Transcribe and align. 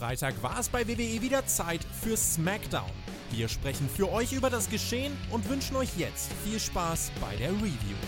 Freitag 0.00 0.42
war 0.42 0.58
es 0.58 0.70
bei 0.70 0.88
WWE 0.88 1.20
wieder 1.20 1.44
Zeit 1.44 1.84
für 1.84 2.16
SmackDown. 2.16 2.90
Wir 3.32 3.48
sprechen 3.48 3.86
für 3.86 4.10
euch 4.10 4.32
über 4.32 4.48
das 4.48 4.70
Geschehen 4.70 5.14
und 5.30 5.46
wünschen 5.50 5.76
euch 5.76 5.90
jetzt 5.98 6.32
viel 6.42 6.58
Spaß 6.58 7.12
bei 7.20 7.36
der 7.36 7.50
Review. 7.50 7.98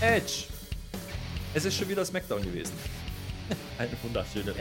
Edge. 0.00 0.44
Es 1.54 1.64
ist 1.64 1.76
schon 1.76 1.88
wieder 1.88 2.04
SmackDown 2.04 2.42
gewesen. 2.42 2.74
Eine 3.78 3.90
wunderschöne 4.00 4.54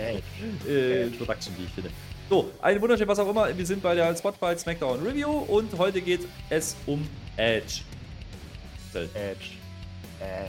äh, 0.67 1.03
Introduction, 1.03 1.55
wie 1.59 1.65
ich 1.65 1.71
finde. 1.73 1.91
So, 2.29 2.49
ein 2.61 2.81
wunderschön, 2.81 3.07
was 3.07 3.19
auch 3.19 3.29
immer. 3.29 3.55
Wir 3.55 3.65
sind 3.65 3.83
bei 3.83 3.95
der 3.95 4.15
Spotify 4.15 4.57
SmackDown 4.57 5.05
Review 5.05 5.29
und 5.29 5.77
heute 5.77 6.01
geht 6.01 6.21
es 6.49 6.75
um 6.85 7.07
Edge. 7.35 7.81
Edge. 8.93 9.51
Äh, 10.21 10.45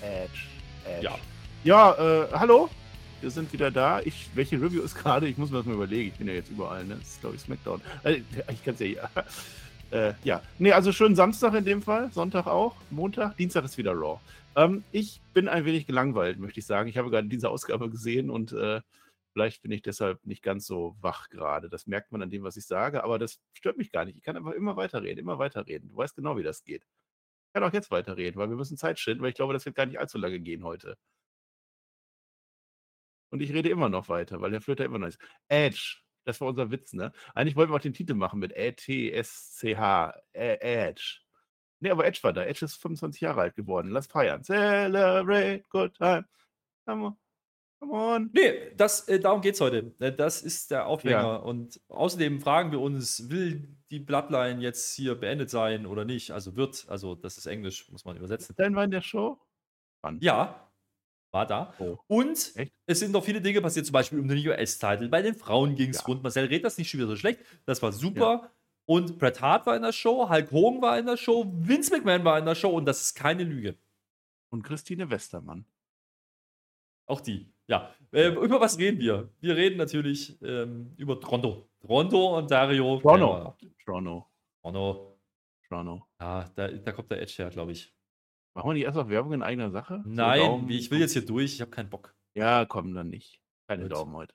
Edge. 0.00 0.40
Edge. 0.84 1.02
Ja. 1.02 1.18
Ja, 1.64 1.92
äh, 1.92 2.28
hallo. 2.32 2.70
Wir 3.20 3.30
sind 3.30 3.52
wieder 3.52 3.70
da. 3.70 4.00
Ich, 4.00 4.30
welche 4.34 4.56
Review 4.60 4.80
ist 4.82 4.94
gerade? 4.94 5.28
Ich 5.28 5.36
muss 5.36 5.50
mir 5.50 5.58
das 5.58 5.66
mal 5.66 5.74
überlegen. 5.74 6.08
Ich 6.08 6.14
bin 6.14 6.28
ja 6.28 6.34
jetzt 6.34 6.50
überall, 6.50 6.84
ne? 6.84 6.96
Das 6.98 7.08
ist, 7.08 7.20
glaube 7.20 7.36
ich, 7.36 7.42
Smackdown. 7.42 7.82
Äh, 8.04 8.22
ich 8.50 8.64
kann 8.64 8.74
es 8.74 8.80
ja 8.80 8.86
hier. 8.86 9.10
Äh, 9.90 10.12
ja. 10.22 10.42
Nee, 10.58 10.72
also 10.72 10.92
schönen 10.92 11.16
Samstag 11.16 11.54
in 11.54 11.64
dem 11.64 11.80
Fall. 11.80 12.10
Sonntag 12.12 12.46
auch. 12.46 12.76
Montag. 12.90 13.38
Dienstag 13.38 13.64
ist 13.64 13.78
wieder 13.78 13.92
Raw. 13.92 14.20
Ähm, 14.54 14.84
ich 14.92 15.22
bin 15.32 15.48
ein 15.48 15.64
wenig 15.64 15.86
gelangweilt, 15.86 16.38
möchte 16.38 16.60
ich 16.60 16.66
sagen. 16.66 16.90
Ich 16.90 16.98
habe 16.98 17.08
gerade 17.08 17.26
diese 17.28 17.48
Ausgabe 17.48 17.88
gesehen 17.88 18.28
und 18.28 18.52
äh, 18.52 18.82
vielleicht 19.32 19.62
bin 19.62 19.72
ich 19.72 19.82
deshalb 19.82 20.24
nicht 20.24 20.42
ganz 20.42 20.66
so 20.66 20.96
wach 21.00 21.28
gerade. 21.28 21.68
Das 21.68 21.86
merkt 21.86 22.12
man 22.12 22.22
an 22.22 22.30
dem, 22.30 22.42
was 22.42 22.56
ich 22.56 22.66
sage, 22.66 23.04
aber 23.04 23.18
das 23.18 23.40
stört 23.52 23.76
mich 23.78 23.92
gar 23.92 24.04
nicht. 24.04 24.16
Ich 24.16 24.22
kann 24.22 24.36
einfach 24.36 24.52
immer 24.52 24.76
weiterreden, 24.76 25.18
immer 25.18 25.38
weiterreden. 25.38 25.88
Du 25.90 25.96
weißt 25.96 26.16
genau, 26.16 26.36
wie 26.36 26.42
das 26.42 26.64
geht. 26.64 26.84
Ich 27.48 27.52
kann 27.54 27.64
auch 27.64 27.72
jetzt 27.72 27.90
weiterreden, 27.90 28.38
weil 28.38 28.50
wir 28.50 28.56
müssen 28.56 28.76
Zeit 28.76 28.98
schinden, 28.98 29.22
weil 29.22 29.30
ich 29.30 29.36
glaube, 29.36 29.52
das 29.52 29.64
wird 29.66 29.76
gar 29.76 29.86
nicht 29.86 29.98
allzu 29.98 30.18
lange 30.18 30.40
gehen 30.40 30.64
heute. 30.64 30.98
Und 33.30 33.40
ich 33.42 33.52
rede 33.52 33.68
immer 33.68 33.88
noch 33.88 34.08
weiter, 34.08 34.40
weil 34.40 34.50
der 34.50 34.60
Flöter 34.60 34.84
immer 34.84 34.98
noch 34.98 35.08
ist. 35.08 35.18
Edge, 35.48 35.98
das 36.24 36.40
war 36.40 36.48
unser 36.48 36.70
Witz, 36.70 36.92
ne? 36.92 37.12
Eigentlich 37.34 37.56
wollten 37.56 37.72
wir 37.72 37.76
auch 37.76 37.80
den 37.80 37.94
Titel 37.94 38.14
machen 38.14 38.40
mit 38.40 38.52
E-T-S-C-H. 38.56 40.14
Edge. 40.32 41.20
Nee, 41.80 41.90
aber 41.90 42.06
Edge 42.06 42.20
war 42.22 42.32
da. 42.32 42.44
Edge 42.44 42.64
ist 42.64 42.76
25 42.76 43.20
Jahre 43.20 43.42
alt 43.42 43.54
geworden. 43.56 43.90
Lass 43.90 44.06
feiern. 44.06 44.42
Celebrate 44.42 45.64
good 45.68 45.94
time. 45.94 46.26
Come 46.86 47.06
on. 47.06 47.27
Come 47.80 47.92
on. 47.92 48.30
Nee, 48.32 48.72
das, 48.76 49.06
äh, 49.08 49.20
darum 49.20 49.40
geht 49.40 49.54
es 49.54 49.60
heute. 49.60 49.94
Äh, 50.00 50.12
Das 50.12 50.42
ist 50.42 50.70
der 50.72 50.86
Aufhänger. 50.86 51.14
Ja. 51.16 51.36
Und 51.36 51.80
außerdem 51.88 52.40
fragen 52.40 52.72
wir 52.72 52.80
uns, 52.80 53.28
will 53.30 53.68
die 53.90 54.00
Bloodline 54.00 54.60
jetzt 54.60 54.94
hier 54.96 55.14
beendet 55.14 55.48
sein 55.50 55.86
oder 55.86 56.04
nicht? 56.04 56.32
Also 56.32 56.56
wird, 56.56 56.86
also 56.88 57.14
das 57.14 57.38
ist 57.38 57.46
Englisch, 57.46 57.88
muss 57.90 58.04
man 58.04 58.16
übersetzen. 58.16 58.54
Dann 58.58 58.74
war 58.74 58.84
in 58.84 58.90
der 58.90 59.00
Show? 59.00 59.38
Wann? 60.02 60.18
Ja, 60.20 60.68
war 61.32 61.46
da. 61.46 61.72
Oh. 61.78 61.98
Und 62.08 62.52
Echt? 62.56 62.72
es 62.86 62.98
sind 62.98 63.12
noch 63.12 63.24
viele 63.24 63.40
Dinge 63.40 63.60
passiert, 63.62 63.86
zum 63.86 63.92
Beispiel 63.92 64.18
um 64.18 64.26
den 64.28 64.44
US-Titel. 64.46 65.08
Bei 65.08 65.22
den 65.22 65.34
Frauen 65.34 65.74
ging 65.76 65.90
es 65.90 65.98
Ja. 66.00 66.06
rund. 66.06 66.22
Marcel 66.22 66.46
redet 66.46 66.64
das 66.64 66.78
nicht 66.78 66.90
schon 66.90 66.98
wieder 66.98 67.08
so 67.08 67.16
schlecht. 67.16 67.40
Das 67.64 67.80
war 67.82 67.92
super. 67.92 68.50
Und 68.86 69.18
Bret 69.18 69.40
Hart 69.40 69.66
war 69.66 69.76
in 69.76 69.82
der 69.82 69.92
Show, 69.92 70.28
Hulk 70.30 70.50
Hogan 70.50 70.80
war 70.82 70.98
in 70.98 71.06
der 71.06 71.18
Show, 71.18 71.44
Vince 71.46 71.92
McMahon 71.94 72.24
war 72.24 72.38
in 72.38 72.46
der 72.46 72.54
Show 72.54 72.70
und 72.70 72.86
das 72.86 73.02
ist 73.02 73.14
keine 73.14 73.44
Lüge. 73.44 73.76
Und 74.50 74.62
Christine 74.62 75.10
Westermann. 75.10 75.66
Auch 77.06 77.20
die. 77.20 77.52
Ja. 77.68 77.92
Ähm, 78.12 78.36
über 78.38 78.60
was 78.60 78.78
reden 78.78 78.98
wir? 79.00 79.28
Wir 79.40 79.54
reden 79.56 79.76
natürlich 79.76 80.40
ähm, 80.42 80.94
über 80.96 81.20
Toronto. 81.20 81.68
Toronto, 81.80 82.36
Ontario. 82.38 82.98
Toronto. 83.00 83.54
Toronto. 83.84 84.26
Toronto. 84.62 85.18
Toronto. 85.68 86.06
Ja, 86.20 86.50
da, 86.54 86.68
da 86.68 86.92
kommt 86.92 87.10
der 87.10 87.20
Edge 87.20 87.34
her, 87.36 87.50
glaube 87.50 87.72
ich. 87.72 87.94
Machen 88.54 88.70
wir 88.70 88.74
nicht 88.74 88.84
erst 88.84 88.96
noch 88.96 89.08
Werbung 89.08 89.34
in 89.34 89.42
eigener 89.42 89.70
Sache? 89.70 90.00
So 90.04 90.10
Nein, 90.10 90.68
wie- 90.68 90.78
ich 90.78 90.90
will 90.90 90.98
jetzt 91.00 91.12
hier 91.12 91.24
durch, 91.24 91.54
ich 91.54 91.60
habe 91.60 91.70
keinen 91.70 91.90
Bock. 91.90 92.14
Ja, 92.34 92.64
komm 92.64 92.94
dann 92.94 93.10
nicht. 93.10 93.40
Keine 93.68 93.84
Gut. 93.84 93.92
Daumen 93.92 94.14
heute. 94.16 94.34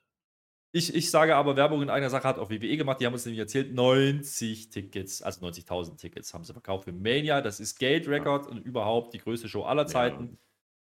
Ich, 0.72 0.94
ich 0.94 1.10
sage 1.10 1.36
aber, 1.36 1.56
Werbung 1.56 1.82
in 1.82 1.90
einer 1.90 2.10
Sache 2.10 2.26
hat 2.26 2.38
auch 2.38 2.50
WWE 2.50 2.76
gemacht. 2.76 3.00
Die 3.00 3.06
haben 3.06 3.12
uns 3.12 3.24
nämlich 3.26 3.38
erzählt, 3.40 3.72
90 3.74 4.70
Tickets, 4.70 5.22
also 5.22 5.44
90.000 5.46 5.96
Tickets 5.98 6.34
haben 6.34 6.42
sie 6.44 6.52
verkauft 6.52 6.84
für 6.84 6.92
Mania. 6.92 7.40
Das 7.42 7.60
ist 7.60 7.78
Gate 7.78 8.08
Record 8.08 8.46
und 8.48 8.58
überhaupt 8.58 9.14
die 9.14 9.18
größte 9.18 9.48
Show 9.48 9.62
aller 9.62 9.86
Zeiten. 9.86 10.38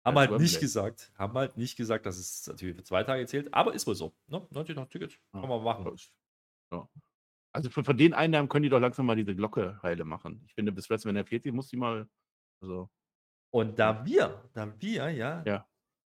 Haben 0.04 0.16
halt 0.18 0.30
nicht 0.40 0.60
gesagt, 0.60 1.12
haben 1.18 1.34
halt 1.34 1.56
nicht 1.56 1.76
gesagt, 1.76 2.06
dass 2.06 2.16
es 2.18 2.46
natürlich 2.46 2.76
für 2.76 2.82
zwei 2.84 3.04
Tage 3.04 3.26
zählt, 3.26 3.52
aber 3.52 3.74
ist 3.74 3.86
wohl 3.86 3.94
so. 3.94 4.14
Ne? 4.28 4.38
90.000 4.52 4.88
Tickets, 4.88 5.18
kann 5.32 5.48
man 5.48 5.62
machen. 5.62 5.94
Ja. 6.72 6.88
Also 7.52 7.68
von, 7.68 7.84
von 7.84 7.96
den 7.96 8.14
Einnahmen 8.14 8.48
können 8.48 8.62
die 8.62 8.68
doch 8.68 8.78
langsam 8.80 9.06
mal 9.06 9.16
diese 9.16 9.34
Glocke 9.34 9.78
heile 9.82 10.04
machen. 10.04 10.42
Ich 10.46 10.54
finde, 10.54 10.72
bis 10.72 10.88
WrestleMania 10.88 11.24
40 11.24 11.52
muss 11.52 11.68
die 11.68 11.76
mal. 11.76 12.08
Also, 12.62 12.88
Und 13.52 13.78
da 13.78 14.04
wir, 14.06 14.48
da 14.54 14.72
wir, 14.80 15.10
ja, 15.10 15.42
Ja. 15.44 15.68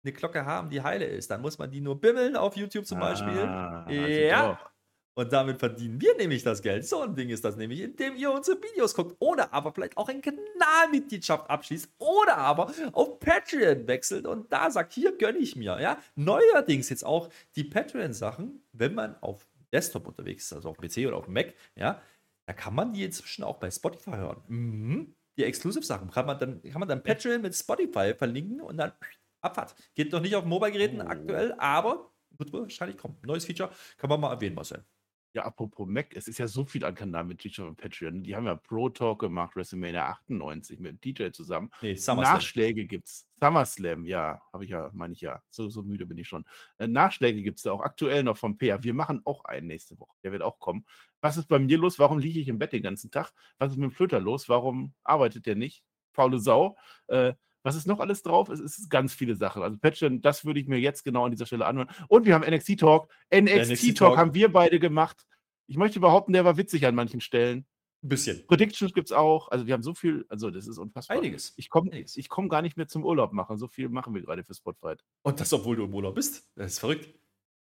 eine 0.05 0.13
Glocke 0.13 0.45
haben, 0.47 0.71
die 0.71 0.81
heile 0.83 1.07
ist, 1.07 1.31
dann 1.31 1.43
muss 1.43 1.59
man 1.59 1.71
die 1.71 1.81
nur 1.81 2.01
bimmeln 2.01 2.37
auf 2.37 2.57
YouTube 2.57 2.87
zum 2.87 3.01
Beispiel. 3.01 3.43
Ah, 3.43 3.85
also 3.85 4.01
Ja. 4.01 4.53
doch. 4.55 4.71
Und 5.15 5.33
damit 5.33 5.61
verdienen 5.61 6.01
wir 6.01 6.17
nämlich 6.17 6.43
das 6.43 6.61
Geld. 6.61 6.87
So 6.87 7.01
ein 7.03 7.15
Ding 7.15 7.29
ist 7.29 7.45
das 7.45 7.57
nämlich, 7.57 7.81
indem 7.81 8.17
ihr 8.17 8.33
unsere 8.33 8.61
Videos 8.61 8.95
guckt 8.95 9.15
oder 9.21 9.53
aber 9.53 9.73
vielleicht 9.73 9.97
auch 9.97 10.09
eine 10.09 10.21
Kanalmitgliedschaft 10.21 11.49
abschließt 11.49 11.89
oder 11.99 12.37
aber 12.37 12.73
auf 12.93 13.21
Patreon 13.21 13.87
wechselt 13.87 14.27
und 14.27 14.53
da 14.53 14.71
sagt, 14.71 14.93
hier 14.93 15.17
gönne 15.17 15.39
ich 15.39 15.55
mir. 15.55 15.81
Ja? 15.81 15.99
Neuerdings 16.17 16.89
jetzt 16.89 17.05
auch 17.05 17.29
die 17.55 17.65
Patreon-Sachen, 17.65 18.63
wenn 18.73 18.95
man 18.95 19.17
auf 19.23 19.47
Desktop 19.73 20.09
unterwegs 20.09 20.47
ist, 20.47 20.53
also 20.53 20.71
auf 20.71 20.79
PC 20.79 21.07
oder 21.07 21.17
auf 21.17 21.29
Mac, 21.29 21.55
ja, 21.77 22.01
da 22.47 22.53
kann 22.53 22.75
man 22.75 22.93
die 22.93 23.05
inzwischen 23.05 23.45
auch 23.45 23.57
bei 23.57 23.71
Spotify 23.71 24.13
hören. 24.13 24.43
Mhm. 24.49 25.15
Die 25.37 25.45
Exclusive-Sachen 25.45 26.11
kann 26.11 26.27
man 26.27 26.39
dann, 26.39 26.63
kann 26.63 26.81
man 26.81 26.89
dann 26.89 27.03
Patreon 27.03 27.41
mit 27.41 27.55
Spotify 27.55 28.15
verlinken 28.15 28.61
und 28.61 28.77
dann 28.77 28.93
Abfahrt. 29.41 29.75
Geht 29.95 30.13
noch 30.13 30.21
nicht 30.21 30.35
auf 30.35 30.45
Mobile-Geräten 30.45 31.03
Oh. 31.03 31.07
aktuell, 31.07 31.55
aber 31.59 32.11
wird 32.39 32.53
wahrscheinlich 32.53 32.97
kommen. 32.97 33.17
Neues 33.23 33.45
Feature 33.45 33.71
kann 33.99 34.11
man 34.11 34.21
mal 34.21 34.33
erwähnen, 34.33 34.55
Marcel. 34.55 34.85
Ja, 35.35 35.43
apropos 35.47 35.89
Mac, 35.89 36.15
es 36.15 36.29
ist 36.29 36.39
ja 36.39 36.47
so 36.47 36.65
viel 36.65 36.85
an 36.85 36.95
Kanalmitgliedschaft 36.95 37.69
und 37.69 37.77
Patreon. 37.77 38.23
Die 38.23 38.37
haben 38.37 38.47
ja 38.47 38.55
Pro 38.55 38.89
Talk 38.89 39.19
gemacht, 39.19 39.57
WrestleMania 39.57 40.07
98 40.07 40.79
mit 40.79 41.05
DJ 41.05 41.31
zusammen. 41.31 41.71
Nee, 41.83 41.97
SummerSlam. 41.97 42.35
Nachschläge 42.37 42.87
gibt's. 42.87 43.27
SummerSlam, 43.41 44.07
ja, 44.07 44.41
habe 44.53 44.65
ich 44.65 44.71
ja, 44.71 44.91
meine 44.95 45.13
ich 45.13 45.21
ja. 45.23 45.43
So, 45.51 45.69
so 45.69 45.83
müde 45.83 46.07
bin 46.07 46.19
ich 46.19 46.29
schon. 46.29 46.45
Äh, 46.79 46.87
Nachschläge 46.87 47.43
gibt's 47.43 47.63
da 47.63 47.73
auch 47.73 47.81
aktuell 47.81 48.23
noch 48.23 48.37
vom 48.37 48.57
Peer. 48.59 48.85
Wir 48.85 48.95
machen 48.95 49.23
auch 49.25 49.45
einen 49.45 49.67
nächste 49.67 49.99
Woche. 49.99 50.15
Der 50.23 50.31
wird 50.31 50.43
auch 50.43 50.61
kommen. 50.61 50.87
Was 51.21 51.37
ist 51.37 51.49
bei 51.49 51.59
mir 51.59 51.79
los? 51.79 51.99
Warum 51.99 52.21
liege 52.21 52.39
ich 52.39 52.47
im 52.47 52.61
Bett 52.61 52.73
den 52.73 52.85
ganzen 52.85 53.11
Tag? 53.11 53.33
Was 53.59 53.73
ist 53.73 53.77
mit 53.77 53.91
dem 53.91 53.93
Flöter 53.93 54.21
los? 54.21 54.49
Warum 54.49 54.95
arbeitet 55.03 55.47
der 55.47 55.57
nicht? 55.57 55.83
Faule 56.13 56.39
Sau. 56.39 56.77
Äh, 57.09 57.35
was 57.65 57.75
ist 57.75 57.87
noch 57.87 57.99
alles 57.99 58.23
drauf? 58.23 58.51
Es 58.51 58.61
ist 58.61 58.91
ganz 58.91 59.15
viele 59.15 59.35
Sachen. 59.35 59.63
Also 59.63 59.79
Patreon, 59.79 60.21
das 60.21 60.45
würde 60.45 60.61
ich 60.61 60.69
mir 60.69 60.79
jetzt 60.79 61.03
genau 61.03 61.25
an 61.25 61.31
dieser 61.31 61.47
Stelle 61.47 61.67
anhören. 61.67 61.89
Und 62.09 62.27
wir 62.27 62.35
haben 62.35 62.45
NXT 62.49 62.79
Talk. 62.79 63.09
NXT, 63.35 63.71
NXT 63.71 63.87
Talk 63.87 63.97
Talk. 63.97 64.19
haben 64.19 64.35
wir 64.35 64.53
beide 64.53 64.79
gemacht. 64.79 65.27
Ich 65.67 65.79
möchte 65.79 65.99
behaupten, 65.99 66.35
der 66.35 66.45
war 66.45 66.59
witzig 66.59 66.87
an 66.87 66.95
manchen 66.95 67.23
Stellen. 67.23 67.67
Ein 68.03 68.09
bisschen. 68.11 68.47
Predictions 68.47 68.93
gibt 68.93 69.09
es 69.09 69.13
auch. 69.13 69.49
Also 69.49 69.67
wir 69.67 69.73
haben 69.73 69.83
so 69.83 69.95
viel, 69.95 70.27
also 70.29 70.51
das 70.51 70.67
ist 70.67 70.77
unfassbar. 70.77 71.17
Einiges. 71.17 71.55
Ich 71.57 71.71
komme 71.71 71.91
ich 71.99 72.29
komm 72.29 72.51
gar 72.51 72.61
nicht 72.61 72.77
mehr 72.77 72.87
zum 72.87 73.03
Urlaub 73.03 73.33
machen. 73.33 73.57
So 73.57 73.67
viel 73.67 73.89
machen 73.89 74.15
wir 74.15 74.21
gerade 74.21 74.45
für 74.45 74.55
Spotlight. 74.55 75.03
Und 75.23 75.41
das, 75.41 75.51
obwohl 75.55 75.77
du 75.77 75.85
im 75.85 75.95
Urlaub 75.95 76.15
bist. 76.15 76.47
Das 76.55 76.73
ist 76.73 76.79
verrückt. 76.81 77.09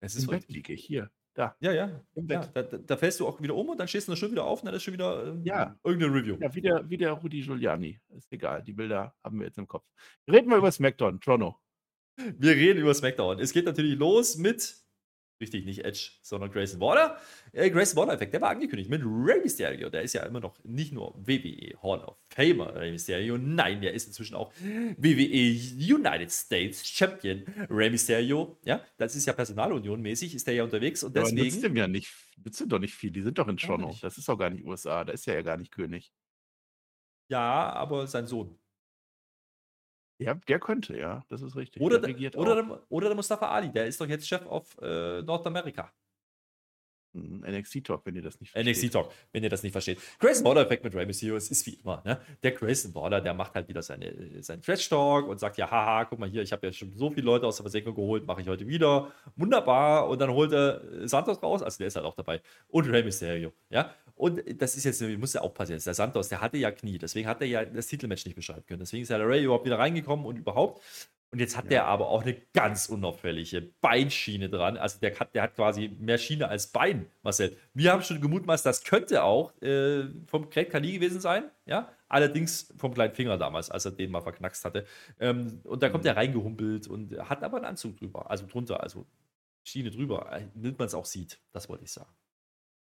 Es 0.01 0.17
ist 0.17 0.25
Im 0.25 0.31
Bett 0.31 0.49
liege 0.49 0.73
ich 0.73 0.85
hier. 0.85 1.13
Da. 1.35 1.57
Ja, 1.61 1.73
ja. 1.73 2.01
Im 2.15 2.27
ja 2.29 2.41
Bett. 2.41 2.51
da, 2.55 2.63
da 2.63 2.77
da 2.79 2.97
fällst 2.97 3.19
du 3.21 3.27
auch 3.27 3.41
wieder 3.41 3.55
um 3.55 3.69
und 3.71 3.79
dann 3.81 3.89
stehst 3.89 4.07
du 4.07 4.15
schon 4.17 4.31
wieder 4.33 4.45
auf 4.45 4.61
und 4.61 4.67
dann 4.67 4.75
ist 4.75 4.83
schon 4.83 4.93
wieder 4.95 5.29
ähm, 5.29 5.43
Ja. 5.45 5.75
irgendeine 5.83 6.15
Review. 6.15 6.37
Ja, 6.41 6.55
wie 6.55 6.61
der, 6.61 6.91
wie 6.91 6.99
der 6.99 7.13
Rudi 7.13 7.41
Giuliani. 7.41 7.99
Ist 8.17 8.31
egal. 8.33 8.63
Die 8.63 8.73
Bilder 8.75 9.15
haben 9.25 9.39
wir 9.39 9.47
jetzt 9.47 9.57
im 9.59 9.67
Kopf. 9.67 9.87
Reden 10.31 10.51
wir 10.51 10.59
über 10.59 10.71
SmackDown, 10.71 11.21
Toronto. 11.21 11.57
Wir 12.17 12.53
reden 12.53 12.81
über 12.81 12.93
SmackDown. 12.93 13.39
Es 13.39 13.53
geht 13.55 13.65
natürlich 13.65 13.99
los 13.99 14.37
mit, 14.37 14.77
richtig, 15.41 15.65
nicht 15.65 15.85
Edge, 15.85 16.13
sondern 16.23 16.51
Grayson 16.51 16.81
Waller. 16.81 17.19
Äh, 17.53 17.71
Grayson 17.71 17.97
Waller-Effekt, 17.99 18.33
der 18.35 18.41
war 18.41 18.51
angekündigt 18.51 18.91
mit 18.91 19.03
Rey 19.05 19.41
Mysterio. 19.41 19.91
Der 19.91 20.03
ist 20.03 20.13
ja 20.13 20.23
immer 20.25 20.41
noch 20.41 20.63
nicht 20.65 20.93
nur 20.93 21.15
WWE 21.17 21.77
Hall 21.83 22.01
of 22.05 22.17
Famer 22.29 22.75
Rey 22.75 22.93
Mysterio, 22.93 23.39
nein, 23.39 23.81
der 23.81 23.93
ist 23.95 24.07
inzwischen 24.07 24.35
auch 24.35 24.53
WWE 24.61 25.95
United 25.95 26.31
States 26.31 26.87
Champion 26.87 27.45
Rey 27.71 27.91
Mysterio. 27.91 28.59
Ja, 28.65 28.85
das 28.97 29.17
ist 29.17 29.27
ja 29.27 29.33
Personalunion-mäßig, 29.33 30.35
ist 30.35 30.47
der 30.47 30.55
ja 30.55 30.65
unterwegs 30.65 31.03
und 31.03 31.17
Aber 31.17 31.31
nützt 31.33 31.57
deswegen. 31.57 31.63
dem 31.63 31.77
ja 31.77 31.89
nicht, 31.89 32.13
nützt 32.45 32.61
dem 32.61 32.69
doch 32.69 32.79
nicht 32.79 32.95
viel. 32.95 33.11
Die 33.11 33.23
sind 33.23 33.39
doch 33.39 33.49
in 33.49 33.57
Toronto. 33.57 33.97
Das 34.01 34.19
ist 34.19 34.29
doch 34.29 34.39
gar 34.39 34.51
nicht 34.51 34.65
USA. 34.65 35.05
Da 35.05 35.13
ist 35.13 35.27
ja 35.27 35.35
ja 35.35 35.43
gar 35.43 35.57
nicht 35.57 35.73
König. 35.73 36.13
Ja, 37.29 37.73
aber 37.73 38.07
sein 38.07 38.27
Sohn. 38.27 38.59
Ja, 40.19 40.35
der 40.35 40.61
könnte, 40.61 40.97
ja. 40.97 41.25
Das 41.29 41.43
ist 41.43 41.57
richtig. 41.57 41.83
Oder, 41.83 41.99
der 41.99 42.39
oder, 42.39 42.55
der, 42.63 42.81
oder 42.89 43.09
der 43.09 43.17
Mustafa 43.17 43.49
Ali, 43.49 43.71
der 43.71 43.87
ist 43.87 44.01
doch 44.01 44.07
jetzt 44.07 44.27
Chef 44.29 44.47
auf 44.47 44.77
äh, 44.81 45.23
Nordamerika. 45.23 45.93
Hm, 47.15 47.45
NXT 47.47 47.85
Talk, 47.85 48.07
wenn 48.07 48.17
ihr 48.17 48.23
das 48.23 48.41
nicht 48.41 48.57
NXT 48.57 48.91
Talk, 48.91 49.11
wenn 49.33 49.43
ihr 49.43 49.51
das 49.51 49.63
nicht 49.63 49.73
versteht. 49.73 49.99
Grayson 50.19 50.47
Waller 50.47 50.63
Effekt 50.63 50.83
mit 50.83 50.95
Rey 50.95 51.05
Mysterio, 51.05 51.37
es 51.37 51.51
ist 51.51 51.67
wie 51.67 51.75
immer, 51.75 52.03
ne? 52.07 52.19
Der 52.43 52.53
Grayson 52.53 52.95
Waller, 52.95 53.21
der 53.21 53.35
macht 53.35 53.55
halt 53.55 53.69
wieder 53.69 53.83
seine, 53.83 54.43
seinen 54.43 54.63
Trash 54.63 54.89
Talk 54.89 55.29
und 55.29 55.39
sagt, 55.39 55.59
ja, 55.59 55.71
haha, 55.71 56.07
guck 56.07 56.19
mal 56.19 56.29
hier, 56.29 56.43
ich 56.43 56.53
habe 56.53 56.67
ja 56.67 56.73
schon 56.73 56.93
so 56.95 57.11
viele 57.11 57.27
Leute 57.27 57.47
aus 57.47 57.57
der 57.57 57.65
Versenkung 57.65 57.95
geholt, 57.95 58.27
mache 58.27 58.41
ich 58.41 58.49
heute 58.49 58.67
wieder. 58.67 59.13
Wunderbar. 59.37 60.09
Und 60.09 60.21
dann 60.21 60.31
holt 60.31 60.53
er 60.53 61.07
Santos 61.07 61.43
raus, 61.43 61.63
also 61.63 61.79
der 61.79 61.89
ist 61.89 61.97
halt 61.97 62.07
auch 62.07 62.15
dabei. 62.15 62.41
Und 62.69 62.89
Rey 62.89 63.03
Mysterio, 63.03 63.53
ja? 63.69 63.95
Und 64.15 64.43
das 64.61 64.77
ist 64.77 64.85
jetzt, 64.85 65.01
ich 65.01 65.19
muss 65.19 65.33
ja 65.33 65.41
aufpassen 65.41 65.73
jetzt, 65.73 65.87
der 65.87 65.95
Santos, 65.95 66.29
der 66.29 66.41
hatte 66.41 66.57
ja 66.59 66.71
Knie, 66.71 66.99
deswegen 66.99 67.29
hat 67.29 67.41
er 67.41 67.47
ja 67.47 67.65
das 67.65 67.87
Titelmatch 67.87 68.25
nicht 68.25 68.37
beschreiben 68.37 68.65
können. 68.67 68.81
Deswegen 68.81 69.03
ist 69.03 69.09
ja 69.09 69.19
der 69.19 69.29
Ray 69.29 69.45
überhaupt 69.45 69.65
wieder 69.65 69.79
reingekommen 69.79 70.27
und 70.27 70.37
überhaupt. 70.37 70.83
Und 71.33 71.39
jetzt 71.39 71.57
hat 71.57 71.65
ja. 71.65 71.71
der 71.71 71.85
aber 71.87 72.09
auch 72.09 72.23
eine 72.23 72.35
ganz 72.53 72.91
unauffällige 72.91 73.63
Beinschiene 73.81 74.51
dran. 74.51 74.77
Also 74.77 74.99
der 75.01 75.19
hat, 75.19 75.35
der 75.35 75.43
hat 75.45 75.55
quasi 75.55 75.89
mehr 75.99 76.19
Schiene 76.19 76.47
als 76.47 76.67
Bein, 76.67 77.07
Marcel. 77.23 77.57
Wir 77.73 77.91
haben 77.91 78.03
schon 78.03 78.21
gemutmaßt, 78.21 78.67
das 78.67 78.85
könnte 78.85 79.23
auch 79.25 79.55
äh, 79.63 80.05
vom 80.27 80.51
Great 80.51 80.69
Kali 80.69 80.93
gewesen 80.93 81.21
sein, 81.21 81.51
ja. 81.65 81.91
Allerdings 82.09 82.75
vom 82.77 82.93
kleinen 82.93 83.15
Finger 83.15 83.39
damals, 83.39 83.71
als 83.71 83.87
er 83.87 83.93
den 83.93 84.11
mal 84.11 84.21
verknackst 84.21 84.67
hatte. 84.67 84.85
Ähm, 85.19 85.63
und 85.65 85.83
da 85.83 85.89
kommt 85.89 86.05
mhm. 86.05 86.09
er 86.09 86.17
reingehumpelt 86.19 86.87
und 86.87 87.19
hat 87.27 87.43
aber 87.43 87.57
einen 87.57 87.65
Anzug 87.65 87.97
drüber, 87.97 88.31
also 88.31 88.47
drunter, 88.47 88.83
also 88.83 89.07
Schiene 89.65 89.91
drüber, 89.91 90.39
damit 90.55 90.79
man 90.79 90.87
es 90.87 90.95
auch 90.95 91.07
sieht. 91.07 91.41
Das 91.53 91.71
wollte 91.71 91.85
ich 91.85 91.93
sagen. 91.93 92.11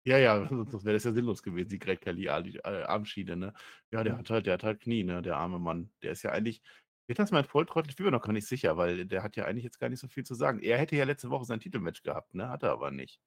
Ja, 0.04 0.18
ja, 0.18 0.46
sonst 0.48 0.84
wäre 0.84 0.94
das 0.94 1.04
ja 1.04 1.12
sinnlos 1.12 1.42
gewesen, 1.42 1.68
die 1.68 1.78
Greg 1.78 2.00
Kelly 2.00 2.26
äh, 2.26 2.60
Armschiene, 2.62 3.36
ne? 3.36 3.54
Ja, 3.92 4.02
der 4.02 4.14
mhm. 4.14 4.18
hat 4.18 4.30
halt, 4.30 4.46
der 4.46 4.54
hat 4.54 4.64
halt 4.64 4.80
Knie, 4.80 5.04
ne? 5.04 5.22
Der 5.22 5.36
arme 5.36 5.58
Mann. 5.58 5.90
Der 6.02 6.12
ist 6.12 6.22
ja 6.22 6.30
eigentlich, 6.32 6.62
wird 7.06 7.18
das 7.18 7.32
mein 7.32 7.44
Volltrottel? 7.44 7.90
Ich 7.90 7.96
bin 7.96 8.06
mir 8.06 8.12
noch 8.12 8.22
gar 8.22 8.32
nicht 8.32 8.46
sicher, 8.46 8.76
weil 8.76 9.06
der 9.06 9.22
hat 9.22 9.36
ja 9.36 9.44
eigentlich 9.44 9.64
jetzt 9.64 9.78
gar 9.78 9.88
nicht 9.88 10.00
so 10.00 10.08
viel 10.08 10.24
zu 10.24 10.34
sagen. 10.34 10.60
Er 10.60 10.78
hätte 10.78 10.96
ja 10.96 11.04
letzte 11.04 11.30
Woche 11.30 11.44
sein 11.44 11.60
Titelmatch 11.60 12.02
gehabt, 12.02 12.34
ne? 12.34 12.48
Hat 12.48 12.62
er 12.62 12.72
aber 12.72 12.90
nicht. 12.90 13.20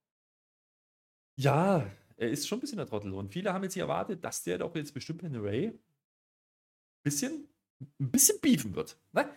Ja, 1.36 1.86
er 2.18 2.30
ist 2.30 2.48
schon 2.48 2.60
ein 2.60 2.62
bisschen 2.62 2.78
der 2.78 2.88
Trottel. 2.88 3.14
Und 3.14 3.34
viele 3.34 3.54
haben 3.54 3.64
jetzt 3.64 3.74
hier 3.74 3.84
erwartet, 3.84 4.24
dass 4.24 4.44
der 4.44 4.60
doch 4.60 4.76
jetzt 4.76 4.94
bestimmt 4.94 5.24
mit 5.24 5.34
Ray 5.36 5.78
bisschen, 7.04 7.50
ein 8.00 8.12
bisschen 8.12 8.40
beefen 8.42 8.76
wird. 8.76 8.98
Ne? 9.12 9.30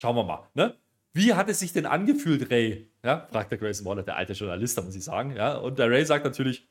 Schauen 0.00 0.16
wir 0.16 0.24
mal. 0.24 0.48
Ne? 0.54 0.76
Wie 1.12 1.32
hat 1.32 1.48
es 1.48 1.60
sich 1.60 1.72
denn 1.72 1.86
angefühlt, 1.86 2.50
Ray? 2.50 2.90
Ja, 3.02 3.26
fragt 3.30 3.52
der 3.52 3.58
Grayson 3.58 3.86
Waller, 3.86 4.02
der 4.02 4.16
alte 4.16 4.32
Journalist, 4.32 4.76
da 4.76 4.82
muss 4.82 4.96
ich 4.96 5.04
sagen. 5.04 5.34
Ja, 5.36 5.56
und 5.56 5.78
der 5.78 5.88
Ray 5.88 6.04
sagt 6.04 6.24
natürlich, 6.24 6.68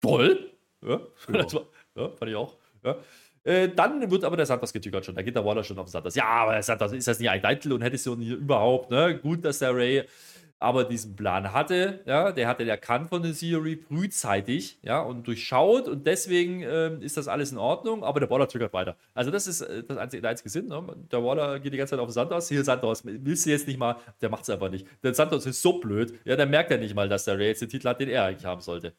toll. 0.00 0.50
Ja, 0.82 1.00
ja. 1.32 1.52
War, 1.52 1.66
ja 1.96 2.08
fand 2.10 2.30
ich 2.30 2.36
auch. 2.36 2.56
Ja. 2.84 2.96
Äh, 3.42 3.68
dann 3.68 4.10
wird 4.10 4.24
aber 4.24 4.36
der 4.36 4.46
Santos 4.46 4.72
getügert 4.72 5.04
schon. 5.04 5.14
Da 5.14 5.22
geht 5.22 5.34
der 5.34 5.44
Waller 5.44 5.64
schon 5.64 5.78
auf 5.78 5.86
den 5.86 5.92
Santos. 5.92 6.14
Ja, 6.14 6.24
aber 6.24 6.52
der 6.52 6.62
Santos 6.62 6.92
ist 6.92 7.08
das 7.08 7.18
nicht 7.18 7.30
ein 7.30 7.42
Titel 7.42 7.72
und 7.72 7.82
hätte 7.82 7.96
es 7.96 8.04
so 8.04 8.14
überhaupt. 8.14 8.90
Ne? 8.90 9.18
Gut, 9.18 9.44
dass 9.44 9.60
der 9.60 9.74
Ray 9.74 10.04
aber 10.60 10.84
diesen 10.84 11.16
Plan 11.16 11.54
hatte, 11.54 12.00
ja, 12.04 12.32
der 12.32 12.46
hatte 12.46 12.68
erkannt 12.68 13.08
von 13.08 13.22
der 13.22 13.32
Theory 13.32 13.76
frühzeitig, 13.76 14.78
ja, 14.82 15.00
und 15.00 15.26
durchschaut 15.26 15.88
und 15.88 16.06
deswegen 16.06 16.62
äh, 16.62 16.94
ist 17.00 17.16
das 17.16 17.28
alles 17.28 17.50
in 17.50 17.56
Ordnung, 17.56 18.04
aber 18.04 18.20
der 18.20 18.28
Waller 18.28 18.46
triggert 18.46 18.74
weiter. 18.74 18.94
Also 19.14 19.30
das 19.30 19.46
ist 19.46 19.62
äh, 19.62 19.82
das 19.82 19.96
einzige, 19.96 20.20
der 20.20 20.32
einzige 20.32 20.50
Sinn, 20.50 20.68
ne? 20.68 20.82
der 21.10 21.24
Waller 21.24 21.58
geht 21.60 21.72
die 21.72 21.78
ganze 21.78 21.92
Zeit 21.92 22.00
auf 22.00 22.08
den 22.08 22.12
Santos, 22.12 22.48
hier 22.50 22.62
Santos, 22.62 23.02
willst 23.04 23.46
du 23.46 23.50
jetzt 23.50 23.66
nicht 23.66 23.78
mal, 23.78 23.96
der 24.20 24.28
macht 24.28 24.42
es 24.42 24.50
einfach 24.50 24.70
nicht. 24.70 24.86
Der 25.02 25.14
Santos 25.14 25.46
ist 25.46 25.62
so 25.62 25.80
blöd, 25.80 26.12
ja, 26.26 26.36
der 26.36 26.46
merkt 26.46 26.70
ja 26.70 26.76
nicht 26.76 26.94
mal, 26.94 27.08
dass 27.08 27.24
der 27.24 27.38
Ray 27.38 27.48
jetzt 27.48 27.62
den 27.62 27.70
Titel 27.70 27.88
hat, 27.88 27.98
den 27.98 28.10
er 28.10 28.26
eigentlich 28.26 28.44
haben 28.44 28.60
sollte. 28.60 28.92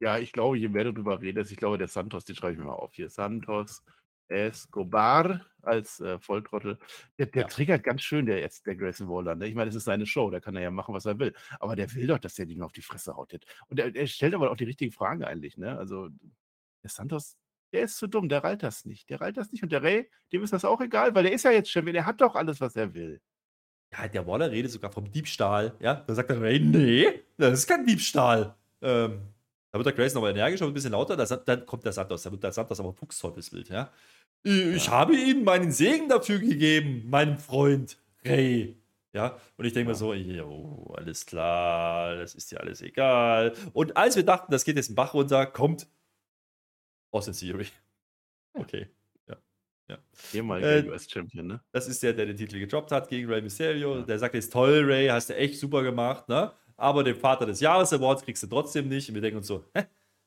Ja, 0.00 0.18
ich 0.18 0.32
glaube, 0.32 0.58
je 0.58 0.68
mehr 0.68 0.84
du 0.84 0.92
darüber 0.92 1.20
redest, 1.20 1.50
ich 1.50 1.56
glaube, 1.56 1.78
der 1.78 1.88
Santos, 1.88 2.24
den 2.24 2.36
schreibe 2.36 2.54
ich 2.54 2.58
mir 2.58 2.66
mal 2.66 2.72
auf 2.72 2.94
hier, 2.94 3.08
Santos, 3.08 3.82
Escobar 4.28 5.44
als 5.62 6.00
äh, 6.00 6.18
Volltrottel. 6.18 6.78
Der, 7.18 7.26
der 7.26 7.42
ja. 7.42 7.48
triggert 7.48 7.82
ganz 7.82 8.02
schön, 8.02 8.26
der 8.26 8.40
jetzt, 8.40 8.66
der 8.66 8.76
Grayson 8.76 9.08
Waller. 9.08 9.34
Ne? 9.34 9.46
Ich 9.46 9.54
meine, 9.54 9.66
das 9.66 9.76
ist 9.76 9.84
seine 9.84 10.06
Show, 10.06 10.30
da 10.30 10.40
kann 10.40 10.56
er 10.56 10.62
ja 10.62 10.70
machen, 10.70 10.94
was 10.94 11.06
er 11.06 11.18
will. 11.18 11.34
Aber 11.60 11.76
der 11.76 11.92
will 11.94 12.06
doch, 12.06 12.18
dass 12.18 12.34
der 12.34 12.46
die 12.46 12.56
nur 12.56 12.66
auf 12.66 12.72
die 12.72 12.82
Fresse 12.82 13.16
haut. 13.16 13.32
Und 13.68 13.78
er, 13.78 13.94
er 13.94 14.06
stellt 14.06 14.34
aber 14.34 14.50
auch 14.50 14.56
die 14.56 14.64
richtigen 14.64 14.92
Fragen 14.92 15.24
eigentlich. 15.24 15.56
Ne? 15.56 15.76
Also, 15.78 16.08
der 16.82 16.90
Santos, 16.90 17.36
der 17.72 17.82
ist 17.82 17.96
zu 17.96 18.06
dumm, 18.06 18.28
der 18.28 18.44
reilt 18.44 18.62
das 18.62 18.84
nicht. 18.84 19.08
Der 19.10 19.20
reilt 19.20 19.36
das 19.36 19.52
nicht. 19.52 19.62
Und 19.62 19.72
der 19.72 19.82
Ray, 19.82 20.10
dem 20.32 20.42
ist 20.42 20.52
das 20.52 20.64
auch 20.64 20.80
egal, 20.80 21.14
weil 21.14 21.24
der 21.24 21.32
ist 21.32 21.44
ja 21.44 21.50
jetzt 21.50 21.70
Champion, 21.70 21.94
der 21.94 22.06
hat 22.06 22.20
doch 22.20 22.34
alles, 22.34 22.60
was 22.60 22.76
er 22.76 22.94
will. 22.94 23.20
Ja, 23.92 24.08
der 24.08 24.26
Waller 24.26 24.50
redet 24.50 24.70
sogar 24.70 24.90
vom 24.92 25.10
Diebstahl. 25.10 25.74
Ja, 25.80 25.94
da 25.94 26.14
sagt 26.14 26.30
der 26.30 26.40
Ray, 26.40 26.58
nee, 26.58 27.22
das 27.36 27.60
ist 27.60 27.66
kein 27.66 27.86
Diebstahl. 27.86 28.56
Ähm, 28.82 29.33
da 29.74 29.78
wird 29.80 29.86
der 29.86 29.92
Grayson 29.92 30.22
nochmal 30.22 30.30
energischer 30.30 30.66
und 30.66 30.70
ein 30.70 30.74
bisschen 30.74 30.92
lauter. 30.92 31.16
dann 31.16 31.66
kommt 31.66 31.84
der 31.84 31.92
Santos. 31.92 32.22
Da 32.22 32.30
wird 32.30 32.44
der 32.44 32.52
Santos 32.52 32.78
aber 32.78 32.92
Fuchsteufelswild. 32.92 33.70
Ja? 33.70 33.90
Ich 34.44 34.86
ja. 34.86 34.92
habe 34.92 35.16
Ihnen 35.16 35.42
meinen 35.42 35.72
Segen 35.72 36.08
dafür 36.08 36.38
gegeben, 36.38 37.06
mein 37.08 37.38
Freund 37.38 37.98
Ray. 38.24 38.76
Ja, 39.12 39.36
und 39.56 39.64
ich 39.64 39.72
denke 39.72 39.90
mir 39.90 39.96
so, 39.96 40.14
jo, 40.14 40.94
alles 40.96 41.26
klar, 41.26 42.14
das 42.14 42.36
ist 42.36 42.52
ja 42.52 42.60
alles 42.60 42.82
egal. 42.82 43.52
Und 43.72 43.96
als 43.96 44.14
wir 44.14 44.24
dachten, 44.24 44.52
das 44.52 44.64
geht 44.64 44.76
jetzt 44.76 44.90
ein 44.90 44.94
Bach 44.94 45.12
runter, 45.12 45.44
kommt 45.44 45.88
Austin 47.10 47.34
Theory. 47.34 47.66
Okay, 48.52 48.86
ja. 49.26 49.36
ja. 49.88 49.98
Ehemaliger 50.32 50.84
äh, 50.84 50.88
US-Champion, 50.88 51.48
ne? 51.48 51.60
Das 51.72 51.88
ist 51.88 52.00
der, 52.00 52.12
der 52.12 52.26
den 52.26 52.36
Titel 52.36 52.60
gedroppt 52.60 52.92
hat 52.92 53.08
gegen 53.08 53.28
Ray 53.28 53.42
Mysterio. 53.42 53.96
Ja. 53.98 54.02
Der 54.02 54.20
sagt 54.20 54.36
jetzt, 54.36 54.52
toll, 54.52 54.84
Ray, 54.84 55.08
hast 55.08 55.30
du 55.30 55.36
echt 55.36 55.58
super 55.58 55.82
gemacht, 55.82 56.28
ne? 56.28 56.52
Aber 56.76 57.04
den 57.04 57.16
Vater 57.16 57.46
des 57.46 57.60
Jahres 57.60 57.92
Awards 57.92 58.22
kriegst 58.22 58.42
du 58.42 58.46
trotzdem 58.46 58.88
nicht. 58.88 59.08
Und 59.08 59.14
wir 59.14 59.22
denken 59.22 59.38
uns 59.38 59.46
so, 59.46 59.64
hä? 59.74 59.84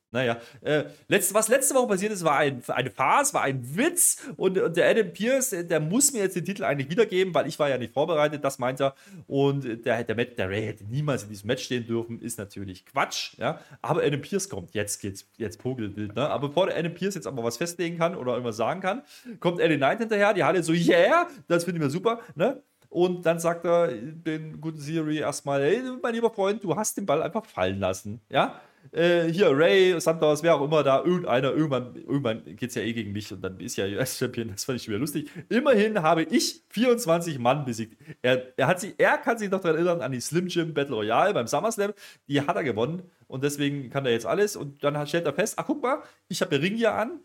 Naja, 0.09 0.37
äh, 0.61 0.85
letzte, 1.09 1.33
was 1.33 1.49
letzte 1.49 1.75
Woche 1.75 1.87
passiert 1.87 2.13
ist, 2.13 2.23
war 2.23 2.37
ein, 2.37 2.63
eine 2.69 2.89
Farce, 2.89 3.33
war 3.33 3.41
ein 3.41 3.75
Witz 3.75 4.25
und, 4.37 4.57
und, 4.57 4.77
der 4.77 4.89
Adam 4.89 5.11
Pierce, 5.11 5.49
der 5.49 5.81
muss 5.81 6.13
mir 6.13 6.19
jetzt 6.19 6.37
den 6.37 6.45
Titel 6.45 6.63
eigentlich 6.63 6.89
wiedergeben, 6.89 7.33
weil 7.33 7.45
ich 7.45 7.59
war 7.59 7.67
ja 7.67 7.77
nicht 7.77 7.93
vorbereitet, 7.93 8.41
das 8.41 8.57
meint 8.57 8.79
er. 8.79 8.95
Und 9.27 9.85
der, 9.85 10.05
der, 10.05 10.15
der 10.15 10.49
Ray 10.49 10.65
hätte 10.65 10.85
niemals 10.85 11.23
in 11.23 11.29
diesem 11.29 11.47
Match 11.47 11.65
stehen 11.65 11.85
dürfen, 11.85 12.21
ist 12.21 12.37
natürlich 12.37 12.85
Quatsch, 12.85 13.37
ja. 13.37 13.59
Aber 13.81 14.01
Adam 14.01 14.21
Pierce 14.21 14.47
kommt, 14.47 14.73
jetzt 14.73 15.01
geht's, 15.01 15.29
jetzt 15.35 15.59
Pogelbild, 15.59 16.15
ne? 16.15 16.29
Aber 16.29 16.47
bevor 16.47 16.67
der 16.67 16.77
Adam 16.77 16.93
Pierce 16.93 17.15
jetzt 17.15 17.27
aber 17.27 17.43
was 17.43 17.57
festlegen 17.57 17.97
kann 17.97 18.15
oder 18.15 18.31
irgendwas 18.31 18.55
sagen 18.55 18.79
kann, 18.79 19.01
kommt 19.41 19.59
Eddie 19.59 19.75
Knight 19.75 19.99
hinterher, 19.99 20.33
die 20.33 20.45
Halle 20.45 20.63
so, 20.63 20.71
yeah, 20.71 21.27
das 21.49 21.65
finden 21.65 21.81
wir 21.81 21.89
super, 21.89 22.21
ne? 22.35 22.63
Und 22.89 23.25
dann 23.25 23.39
sagt 23.39 23.65
er 23.65 23.87
den 23.89 24.61
guten 24.61 24.79
Siri 24.79 25.17
erstmal, 25.17 25.61
hey, 25.61 25.81
mein 26.01 26.13
lieber 26.13 26.31
Freund, 26.31 26.63
du 26.63 26.75
hast 26.75 26.97
den 26.97 27.05
Ball 27.05 27.21
einfach 27.21 27.45
fallen 27.45 27.79
lassen, 27.79 28.21
ja 28.29 28.59
äh, 28.91 29.31
hier 29.31 29.49
Ray, 29.51 29.99
Santos, 29.99 30.43
wer 30.43 30.55
auch 30.55 30.61
immer 30.61 30.83
da, 30.83 31.03
irgendeiner, 31.03 31.51
irgendwann, 31.51 31.95
irgendwann 31.95 32.43
geht 32.55 32.69
es 32.69 32.75
ja 32.75 32.81
eh 32.81 32.93
gegen 32.93 33.11
mich 33.11 33.31
und 33.31 33.41
dann 33.41 33.59
ist 33.59 33.75
ja 33.75 33.85
US-Champion, 33.85 34.49
das 34.49 34.65
fand 34.65 34.79
ich 34.79 34.87
wieder 34.87 34.99
lustig. 34.99 35.29
Immerhin 35.49 36.01
habe 36.01 36.23
ich 36.23 36.63
24 36.69 37.39
Mann 37.39 37.65
besiegt. 37.65 37.97
Er, 38.21 38.57
er, 38.57 38.67
hat 38.67 38.79
sich, 38.79 38.95
er 38.97 39.17
kann 39.17 39.37
sich 39.37 39.49
noch 39.49 39.61
daran 39.61 39.77
erinnern 39.77 40.01
an 40.01 40.11
die 40.11 40.21
Slim 40.21 40.47
Jim 40.47 40.73
Battle 40.73 40.95
Royale 40.95 41.33
beim 41.33 41.47
SummerSlam, 41.47 41.93
die 42.27 42.41
hat 42.41 42.55
er 42.55 42.63
gewonnen 42.63 43.03
und 43.27 43.43
deswegen 43.43 43.89
kann 43.89 44.05
er 44.05 44.11
jetzt 44.11 44.25
alles 44.25 44.55
und 44.55 44.83
dann 44.83 45.07
stellt 45.07 45.25
er 45.25 45.33
fest, 45.33 45.55
ach 45.57 45.65
guck 45.65 45.81
mal, 45.81 46.01
ich 46.27 46.41
habe 46.41 46.61
Ring 46.61 46.75
hier 46.75 46.93
an, 46.93 47.19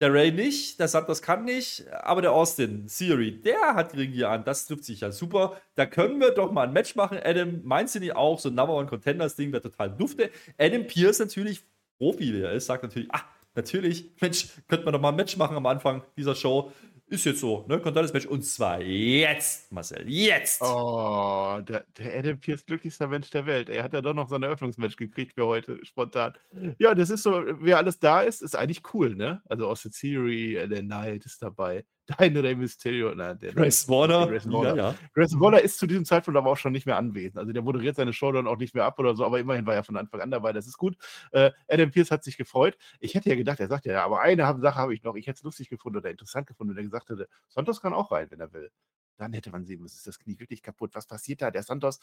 der 0.00 0.12
Ray 0.12 0.30
nicht, 0.30 0.78
der 0.78 0.88
Santos 0.88 1.22
kann 1.22 1.44
nicht, 1.44 1.86
aber 1.90 2.20
der 2.20 2.32
Austin, 2.32 2.86
Theory, 2.86 3.40
der 3.40 3.74
hat 3.74 3.96
Ring 3.96 4.10
hier 4.10 4.28
an. 4.28 4.44
Das 4.44 4.66
trifft 4.66 4.84
sich 4.84 5.00
ja 5.00 5.10
super. 5.10 5.58
Da 5.74 5.86
können 5.86 6.20
wir 6.20 6.32
doch 6.32 6.52
mal 6.52 6.66
ein 6.66 6.72
Match 6.72 6.96
machen. 6.96 7.18
Adam, 7.22 7.60
meinst 7.64 7.94
du 7.94 8.00
nicht 8.00 8.14
auch, 8.14 8.38
so 8.38 8.50
ein 8.50 8.54
Number 8.54 8.74
One 8.74 8.86
Contenders 8.86 9.36
Ding 9.36 9.52
wäre 9.52 9.62
total 9.62 9.90
dufte. 9.90 10.30
Adam 10.58 10.86
Pierce 10.86 11.20
natürlich, 11.20 11.62
Profi 11.98 12.34
wie 12.34 12.42
er 12.42 12.52
ist, 12.52 12.66
sagt 12.66 12.82
natürlich, 12.82 13.08
ah, 13.10 13.22
natürlich, 13.54 14.10
Mensch, 14.20 14.48
könnte 14.68 14.84
man 14.84 14.92
doch 14.92 15.00
mal 15.00 15.10
ein 15.10 15.16
Match 15.16 15.36
machen 15.38 15.56
am 15.56 15.66
Anfang 15.66 16.02
dieser 16.16 16.34
Show. 16.34 16.72
Ist 17.08 17.24
jetzt 17.24 17.38
so, 17.38 17.64
ne? 17.68 17.78
Kontales 17.78 18.12
Match. 18.12 18.26
Und 18.26 18.42
zwar 18.42 18.80
jetzt, 18.80 19.70
Marcel. 19.70 20.08
Jetzt! 20.08 20.60
Oh, 20.60 21.60
der, 21.60 21.84
der 21.96 22.18
Adam 22.18 22.40
Pierce 22.40 22.66
glücklichster 22.66 23.06
Mensch 23.06 23.30
der 23.30 23.46
Welt. 23.46 23.68
Er 23.68 23.84
hat 23.84 23.92
ja 23.92 24.00
doch 24.00 24.12
noch 24.12 24.28
so 24.28 24.34
ein 24.34 24.42
Eröffnungsmatch 24.42 24.96
gekriegt 24.96 25.34
für 25.34 25.46
heute, 25.46 25.78
spontan. 25.84 26.34
Ja, 26.78 26.96
das 26.96 27.10
ist 27.10 27.22
so, 27.22 27.44
wer 27.60 27.78
alles 27.78 28.00
da 28.00 28.22
ist, 28.22 28.42
ist 28.42 28.56
eigentlich 28.56 28.82
cool, 28.92 29.14
ne? 29.14 29.40
Also 29.48 29.68
aus 29.68 29.82
der 29.82 29.92
Theory, 29.92 30.66
der 30.68 30.82
Knight 30.82 31.24
ist 31.26 31.40
dabei 31.42 31.84
dein 32.06 32.36
Rey 32.36 32.54
Mysterio. 32.54 33.14
Nein, 33.14 33.38
der, 33.38 33.52
Grace 33.52 33.88
Warner. 33.88 34.26
Grace 34.26 34.50
Warner. 34.50 34.76
Ja, 34.76 34.90
ja. 34.90 34.94
Grace 35.14 35.38
Warner 35.38 35.60
ist 35.60 35.78
zu 35.78 35.86
diesem 35.86 36.04
Zeitpunkt 36.04 36.38
aber 36.38 36.50
auch 36.50 36.56
schon 36.56 36.72
nicht 36.72 36.86
mehr 36.86 36.96
anwesend. 36.96 37.38
Also 37.38 37.52
der 37.52 37.62
moderiert 37.62 37.96
seine 37.96 38.12
Show 38.12 38.32
dann 38.32 38.46
auch 38.46 38.56
nicht 38.56 38.74
mehr 38.74 38.84
ab 38.84 38.98
oder 38.98 39.14
so, 39.14 39.24
aber 39.24 39.38
immerhin 39.38 39.66
war 39.66 39.74
er 39.74 39.84
von 39.84 39.96
Anfang 39.96 40.20
an 40.20 40.30
dabei. 40.30 40.52
Das 40.52 40.66
ist 40.66 40.78
gut. 40.78 40.96
Äh, 41.32 41.50
Adam 41.68 41.90
Pierce 41.90 42.10
hat 42.10 42.24
sich 42.24 42.36
gefreut. 42.36 42.76
Ich 43.00 43.14
hätte 43.14 43.28
ja 43.28 43.36
gedacht, 43.36 43.60
er 43.60 43.68
sagt 43.68 43.86
ja, 43.86 44.04
aber 44.04 44.20
eine 44.20 44.42
Sache 44.60 44.76
habe 44.78 44.94
ich 44.94 45.02
noch. 45.02 45.16
Ich 45.16 45.26
hätte 45.26 45.38
es 45.38 45.42
lustig 45.42 45.68
gefunden 45.68 45.98
oder 45.98 46.10
interessant 46.10 46.46
gefunden, 46.46 46.74
wenn 46.74 46.82
er 46.82 46.84
gesagt 46.84 47.10
hätte, 47.10 47.28
Santos 47.48 47.80
kann 47.80 47.92
auch 47.92 48.10
rein, 48.10 48.30
wenn 48.30 48.40
er 48.40 48.52
will. 48.52 48.70
Dann 49.16 49.32
hätte 49.32 49.50
man 49.50 49.64
sehen 49.64 49.80
müssen, 49.80 49.96
ist 49.96 50.06
das 50.06 50.18
Knie 50.18 50.38
wirklich 50.38 50.62
kaputt. 50.62 50.94
Was 50.94 51.06
passiert 51.06 51.40
da? 51.40 51.50
Der 51.50 51.62
Santos 51.62 52.00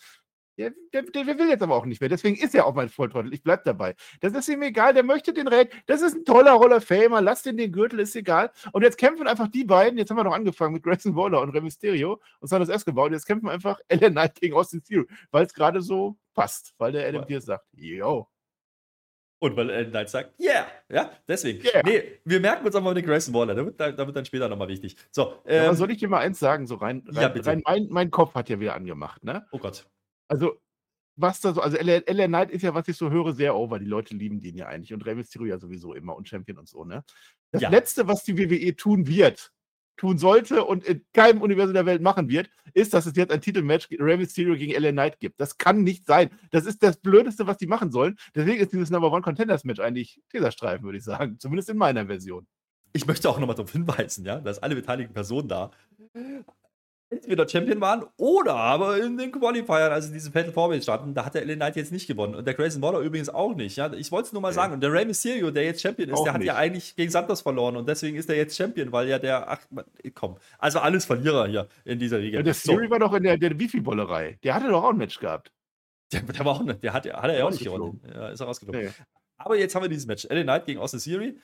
der, 0.58 0.72
der, 0.94 1.04
der, 1.04 1.26
will 1.40 1.50
jetzt 1.50 1.64
aber 1.64 1.76
auch 1.76 1.86
nicht 1.86 2.00
mehr. 2.00 2.10
Deswegen 2.10 2.36
ist 2.36 2.54
er 2.54 2.66
auch 2.66 2.76
mein 2.76 2.90
Volltrottel. 2.90 3.34
Ich 3.34 3.42
bleib 3.42 3.64
dabei. 3.64 3.96
Das 4.22 4.34
ist 4.34 4.48
ihm 4.50 4.62
egal. 4.62 4.94
Der 4.94 5.04
möchte 5.04 5.34
den 5.34 5.48
Raid. 5.48 5.72
Das 5.88 6.02
ist 6.02 6.16
ein 6.16 6.26
toller 6.26 6.52
Roller 6.52 6.80
Famer. 6.80 7.22
Lass 7.22 7.42
den 7.42 7.58
den 7.58 7.72
Gürtel, 7.72 8.00
ist 8.00 8.16
egal. 8.16 8.52
Und 8.72 8.84
jetzt 8.84 8.98
kämpfen 8.98 9.28
einfach 9.28 9.48
die 9.48 9.64
beiden. 9.64 9.98
Jetzt 9.98 10.12
haben 10.12 10.18
wir 10.18 10.24
noch 10.24 10.36
angefangen 10.36 10.74
mit 10.74 10.84
Grayson 10.84 11.16
Waller 11.16 11.42
und 11.42 11.50
Rey 11.50 11.62
Mysterio 11.62 12.22
und 12.40 12.48
Santos 12.48 12.70
Escobar. 12.70 13.06
Und 13.06 13.14
jetzt 13.14 13.26
kämpfen 13.26 13.50
einfach 13.50 13.80
Ellen 13.88 14.14
Knight 14.14 14.40
gegen 14.40 14.56
Austin 14.56 14.84
Theory, 14.84 15.08
weil 15.32 15.46
es 15.46 15.54
gerade 15.54 15.82
so 15.82 16.18
passt. 16.36 16.74
Weil 16.78 16.92
der 16.92 17.08
Adam 17.08 17.26
Pierce 17.26 17.46
sagt, 17.46 17.66
yo. 17.74 18.28
Und 19.40 19.58
weil 19.58 19.72
Ellen 19.72 19.90
Knight 19.90 20.10
sagt, 20.10 20.40
yeah. 20.40 20.68
Ja, 20.88 21.12
deswegen. 21.28 21.66
Yeah. 21.66 21.82
Nee, 21.84 22.20
wir 22.26 22.40
merken 22.40 22.66
uns 22.66 22.76
aber 22.76 22.94
den 22.94 23.06
Grayson 23.06 23.34
Waller. 23.34 23.56
Da 23.56 23.66
wird, 23.66 23.80
da 23.80 23.98
wird 23.98 24.16
dann 24.16 24.26
später 24.26 24.48
nochmal 24.48 24.68
wichtig. 24.68 24.96
So, 25.10 25.34
ähm, 25.46 25.64
ja, 25.64 25.74
soll 25.74 25.90
ich 25.90 25.98
dir 25.98 26.08
mal 26.08 26.20
eins 26.20 26.38
sagen? 26.38 26.68
So 26.68 26.76
rein, 26.76 27.04
rein, 27.08 27.36
ja, 27.36 27.42
rein 27.42 27.62
mein, 27.66 27.88
mein 27.90 28.12
Kopf 28.12 28.36
hat 28.36 28.50
ja 28.50 28.60
wieder 28.60 28.76
angemacht, 28.76 29.24
ne? 29.24 29.48
Oh 29.52 29.58
Gott. 29.58 29.86
Also, 30.28 30.60
was 31.16 31.42
da 31.42 31.54
so, 31.54 31.62
also 31.62 31.78
LA, 31.78 32.02
LA 32.08 32.28
Knight 32.28 32.52
ist 32.52 32.64
ja, 32.64 32.74
was 32.74 32.88
ich 32.88 32.98
so 32.98 33.12
höre, 33.12 33.34
sehr 33.34 33.56
over. 33.56 33.80
Die 33.80 33.86
Leute 33.86 34.16
lieben 34.16 34.42
den 34.42 34.56
ja 34.56 34.68
eigentlich. 34.68 34.94
Und 34.94 35.06
Rey 35.06 35.16
Mysterio 35.16 35.48
ja 35.48 35.60
sowieso 35.60 35.94
immer 35.94 36.16
und 36.16 36.28
Champion 36.28 36.58
und 36.58 36.68
so, 36.68 36.86
ne? 36.86 37.04
Das 37.52 37.62
ja. 37.62 37.70
Letzte, 37.70 38.08
was 38.08 38.24
die 38.24 38.38
WWE 38.38 38.76
tun 38.76 39.06
wird, 39.08 39.52
tun 39.96 40.18
sollte 40.18 40.64
und 40.64 40.84
in 40.86 41.06
keinem 41.14 41.42
Universum 41.42 41.76
der 41.76 41.86
Welt 41.86 42.02
machen 42.02 42.30
wird, 42.30 42.50
ist, 42.74 42.94
dass 42.94 43.06
es 43.06 43.16
jetzt 43.16 43.32
ein 43.32 43.42
Titelmatch 43.42 43.90
Rey 43.92 44.18
Mysterio 44.18 44.56
gegen 44.56 44.74
LA 44.74 44.92
Knight 44.92 45.20
gibt. 45.20 45.40
Das 45.40 45.58
kann 45.58 45.84
nicht 45.84 46.06
sein. 46.08 46.32
Das 46.52 46.66
ist 46.66 46.82
das 46.82 46.98
Blödeste, 46.98 47.46
was 47.46 47.58
die 47.58 47.68
machen 47.68 47.92
sollen. 47.92 48.18
Deswegen 48.34 48.60
ist 48.60 48.74
dieses 48.74 48.90
Number 48.90 49.12
One 49.12 49.22
Contenders 49.22 49.64
Match 49.64 49.80
eigentlich 49.80 50.20
Teserstreifen, 50.30 50.84
würde 50.84 50.98
ich 50.98 51.04
sagen. 51.04 51.38
Zumindest 51.40 51.70
in 51.70 51.78
meiner 51.78 52.08
Version. 52.08 52.48
Ich 52.94 53.06
möchte 53.08 53.30
auch 53.30 53.40
nochmal 53.40 53.56
darauf 53.56 53.72
hinweisen, 53.72 54.26
ja, 54.26 54.40
dass 54.40 54.60
alle 54.60 54.76
beteiligten 54.76 55.14
Personen 55.14 55.48
da 55.48 55.72
entweder 57.14 57.48
Champion 57.48 57.82
waren 57.82 58.06
oder 58.18 58.56
aber 58.56 58.98
in 58.98 59.18
den 59.18 59.32
Qualifiern, 59.32 59.92
also 59.92 60.12
diese 60.12 60.32
Fatal 60.32 60.52
Four 60.52 60.80
standen, 60.82 61.14
da 61.14 61.26
hat 61.26 61.36
der 61.36 61.46
LA 61.46 61.56
Knight 61.56 61.76
jetzt 61.76 61.92
nicht 61.92 62.08
gewonnen. 62.08 62.36
Und 62.36 62.46
der 62.46 62.54
Grayson 62.54 62.82
Waller 62.82 63.00
übrigens 63.00 63.30
auch 63.30 63.56
nicht. 63.56 63.78
Ja? 63.78 63.92
Ich 63.94 64.12
wollte 64.12 64.28
es 64.28 64.34
nur 64.34 64.42
mal 64.42 64.50
ja. 64.50 64.54
sagen. 64.54 64.74
Und 64.74 64.82
der 64.82 64.92
Rey 64.92 65.06
Mysterio, 65.06 65.52
der 65.52 65.64
jetzt 65.64 65.82
Champion 65.82 66.10
ist, 66.10 66.18
auch 66.18 66.24
der 66.24 66.34
hat 66.34 66.40
nicht. 66.40 66.48
ja 66.48 66.56
eigentlich 66.56 66.96
gegen 66.96 67.12
Santos 67.12 67.42
verloren. 67.42 67.78
Und 67.78 67.88
deswegen 67.88 68.18
ist 68.18 68.30
er 68.30 68.36
jetzt 68.36 68.56
Champion, 68.56 68.92
weil 68.92 69.08
ja 69.08 69.20
der, 69.20 69.50
ach, 69.50 69.62
komm. 70.14 70.38
Also 70.60 70.80
alles 70.80 71.06
Verlierer 71.06 71.48
hier 71.48 71.68
in 71.86 72.00
dieser 72.00 72.20
Liga. 72.20 72.38
Ja, 72.38 72.44
der 72.44 72.54
Theory 72.54 72.86
so. 72.86 72.92
war 72.92 73.00
doch 73.00 73.14
in 73.14 73.24
der, 73.24 73.38
der 73.38 73.58
Wifi-Bollerei. 73.58 74.40
Der 74.44 74.56
hatte 74.56 74.68
doch 74.68 74.84
auch 74.84 74.92
ein 74.92 74.98
Match 74.98 75.20
gehabt. 75.20 75.52
Der, 76.12 76.22
der 76.22 76.46
war 76.46 76.56
auch 76.56 76.64
nicht, 76.64 76.84
der 76.84 76.94
hat, 76.94 77.06
hat 77.06 77.30
er 77.30 77.38
ja 77.38 77.46
auch 77.46 77.52
nicht 77.52 77.64
gewonnen. 77.64 78.02
Ja, 78.14 78.30
ist 78.30 78.40
er 78.40 78.48
rausgeflogen. 78.48 78.82
Nee. 78.88 78.92
Aber 79.38 79.58
jetzt 79.58 79.76
haben 79.76 79.82
wir 79.82 79.90
dieses 79.90 80.06
Match. 80.06 80.28
LA 80.30 80.44
Knight 80.44 80.66
gegen 80.66 80.80
Austin 80.80 81.00
Theory. 81.00 81.38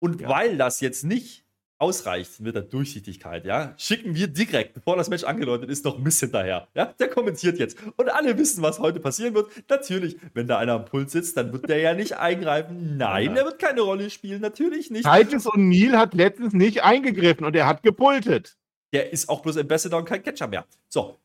Und 0.00 0.20
ja. 0.20 0.28
weil 0.28 0.56
das 0.56 0.80
jetzt 0.80 1.04
nicht 1.04 1.44
ausreicht 1.78 2.40
mit 2.40 2.54
der 2.54 2.62
Durchsichtigkeit, 2.62 3.44
ja, 3.44 3.74
schicken 3.76 4.14
wir 4.14 4.26
direkt, 4.26 4.74
bevor 4.74 4.96
das 4.96 5.08
Match 5.08 5.24
angeläutet 5.24 5.70
ist, 5.70 5.84
noch 5.84 5.98
Miss 5.98 6.20
hinterher. 6.20 6.68
Ja, 6.74 6.86
der 6.86 7.08
kommentiert 7.08 7.58
jetzt. 7.58 7.78
Und 7.96 8.08
alle 8.08 8.36
wissen, 8.36 8.62
was 8.62 8.78
heute 8.78 9.00
passieren 9.00 9.34
wird. 9.34 9.48
Natürlich, 9.68 10.16
wenn 10.34 10.46
da 10.46 10.58
einer 10.58 10.74
am 10.74 10.84
Puls 10.84 11.12
sitzt, 11.12 11.36
dann 11.36 11.52
wird 11.52 11.68
der 11.68 11.78
ja 11.78 11.94
nicht 11.94 12.16
eingreifen. 12.16 12.96
Nein, 12.96 13.34
der 13.34 13.44
wird 13.44 13.58
keine 13.58 13.82
Rolle 13.82 14.10
spielen. 14.10 14.40
Natürlich 14.40 14.90
nicht. 14.90 15.06
Titus 15.10 15.46
und 15.46 15.68
Neil 15.68 15.96
hat 15.96 16.14
letztens 16.14 16.52
nicht 16.52 16.82
eingegriffen 16.82 17.46
und 17.46 17.54
er 17.54 17.66
hat 17.66 17.82
gepultet. 17.82 18.56
Der 18.92 19.12
ist 19.12 19.28
auch 19.28 19.42
bloß 19.42 19.58
Ambassador 19.58 20.00
und 20.00 20.06
kein 20.06 20.22
Catcher 20.22 20.48
mehr. 20.48 20.64
So, 20.88 21.18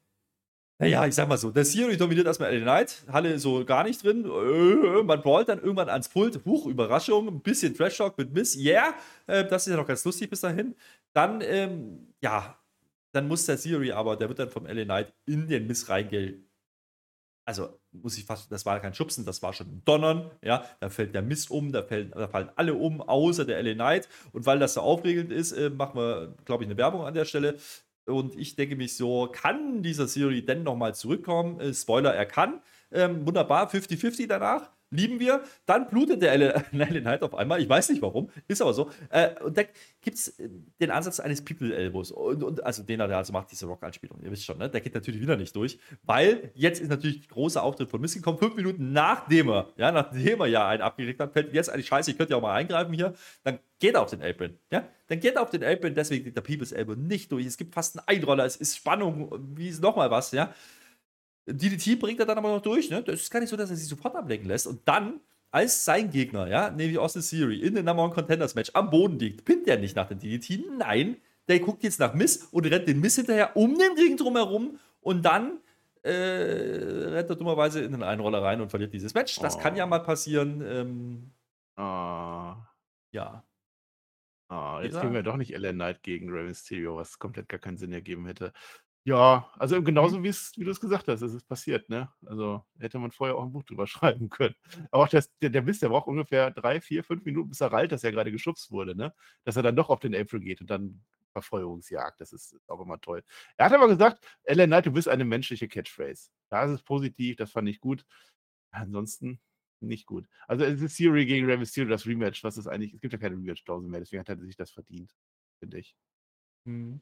naja, 0.83 1.05
ich 1.05 1.15
sag 1.15 1.27
mal 1.27 1.37
so, 1.37 1.51
der 1.51 1.65
Siri 1.65 1.97
dominiert 1.97 2.27
erstmal 2.27 2.55
LA 2.55 2.61
Knight, 2.61 3.03
Halle 3.11 3.39
so 3.39 3.63
gar 3.65 3.83
nicht 3.83 4.03
drin. 4.03 4.25
Äh, 4.25 5.03
man 5.03 5.21
brawlt 5.21 5.49
dann 5.49 5.59
irgendwann 5.59 5.89
ans 5.89 6.09
Pult. 6.09 6.43
Huch, 6.45 6.67
Überraschung, 6.67 7.27
ein 7.27 7.41
bisschen 7.41 7.75
Trash 7.75 7.97
Talk 7.97 8.17
mit 8.17 8.33
Miss. 8.33 8.55
Yeah, 8.55 8.93
äh, 9.27 9.45
das 9.45 9.67
ist 9.67 9.71
ja 9.71 9.77
noch 9.77 9.87
ganz 9.87 10.03
lustig 10.05 10.29
bis 10.29 10.41
dahin. 10.41 10.75
Dann, 11.13 11.41
ähm, 11.41 12.07
ja, 12.21 12.57
dann 13.13 13.27
muss 13.27 13.45
der 13.45 13.57
Siri 13.57 13.91
aber, 13.91 14.15
der 14.15 14.29
wird 14.29 14.39
dann 14.39 14.49
vom 14.49 14.65
LA 14.65 14.83
Knight 14.83 15.13
in 15.25 15.47
den 15.47 15.67
Miss 15.67 15.87
reingehen. 15.89 16.49
Also, 17.45 17.77
muss 17.91 18.17
ich 18.17 18.25
fast, 18.25 18.51
das 18.51 18.65
war 18.65 18.79
kein 18.79 18.93
Schubsen, 18.93 19.25
das 19.25 19.41
war 19.41 19.51
schon 19.51 19.67
ein 19.67 19.81
Donnern, 19.83 20.31
ja, 20.41 20.65
da 20.79 20.89
fällt 20.89 21.13
der 21.13 21.21
Mist 21.21 21.51
um, 21.51 21.73
da, 21.73 21.83
fällt, 21.83 22.15
da 22.15 22.27
fallen 22.27 22.49
alle 22.55 22.73
um, 22.73 23.01
außer 23.01 23.43
der 23.45 23.61
LA 23.61 23.73
Knight. 23.73 24.09
Und 24.31 24.45
weil 24.45 24.59
das 24.59 24.75
so 24.75 24.81
aufregend 24.81 25.31
ist, 25.31 25.51
äh, 25.51 25.69
machen 25.69 25.97
wir, 25.99 26.35
glaube 26.45 26.63
ich, 26.63 26.69
eine 26.69 26.77
Werbung 26.77 27.05
an 27.05 27.13
der 27.13 27.25
Stelle. 27.25 27.57
Und 28.05 28.35
ich 28.37 28.55
denke 28.55 28.75
mich 28.75 28.97
so, 28.97 29.29
kann 29.31 29.81
dieser 29.81 30.07
Siri 30.07 30.45
denn 30.45 30.63
nochmal 30.63 30.93
zurückkommen? 30.95 31.59
Äh, 31.59 31.73
Spoiler, 31.73 32.13
er 32.13 32.25
kann. 32.25 32.61
Ähm, 32.91 33.25
wunderbar, 33.25 33.69
50-50 33.69 34.27
danach 34.27 34.71
lieben 34.93 35.19
wir. 35.19 35.43
Dann 35.65 35.87
blutet 35.87 36.21
der 36.21 36.31
Allen 36.31 37.05
halt 37.05 37.23
auf 37.23 37.35
einmal. 37.35 37.61
Ich 37.61 37.67
weiß 37.67 37.89
nicht 37.89 38.01
warum, 38.01 38.29
ist 38.47 38.61
aber 38.61 38.73
so. 38.73 38.89
Äh, 39.09 39.41
und 39.43 39.57
da 39.57 39.63
gibt 40.01 40.17
es 40.17 40.39
äh, 40.39 40.49
den 40.79 40.91
Ansatz 40.91 41.19
eines 41.19 41.43
People-Elbows. 41.43 42.11
Und, 42.11 42.43
und, 42.43 42.63
also 42.63 42.83
den 42.83 42.99
er 42.99 43.09
also 43.09 43.33
macht, 43.33 43.51
diese 43.51 43.65
Rock-Anspielung. 43.65 44.21
Ihr 44.23 44.31
wisst 44.31 44.45
schon, 44.45 44.57
ne? 44.57 44.69
der 44.69 44.81
geht 44.81 44.93
natürlich 44.93 45.21
wieder 45.21 45.35
nicht 45.35 45.55
durch, 45.55 45.79
weil 46.03 46.51
jetzt 46.53 46.81
ist 46.81 46.89
natürlich 46.89 47.27
großer 47.27 47.61
Auftritt 47.61 47.89
von 47.89 47.99
Missy 47.99 48.19
gekommen. 48.19 48.37
Fünf 48.37 48.55
Minuten 48.55 48.93
nachdem 48.93 49.49
er, 49.49 49.67
ja, 49.77 49.91
nachdem 49.91 50.41
er 50.41 50.47
ja 50.47 50.67
einen 50.67 50.81
abgelegt 50.81 51.19
hat, 51.19 51.33
fällt 51.33 51.53
jetzt 51.53 51.69
eigentlich 51.69 51.87
scheiße, 51.87 52.11
ich 52.11 52.17
könnte 52.17 52.31
ja 52.31 52.37
auch 52.37 52.41
mal 52.41 52.53
eingreifen 52.53 52.93
hier. 52.93 53.13
Dann 53.43 53.59
geht 53.79 53.95
er 53.95 54.01
auf 54.01 54.09
den 54.09 54.21
Apron. 54.21 54.57
Ja? 54.71 54.87
Dann 55.07 55.19
geht 55.19 55.35
er 55.35 55.41
auf 55.41 55.49
den 55.49 55.63
Apron, 55.63 55.93
deswegen 55.95 56.23
geht 56.23 56.37
der 56.37 56.41
People's 56.41 56.71
Elbow 56.71 56.95
nicht 56.95 57.31
durch. 57.31 57.45
Es 57.45 57.57
gibt 57.57 57.73
fast 57.73 57.97
einen 57.97 58.07
Einroller, 58.07 58.45
es 58.45 58.55
ist 58.55 58.77
Spannung, 58.77 59.31
wie 59.55 59.67
ist 59.67 59.81
nochmal 59.81 60.09
was, 60.09 60.31
ja. 60.31 60.53
DDT 61.45 61.99
bringt 61.99 62.19
er 62.19 62.25
dann 62.25 62.37
aber 62.37 62.49
noch 62.49 62.61
durch. 62.61 62.89
Ne? 62.89 63.03
Das 63.03 63.21
ist 63.21 63.31
gar 63.31 63.39
nicht 63.39 63.49
so, 63.49 63.57
dass 63.57 63.69
er 63.69 63.75
sich 63.75 63.87
sofort 63.87 64.15
ablenken 64.15 64.47
lässt. 64.47 64.67
Und 64.67 64.81
dann, 64.85 65.19
als 65.51 65.83
sein 65.85 66.09
Gegner, 66.09 66.47
ja, 66.47 66.69
nämlich 66.69 66.97
Austin 66.97 67.21
Theory, 67.21 67.59
in 67.59 67.75
den 67.75 67.85
Number 67.85 68.03
One 68.03 68.13
Contenders 68.13 68.55
Match 68.55 68.71
am 68.73 68.89
Boden 68.89 69.19
liegt, 69.19 69.45
pinnt 69.45 69.67
er 69.67 69.77
nicht 69.77 69.95
nach 69.95 70.07
dem 70.07 70.19
DDT. 70.19 70.63
Nein, 70.77 71.17
der 71.47 71.59
guckt 71.59 71.83
jetzt 71.83 71.99
nach 71.99 72.13
Miss 72.13 72.47
und 72.51 72.65
rennt 72.65 72.87
den 72.87 72.99
Miss 72.99 73.15
hinterher 73.15 73.55
um 73.55 73.77
den 73.77 73.91
Ring 73.97 74.17
drumherum 74.17 74.79
und 75.01 75.23
dann 75.23 75.59
äh, 76.03 76.11
rennt 76.11 77.29
er 77.29 77.35
dummerweise 77.35 77.81
in 77.81 77.91
den 77.91 78.03
Einroller 78.03 78.41
rein 78.41 78.61
und 78.61 78.69
verliert 78.69 78.93
dieses 78.93 79.13
Match. 79.13 79.39
Das 79.39 79.55
oh. 79.55 79.59
kann 79.59 79.75
ja 79.75 79.85
mal 79.85 79.99
passieren. 79.99 80.61
Ähm, 80.65 81.31
oh. 81.77 82.55
Ja. 83.11 83.43
Oh, 84.49 84.79
jetzt 84.81 84.99
kriegen 84.99 85.13
wir 85.13 85.23
doch 85.23 85.37
nicht 85.37 85.53
Ellen 85.53 85.77
Knight 85.77 86.03
gegen 86.03 86.29
Rey 86.29 86.43
Mysterio, 86.43 86.97
was 86.97 87.17
komplett 87.17 87.49
gar 87.49 87.59
keinen 87.59 87.77
Sinn 87.77 87.91
ergeben 87.91 88.25
hätte. 88.27 88.53
Ja, 89.05 89.51
also 89.57 89.81
mhm. 89.81 89.85
genauso 89.85 90.23
wie's 90.23 90.53
wie 90.55 90.63
du 90.63 90.71
es 90.71 90.79
gesagt 90.79 91.07
hast, 91.09 91.21
es 91.21 91.33
ist 91.33 91.45
passiert, 91.47 91.89
ne? 91.89 92.09
Also, 92.25 92.63
hätte 92.79 92.99
man 92.99 93.11
vorher 93.11 93.35
auch 93.35 93.43
ein 93.43 93.51
Buch 93.51 93.63
drüber 93.63 93.85
schreiben 93.87 94.29
können. 94.29 94.55
Aber 94.91 95.03
auch 95.03 95.09
das 95.09 95.29
der 95.41 95.49
der 95.49 95.61
Mist, 95.61 95.81
der 95.81 95.89
braucht 95.89 96.07
ungefähr 96.07 96.51
3, 96.51 96.79
4, 96.79 97.03
5 97.03 97.25
Minuten, 97.25 97.49
bis 97.49 97.59
er 97.61 97.71
rallt, 97.73 97.91
dass 97.91 98.03
er 98.05 98.11
gerade 98.13 98.31
geschubst 98.31 98.71
wurde, 98.71 98.95
ne? 98.95 99.13
Dass 99.43 99.57
er 99.57 99.63
dann 99.63 99.75
doch 99.75 99.89
auf 99.89 99.99
den 99.99 100.15
April 100.15 100.39
geht 100.39 100.61
und 100.61 100.69
dann 100.69 101.03
Verfeuerungsjagd, 101.33 102.21
das 102.21 102.31
ist 102.31 102.55
auch 102.67 102.79
immer 102.79 103.01
toll. 103.01 103.23
Er 103.57 103.65
hat 103.65 103.73
aber 103.73 103.87
gesagt: 103.89 104.25
„Ellen 104.43 104.67
Knight, 104.69 104.85
du 104.85 104.91
bist 104.91 105.09
eine 105.09 105.25
menschliche 105.25 105.67
Catchphrase.“ 105.67 106.29
Da 106.49 106.63
ist 106.65 106.71
es 106.71 106.83
positiv, 106.83 107.35
das 107.35 107.51
fand 107.51 107.67
ich 107.69 107.81
gut. 107.81 108.05
Ansonsten 108.71 109.41
nicht 109.81 110.05
gut. 110.07 110.27
Also, 110.47 110.63
es 110.65 110.81
ist 110.81 110.97
Theory 110.97 111.25
gegen 111.25 111.45
Mysterio, 111.47 111.89
das 111.89 112.05
Rematch, 112.07 112.43
was 112.43 112.57
ist 112.57 112.67
eigentlich 112.67 112.93
es 112.93 113.01
gibt 113.01 113.13
ja 113.13 113.19
keine 113.19 113.35
Rematch-Klausel 113.35 113.89
mehr, 113.89 113.99
deswegen 113.99 114.21
hat 114.21 114.29
er 114.29 114.37
sich 114.39 114.55
das 114.55 114.71
verdient, 114.71 115.13
finde 115.59 115.79
ich. 115.79 115.95
Mhm. 116.65 117.01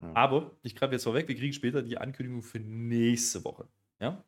Ja. 0.00 0.14
Aber 0.14 0.56
ich 0.62 0.74
greife 0.74 0.92
jetzt 0.92 1.04
vorweg, 1.04 1.28
wir 1.28 1.36
kriegen 1.36 1.52
später 1.52 1.82
die 1.82 1.98
Ankündigung 1.98 2.42
für 2.42 2.58
nächste 2.58 3.44
Woche. 3.44 3.68
Ja? 4.00 4.24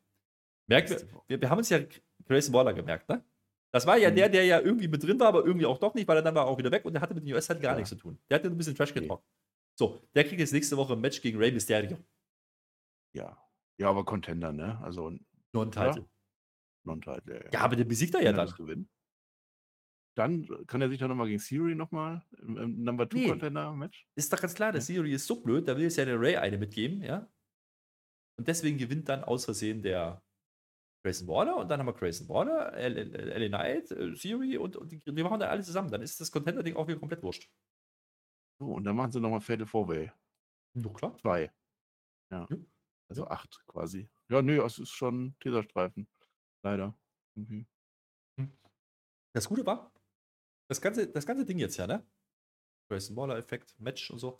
Merkt, 0.67 1.05
wir, 1.27 1.41
wir 1.41 1.49
haben 1.49 1.57
uns 1.57 1.69
ja 1.69 1.79
Grayson 2.25 2.53
Waller 2.53 2.73
gemerkt, 2.73 3.09
ne? 3.09 3.23
Das 3.71 3.87
war 3.87 3.97
ja 3.97 4.11
mhm. 4.11 4.15
der, 4.15 4.29
der 4.29 4.45
ja 4.45 4.59
irgendwie 4.59 4.87
mit 4.87 5.03
drin 5.03 5.19
war, 5.19 5.27
aber 5.27 5.43
irgendwie 5.43 5.65
auch 5.65 5.79
doch 5.79 5.95
nicht, 5.95 6.07
weil 6.07 6.17
er 6.17 6.21
dann 6.21 6.35
war 6.35 6.45
auch 6.45 6.57
wieder 6.59 6.71
weg 6.71 6.85
und 6.85 6.93
der 6.93 7.01
hatte 7.01 7.15
mit 7.15 7.25
den 7.25 7.33
US 7.33 7.49
halt 7.49 7.59
gar 7.59 7.71
ja. 7.71 7.77
nichts 7.77 7.89
zu 7.89 7.95
tun. 7.95 8.19
Der 8.29 8.37
hatte 8.37 8.47
ein 8.47 8.57
bisschen 8.57 8.75
Trash. 8.75 8.91
Okay. 8.91 9.09
So, 9.75 9.99
der 10.13 10.23
kriegt 10.25 10.39
jetzt 10.39 10.53
nächste 10.53 10.77
Woche 10.77 10.93
ein 10.93 11.01
Match 11.01 11.21
gegen 11.21 11.39
Rey 11.39 11.51
Mysterio. 11.51 11.97
Ja. 13.13 13.35
Ja, 13.77 13.89
aber 13.89 14.05
Contender, 14.05 14.53
ne? 14.53 14.79
Also. 14.83 15.17
Non-Title. 15.53 16.05
Non-Title, 16.83 17.45
ja, 17.45 17.49
ja. 17.51 17.59
aber 17.61 17.75
der 17.75 17.85
besiegt 17.85 18.13
er 18.13 18.21
ja 18.21 18.31
dann. 18.31 18.49
Gewinnen. 18.49 18.87
Dann 20.15 20.47
kann 20.67 20.81
er 20.81 20.89
sich 20.89 20.99
doch 20.99 21.07
nochmal 21.07 21.27
gegen 21.27 21.39
Siri 21.39 21.75
nochmal 21.75 22.23
im, 22.37 22.57
im 22.57 22.83
Number 22.83 23.09
2 23.09 23.17
nee. 23.17 23.27
Contender 23.29 23.73
Match. 23.73 24.07
Ist 24.15 24.31
doch 24.31 24.39
ganz 24.39 24.53
klar, 24.53 24.71
der 24.71 24.81
Siri 24.81 25.13
ist 25.13 25.25
so 25.25 25.41
blöd, 25.41 25.67
da 25.67 25.75
will 25.75 25.85
es 25.85 25.95
ja 25.95 26.05
der 26.05 26.19
Ray 26.19 26.37
eine 26.37 26.57
mitgeben, 26.57 27.01
ja. 27.01 27.27
Und 28.37 28.47
deswegen 28.47 28.77
gewinnt 28.77 29.09
dann 29.09 29.23
aus 29.23 29.45
Versehen 29.45 29.81
der 29.81 30.23
Grayson 31.03 31.27
Waller 31.27 31.57
und 31.57 31.69
dann 31.69 31.79
haben 31.79 31.87
wir 31.87 31.93
Grayson 31.93 32.29
Waller, 32.29 32.71
LA 32.77 33.47
Knight, 33.47 33.91
äh, 33.91 34.15
Siri 34.15 34.57
und, 34.57 34.75
und 34.75 34.91
die, 34.91 34.99
die, 34.99 35.23
machen 35.23 35.39
da 35.39 35.49
alle 35.49 35.63
zusammen. 35.63 35.89
Dann 35.89 36.01
ist 36.01 36.19
das 36.21 36.31
Contender-Ding 36.31 36.75
auch 36.75 36.87
wieder 36.87 36.99
komplett 36.99 37.21
wurscht. 37.23 37.51
So, 38.59 38.67
und 38.67 38.83
dann 38.83 38.95
machen 38.95 39.11
sie 39.11 39.19
nochmal 39.19 39.41
Fatal 39.41 39.65
Four-Way. 39.65 40.11
Doch, 40.75 40.93
klar. 40.93 41.17
Zwei. 41.17 41.51
Ja. 42.31 42.47
ja. 42.49 42.57
Also 43.09 43.23
ja. 43.23 43.31
acht 43.31 43.63
quasi. 43.67 44.09
Ja, 44.29 44.41
nö, 44.41 44.63
es 44.63 44.79
ist 44.79 44.91
schon 44.91 45.35
Teserstreifen. 45.39 46.07
Leider. 46.63 46.97
Mhm. 47.35 47.67
Das 49.35 49.49
Gute 49.49 49.65
war, 49.65 49.91
das 50.69 50.81
ganze, 50.81 51.07
das 51.07 51.25
ganze 51.25 51.45
Ding 51.45 51.59
jetzt 51.59 51.77
ja, 51.77 51.87
ne? 51.87 52.05
Grayson 52.89 53.15
Waller-Effekt, 53.15 53.79
Match 53.79 54.11
und 54.11 54.19
so. 54.19 54.39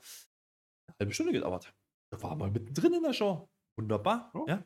Eine 0.88 0.96
halbe 1.00 1.14
Stunde 1.14 1.32
gedauert. 1.32 1.74
Da 2.12 2.22
war 2.22 2.36
mal 2.36 2.52
mittendrin 2.52 2.94
in 2.94 3.04
der 3.04 3.14
Show. 3.14 3.50
Wunderbar, 3.78 4.32
oh. 4.34 4.46
ja. 4.48 4.64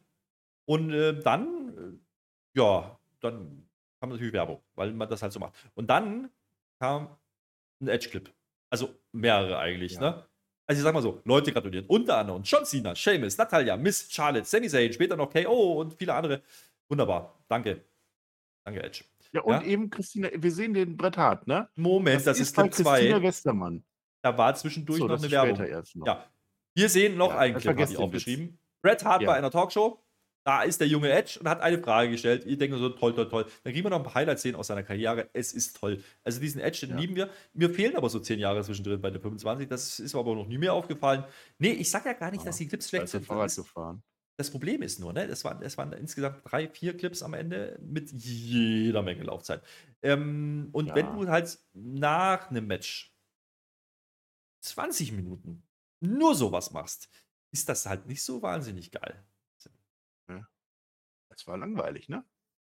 Und 0.68 0.92
äh, 0.92 1.20
dann, 1.22 1.78
äh, 1.78 2.60
ja, 2.60 3.00
dann 3.22 3.70
kam 4.00 4.10
natürlich 4.10 4.34
Werbung, 4.34 4.62
weil 4.76 4.92
man 4.94 5.10
das 5.10 5.22
halt 5.22 5.32
so 5.32 5.40
macht. 5.40 5.56
Und 5.76 5.88
dann 5.88 6.30
kam 6.80 7.18
ein 7.82 7.88
Edge-Clip. 7.88 8.34
Also 8.70 8.94
mehrere 9.14 9.58
eigentlich, 9.58 9.94
ja. 9.94 10.02
ne? 10.02 10.28
Also 10.70 10.82
ich 10.82 10.84
sag 10.84 10.94
mal 10.94 11.02
so, 11.02 11.22
Leute 11.24 11.54
gratulieren. 11.54 11.86
Unter 11.88 12.18
anderem 12.18 12.44
John 12.44 12.66
Cena, 12.66 12.94
Seamus, 12.94 13.38
Natalia, 13.38 13.78
Miss 13.78 14.12
Charlotte, 14.12 14.46
Sami 14.46 14.68
Zayn, 14.68 14.92
später 14.92 15.16
noch 15.16 15.32
KO 15.32 15.80
und 15.80 15.94
viele 15.94 16.14
andere. 16.14 16.42
Wunderbar. 16.90 17.42
Danke. 17.48 17.86
Danke, 18.66 18.84
Edge. 18.84 19.06
Ja, 19.32 19.42
und 19.42 19.54
ja? 19.54 19.62
eben 19.64 19.90
Christina, 19.90 20.30
wir 20.34 20.52
sehen 20.52 20.74
den 20.74 20.98
Brett 20.98 21.18
Hart, 21.18 21.48
ne? 21.48 21.70
Moment, 21.76 22.18
das, 22.18 22.38
das 22.38 22.40
ist 22.40 22.56
Clip 22.56 22.74
2. 22.74 22.84
Christina 22.98 23.22
Westermann. 23.22 23.84
Da 24.22 24.38
war 24.38 24.56
zwischendurch 24.56 25.00
so, 25.00 25.08
noch 25.08 25.18
eine 25.18 25.32
Werbung. 25.32 26.06
Ja. 26.06 26.26
Wir 26.76 26.90
sehen 26.90 27.18
noch 27.18 27.32
ja, 27.32 27.40
einen 27.40 27.58
Clip, 27.58 27.78
habe 27.78 27.92
ich 27.92 27.98
aufgeschrieben. 27.98 28.60
Bret 28.82 29.04
Hart 29.04 29.22
ja. 29.22 29.28
bei 29.28 29.36
einer 29.36 29.52
Talkshow. 29.52 30.04
Da 30.48 30.64
ist 30.64 30.80
der 30.80 30.88
junge 30.88 31.12
Edge 31.12 31.40
und 31.42 31.50
hat 31.50 31.60
eine 31.60 31.78
Frage 31.78 32.10
gestellt. 32.10 32.46
Ihr 32.46 32.58
denkt 32.58 32.78
so, 32.78 32.88
toll, 32.88 33.14
toll, 33.14 33.28
toll. 33.28 33.46
Dann 33.66 33.74
kriegen 33.74 33.86
wir 33.86 33.90
noch 33.90 33.98
ein 33.98 34.04
paar 34.04 34.16
Highlights-Szenen 34.16 34.56
aus 34.56 34.68
seiner 34.68 34.82
Karriere. 34.82 35.30
Es 35.34 35.52
ist 35.52 35.76
toll. 35.76 36.02
Also 36.24 36.40
diesen 36.40 36.62
Edge, 36.62 36.88
den 36.88 36.92
ja. 36.92 37.02
lieben 37.02 37.18
wir. 37.18 37.30
Mir 37.54 37.70
fehlen 37.70 37.98
aber 37.98 38.10
so 38.10 38.20
zehn 38.20 38.40
Jahre 38.40 38.64
zwischendrin 38.64 39.02
bei 39.02 39.10
der 39.10 39.20
25. 39.20 39.68
Das 39.68 40.00
ist 40.00 40.16
aber 40.16 40.36
noch 40.36 40.48
nie 40.48 40.58
mehr 40.58 40.72
aufgefallen. 40.72 41.26
Nee, 41.58 41.72
ich 41.72 41.92
sag 41.92 42.06
ja 42.06 42.14
gar 42.14 42.32
nicht, 42.32 42.46
dass 42.46 42.56
die 42.56 42.68
Clips 42.70 42.88
schlecht 42.88 43.10
sind. 43.10 43.26
Fahrrad 43.26 43.54
gefahren. 43.54 44.02
Das 44.38 44.52
Problem 44.52 44.84
ist 44.84 45.00
nur, 45.00 45.14
ne, 45.14 45.24
es, 45.26 45.44
waren, 45.44 45.62
es 45.64 45.78
waren 45.78 45.92
insgesamt 45.94 46.42
drei, 46.46 46.68
vier 46.68 46.96
Clips 46.96 47.24
am 47.24 47.34
Ende 47.34 47.80
mit 47.82 48.12
jeder 48.12 49.02
Menge 49.02 49.24
Laufzeit. 49.24 49.64
Ähm, 50.04 50.70
und 50.74 50.88
ja. 50.88 50.96
wenn 50.96 51.14
du 51.14 51.28
halt 51.28 51.60
nach 51.74 52.50
einem 52.50 52.68
Match 52.68 53.14
20 54.62 55.12
Minuten 55.14 55.64
nur 56.02 56.36
sowas 56.36 56.72
machst, 56.72 57.10
ist 57.52 57.68
das 57.68 57.88
halt 57.88 58.06
nicht 58.06 58.22
so 58.22 58.42
wahnsinnig 58.44 58.92
geil. 58.92 59.26
Das 61.38 61.46
war 61.46 61.58
langweilig, 61.58 62.10
ne? 62.10 62.26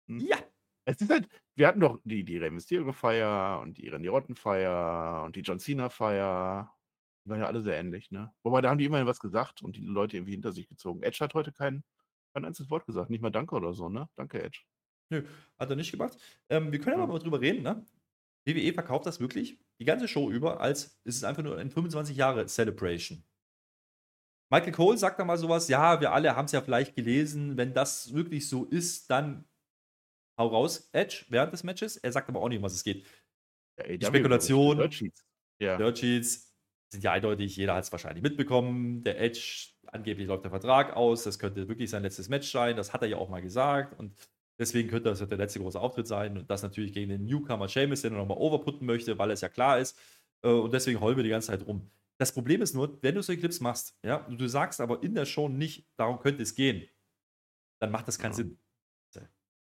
Hm. 0.09 0.21
Ja, 0.21 0.38
Es 0.87 1.00
ist 1.00 1.11
halt, 1.11 1.28
wir 1.54 1.66
hatten 1.66 1.80
doch 1.80 2.00
die, 2.04 2.25
die 2.25 2.38
Rey 2.38 2.50
Mysterio-Feier 2.50 3.61
und 3.61 3.76
die 3.76 3.88
Randy 3.88 4.09
Orton-Feier 4.09 5.23
und 5.25 5.37
die 5.37 5.40
John 5.40 5.59
Cena-Feier. 5.59 6.74
Die 7.25 7.31
waren 7.31 7.40
ja 7.40 7.47
alle 7.47 7.62
sehr 7.62 7.76
ähnlich, 7.78 8.11
ne? 8.11 8.33
Wobei, 8.43 8.61
da 8.61 8.69
haben 8.71 8.78
die 8.78 8.85
immerhin 8.85 9.07
was 9.07 9.21
gesagt 9.21 9.62
und 9.62 9.76
die 9.76 9.81
Leute 9.85 10.16
irgendwie 10.16 10.33
hinter 10.33 10.52
sich 10.52 10.69
gezogen. 10.69 11.02
Edge 11.02 11.19
hat 11.21 11.35
heute 11.35 11.52
kein, 11.52 11.83
kein 12.35 12.45
einziges 12.45 12.71
Wort 12.71 12.87
gesagt, 12.87 13.11
nicht 13.11 13.23
mal 13.23 13.31
Danke 13.31 13.54
oder 13.54 13.73
so, 13.73 13.88
ne? 13.88 14.09
Danke, 14.16 14.43
Edge. 14.43 14.62
Nö, 15.11 15.25
hat 15.59 15.71
er 15.71 15.76
nicht 15.76 15.90
gemacht. 15.90 16.19
Ähm, 16.50 16.73
wir 16.73 16.81
können 16.81 16.97
aber 17.00 17.12
Ja. 17.12 17.19
mal 17.19 17.19
drüber 17.19 17.40
reden, 17.40 17.62
ne? 17.62 17.85
WWE 18.47 18.75
verkauft 18.75 19.07
das 19.07 19.21
wirklich 19.21 19.59
die 19.81 19.87
ganze 19.87 20.07
Show 20.07 20.31
über, 20.31 20.61
als 20.61 21.00
es 21.04 21.16
ist 21.16 21.25
einfach 21.25 21.43
nur 21.43 21.57
ein 21.59 21.71
25 21.71 22.16
Jahre 22.16 22.47
Celebration. 22.47 23.25
Michael 24.50 24.73
Cole 24.73 24.99
sagt 24.99 25.19
dann 25.19 25.26
mal 25.26 25.38
sowas, 25.38 25.69
ja, 25.69 26.00
wir 26.00 26.12
alle 26.12 26.37
haben 26.37 26.45
es 26.45 26.52
ja 26.52 26.61
vielleicht 26.61 26.95
gelesen, 26.95 27.57
wenn 27.57 27.73
das 27.73 28.12
wirklich 28.12 28.49
so 28.49 28.64
ist, 28.66 29.11
dann 29.11 29.49
hau 30.38 30.49
raus, 30.49 30.90
Edge, 30.93 31.25
während 31.28 31.52
des 31.52 31.64
Matches. 31.64 31.97
Er 31.97 32.12
sagt 32.12 32.28
aber 32.28 32.40
auch 32.40 32.49
nicht, 32.49 32.59
um 32.59 32.64
was 32.64 32.75
es 32.75 32.85
geht. 32.85 33.07
Ja, 33.78 33.87
AEW, 33.87 34.07
Spekulation. 34.07 34.76
Dirt 34.78 34.95
Sheets. 34.95 35.25
Ja. 35.61 35.76
Dirt 35.78 35.99
Sheets 35.99 36.44
sind 36.95 37.05
ja 37.05 37.13
eindeutig, 37.13 37.57
jeder 37.57 37.75
hat 37.77 37.85
es 37.85 37.93
wahrscheinlich 37.93 38.23
mitbekommen. 38.23 39.03
Der 39.05 39.21
Edge, 39.21 39.69
angeblich 39.87 40.27
läuft 40.29 40.45
der 40.45 40.51
Vertrag 40.51 40.95
aus, 40.97 41.25
das 41.25 41.39
könnte 41.39 41.69
wirklich 41.69 41.91
sein 41.91 42.03
letztes 42.03 42.29
Match 42.29 42.51
sein, 42.51 42.77
das 42.77 42.93
hat 42.93 43.03
er 43.03 43.09
ja 43.09 43.19
auch 43.19 43.29
mal 43.29 43.43
gesagt 43.43 43.99
und 43.99 44.15
deswegen 44.59 44.89
könnte 44.89 45.11
das 45.11 45.21
der 45.27 45.39
letzte 45.39 45.61
große 45.61 45.81
Auftritt 45.81 46.07
sein 46.09 46.39
und 46.39 46.51
das 46.51 46.63
natürlich 46.63 46.93
gegen 46.93 47.11
den 47.11 47.25
Newcomer 47.27 47.69
Sheamus, 47.69 48.03
den 48.03 48.13
er 48.15 48.19
nochmal 48.19 48.39
overputten 48.39 48.87
möchte, 48.87 49.19
weil 49.19 49.31
es 49.31 49.41
ja 49.43 49.49
klar 49.49 49.79
ist 49.79 49.99
Äh, 50.45 50.49
und 50.51 50.73
deswegen 50.75 51.01
heulen 51.01 51.17
wir 51.17 51.25
die 51.25 51.31
ganze 51.31 51.49
Zeit 51.49 51.67
rum. 51.67 51.91
Das 52.19 52.33
Problem 52.33 52.63
ist 52.63 52.75
nur, 52.75 52.99
wenn 53.03 53.15
du 53.17 53.23
solche 53.23 53.41
Clips 53.41 53.61
machst, 53.61 53.99
ja, 54.05 54.17
und 54.27 54.41
du 54.41 54.49
sagst 54.49 54.81
aber 54.81 55.03
in 55.03 55.15
der 55.15 55.25
Show 55.27 55.49
nicht, 55.49 55.89
darum 55.97 56.21
könnte 56.21 56.43
es 56.43 56.55
gehen, 56.55 56.89
dann 57.81 57.91
macht 57.93 58.09
das 58.09 58.19
keinen 58.19 58.33
Ja. 58.33 58.37
Sinn. 58.37 58.59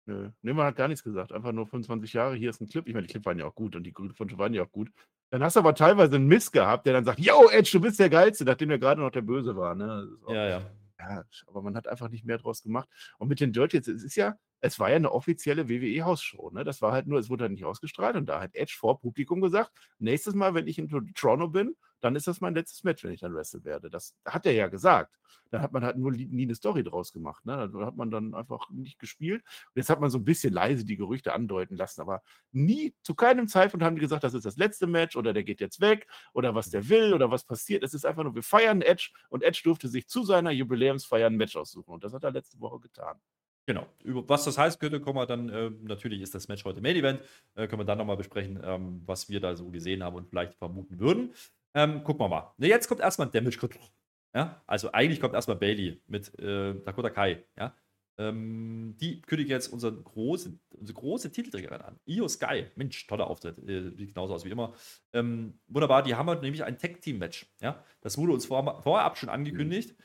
Nö. 0.07 0.31
Nee, 0.41 0.53
man 0.53 0.67
hat 0.67 0.75
gar 0.75 0.87
nichts 0.87 1.03
gesagt. 1.03 1.31
Einfach 1.31 1.51
nur 1.51 1.65
25 1.65 2.13
Jahre, 2.13 2.35
hier 2.35 2.49
ist 2.51 2.61
ein 2.61 2.67
Clip. 2.67 2.87
Ich 2.87 2.93
meine, 2.93 3.07
die 3.07 3.11
Clip 3.11 3.25
waren 3.25 3.39
ja 3.39 3.45
auch 3.45 3.55
gut 3.55 3.75
und 3.75 3.83
die 3.83 3.93
Glückwünsche 3.93 4.37
waren 4.37 4.53
ja 4.53 4.63
auch 4.63 4.71
gut. 4.71 4.91
Dann 5.35 5.43
hast 5.43 5.57
du 5.57 5.59
aber 5.59 5.75
teilweise 5.75 6.15
einen 6.15 6.27
Mist 6.27 6.53
gehabt, 6.53 6.85
der 6.85 6.93
dann 6.93 7.03
sagt, 7.03 7.19
yo, 7.19 7.49
Edge, 7.51 7.69
du 7.73 7.81
bist 7.81 7.99
der 7.99 8.09
Geilste, 8.09 8.45
nachdem 8.45 8.69
er 8.69 8.79
gerade 8.79 9.01
noch 9.01 9.11
der 9.11 9.21
Böse 9.21 9.57
war. 9.57 9.75
Ne? 9.75 10.07
Auch- 10.25 10.33
Ja, 10.33 10.47
ja. 10.47 10.61
Ja, 10.97 11.25
aber 11.47 11.61
man 11.61 11.75
hat 11.75 11.89
einfach 11.89 12.07
nicht 12.07 12.23
mehr 12.23 12.37
draus 12.37 12.63
gemacht. 12.63 12.87
Und 13.17 13.27
mit 13.27 13.41
den 13.41 13.51
Dirt 13.51 13.73
jetzt, 13.73 13.89
es 13.89 14.01
ist 14.01 14.15
ja, 14.15 14.35
es 14.65 14.79
war 14.79 14.89
ja 14.89 14.95
eine 14.95 15.11
offizielle 15.11 15.69
WWE-Hausshow, 15.69 16.51
ne? 16.51 16.63
Das 16.63 16.81
war 16.81 16.91
halt 16.91 17.07
nur, 17.07 17.19
es 17.19 17.29
wurde 17.29 17.43
halt 17.43 17.51
nicht 17.53 17.65
ausgestrahlt 17.65 18.15
und 18.15 18.25
da 18.27 18.41
hat 18.41 18.55
Edge 18.55 18.75
vor 18.77 18.99
Publikum 18.99 19.41
gesagt, 19.41 19.71
nächstes 19.99 20.33
Mal, 20.33 20.53
wenn 20.55 20.67
ich 20.67 20.79
in 20.79 20.89
Toronto 21.13 21.47
bin, 21.49 21.75
dann 22.01 22.15
ist 22.15 22.27
das 22.27 22.41
mein 22.41 22.53
letztes 22.53 22.83
Match, 22.83 23.03
wenn 23.03 23.11
ich 23.11 23.21
dann 23.21 23.33
wrestle 23.33 23.63
werde. 23.63 23.89
Das 23.89 24.15
hat 24.25 24.45
er 24.45 24.53
ja 24.53 24.67
gesagt. 24.67 25.17
Da 25.49 25.61
hat 25.61 25.71
man 25.71 25.83
halt 25.83 25.97
nur 25.97 26.11
nie 26.11 26.43
eine 26.43 26.55
Story 26.55 26.83
draus 26.83 27.13
gemacht. 27.13 27.45
Ne? 27.45 27.69
Da 27.71 27.85
hat 27.85 27.95
man 27.95 28.11
dann 28.11 28.33
einfach 28.33 28.69
nicht 28.69 28.99
gespielt. 28.99 29.43
Und 29.43 29.75
jetzt 29.75 29.89
hat 29.89 29.99
man 30.01 30.09
so 30.09 30.17
ein 30.17 30.25
bisschen 30.25 30.53
leise 30.53 30.85
die 30.85 30.97
Gerüchte 30.97 31.33
andeuten 31.33 31.75
lassen, 31.75 32.01
aber 32.01 32.21
nie, 32.51 32.93
zu 33.01 33.15
keinem 33.15 33.47
Zeitpunkt 33.47 33.83
haben 33.83 33.95
die 33.95 34.01
gesagt, 34.01 34.23
das 34.23 34.33
ist 34.33 34.45
das 34.45 34.57
letzte 34.57 34.87
Match 34.87 35.15
oder 35.15 35.33
der 35.33 35.43
geht 35.43 35.61
jetzt 35.61 35.81
weg 35.81 36.07
oder 36.33 36.55
was 36.55 36.69
der 36.69 36.89
will 36.89 37.13
oder 37.13 37.31
was 37.31 37.43
passiert. 37.43 37.83
Es 37.83 37.93
ist 37.93 38.05
einfach 38.05 38.23
nur, 38.23 38.35
wir 38.35 38.43
feiern 38.43 38.81
Edge 38.81 39.11
und 39.29 39.43
Edge 39.43 39.61
durfte 39.63 39.87
sich 39.87 40.07
zu 40.07 40.23
seiner 40.23 40.51
Jubiläumsfeier 40.51 41.27
ein 41.27 41.37
Match 41.37 41.55
aussuchen. 41.55 41.91
Und 41.91 42.03
das 42.03 42.13
hat 42.13 42.23
er 42.23 42.31
letzte 42.31 42.59
Woche 42.59 42.79
getan. 42.79 43.19
Genau. 43.65 43.87
Über 44.03 44.27
was 44.29 44.45
das 44.45 44.57
heißt, 44.57 44.79
könnte, 44.79 44.99
kommen 44.99 45.17
wir 45.17 45.25
dann, 45.25 45.49
äh, 45.49 45.71
natürlich 45.81 46.21
ist 46.21 46.35
das 46.35 46.47
Match 46.47 46.63
heute 46.65 46.81
Main 46.81 46.95
Event, 46.95 47.21
äh, 47.55 47.67
können 47.67 47.81
wir 47.81 47.85
dann 47.85 47.97
nochmal 47.97 48.17
besprechen, 48.17 48.59
ähm, 48.63 49.01
was 49.05 49.29
wir 49.29 49.39
da 49.39 49.55
so 49.55 49.69
gesehen 49.71 50.03
haben 50.03 50.15
und 50.15 50.29
vielleicht 50.29 50.53
vermuten 50.53 50.99
würden. 50.99 51.33
Ähm, 51.73 52.03
gucken 52.03 52.21
wir 52.21 52.29
mal. 52.29 52.53
Ne, 52.57 52.67
jetzt 52.67 52.87
kommt 52.87 53.01
erstmal 53.01 53.27
ein 53.27 53.31
Damage 53.31 53.57
Control. 53.57 53.87
Ja? 54.35 54.61
Also 54.67 54.91
eigentlich 54.91 55.19
kommt 55.19 55.33
erstmal 55.33 55.57
Bailey 55.57 56.01
mit 56.07 56.37
äh, 56.39 56.75
Dakota 56.75 57.09
Kai. 57.09 57.43
Ja? 57.57 57.75
Ähm, 58.17 58.95
die 58.99 59.21
kündigt 59.21 59.49
jetzt 59.49 59.67
unseren 59.69 60.03
großen, 60.03 60.59
unsere 60.69 60.97
große 60.97 61.31
Titelträgerin 61.31 61.81
an. 61.81 61.99
Io 62.05 62.27
Sky. 62.27 62.67
Mensch, 62.75 63.07
toller 63.07 63.27
Auftritt. 63.27 63.57
Äh, 63.67 63.91
sieht 63.95 64.13
genauso 64.13 64.35
aus 64.35 64.45
wie 64.45 64.49
immer. 64.49 64.73
Ähm, 65.11 65.59
wunderbar, 65.67 66.03
die 66.03 66.15
haben 66.15 66.27
nämlich 66.39 66.63
ein 66.63 66.77
Tag-Team-Match. 66.77 67.47
Ja? 67.61 67.83
Das 68.01 68.17
wurde 68.17 68.33
uns 68.33 68.45
vor, 68.45 68.81
vorab 68.83 69.17
schon 69.17 69.29
angekündigt. 69.29 69.95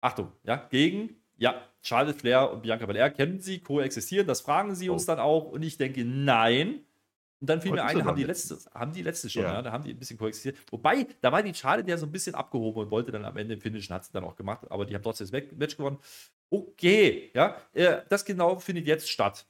Achtung, 0.00 0.32
ja, 0.42 0.56
gegen, 0.56 1.21
ja, 1.42 1.60
Charlotte 1.82 2.18
Flair 2.18 2.50
und 2.52 2.62
Bianca 2.62 2.86
Belair 2.86 3.10
kennen 3.10 3.40
sie, 3.40 3.58
koexistieren, 3.60 4.26
das 4.26 4.40
fragen 4.40 4.74
sie 4.74 4.88
uns 4.88 5.02
Oh. 5.02 5.06
dann 5.06 5.18
auch 5.18 5.44
und 5.46 5.62
ich 5.62 5.76
denke, 5.76 6.04
nein. 6.04 6.84
Und 7.40 7.50
dann 7.50 7.60
fiel 7.60 7.72
Heute 7.72 7.82
mir 7.82 7.88
ein, 7.88 8.04
haben 8.04 8.16
die 8.16 8.22
letzte, 8.22 8.56
haben 8.72 8.92
die 8.92 9.02
letzte 9.02 9.28
schon, 9.28 9.42
Ja. 9.42 9.54
ja. 9.54 9.62
da 9.62 9.72
haben 9.72 9.82
die 9.82 9.90
ein 9.90 9.98
bisschen 9.98 10.16
koexistiert. 10.16 10.56
Wobei, 10.70 11.08
da 11.20 11.32
war 11.32 11.42
die 11.42 11.52
Charlotte 11.52 11.90
ja 11.90 11.96
so 11.98 12.06
ein 12.06 12.12
bisschen 12.12 12.36
abgehoben 12.36 12.84
und 12.84 12.90
wollte 12.92 13.10
dann 13.10 13.24
am 13.24 13.36
Ende 13.36 13.58
finishen, 13.58 13.92
hat 13.92 14.04
sie 14.04 14.12
dann 14.12 14.22
auch 14.22 14.36
gemacht, 14.36 14.64
aber 14.70 14.86
die 14.86 14.94
haben 14.94 15.02
trotzdem 15.02 15.28
das 15.28 15.50
Match- 15.58 15.76
gewonnen. 15.76 15.98
Okay, 16.50 17.30
ja, 17.34 17.56
äh, 17.72 18.02
das 18.08 18.24
genau 18.24 18.58
findet 18.60 18.86
jetzt 18.86 19.08
statt. 19.10 19.44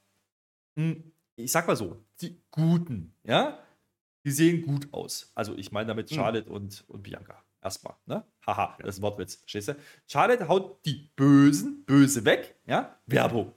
Hm, 0.77 1.13
Ich 1.37 1.51
sag 1.53 1.67
mal 1.67 1.77
so, 1.77 1.97
die 2.21 2.41
Guten, 2.51 3.15
ja, 3.25 3.59
die 4.25 4.31
sehen 4.31 4.63
gut 4.63 4.89
aus. 4.93 5.31
Also 5.35 5.55
ich 5.57 5.71
meine 5.73 5.89
damit 5.89 6.09
Hm. 6.11 6.17
Charlotte 6.17 6.49
und, 6.49 6.85
und 6.89 7.03
Bianca. 7.03 7.43
Erstmal, 7.63 7.95
ne? 8.07 8.25
Haha, 8.45 8.77
das 8.81 8.97
ist 8.97 9.03
Wortwitz, 9.03 9.37
verstehst 9.37 9.69
du? 9.69 9.77
Charlotte 10.09 10.49
haut 10.49 10.85
die 10.85 11.11
Bösen, 11.15 11.85
Böse 11.85 12.25
weg, 12.25 12.59
ja? 12.67 12.99
Werbung. 13.07 13.53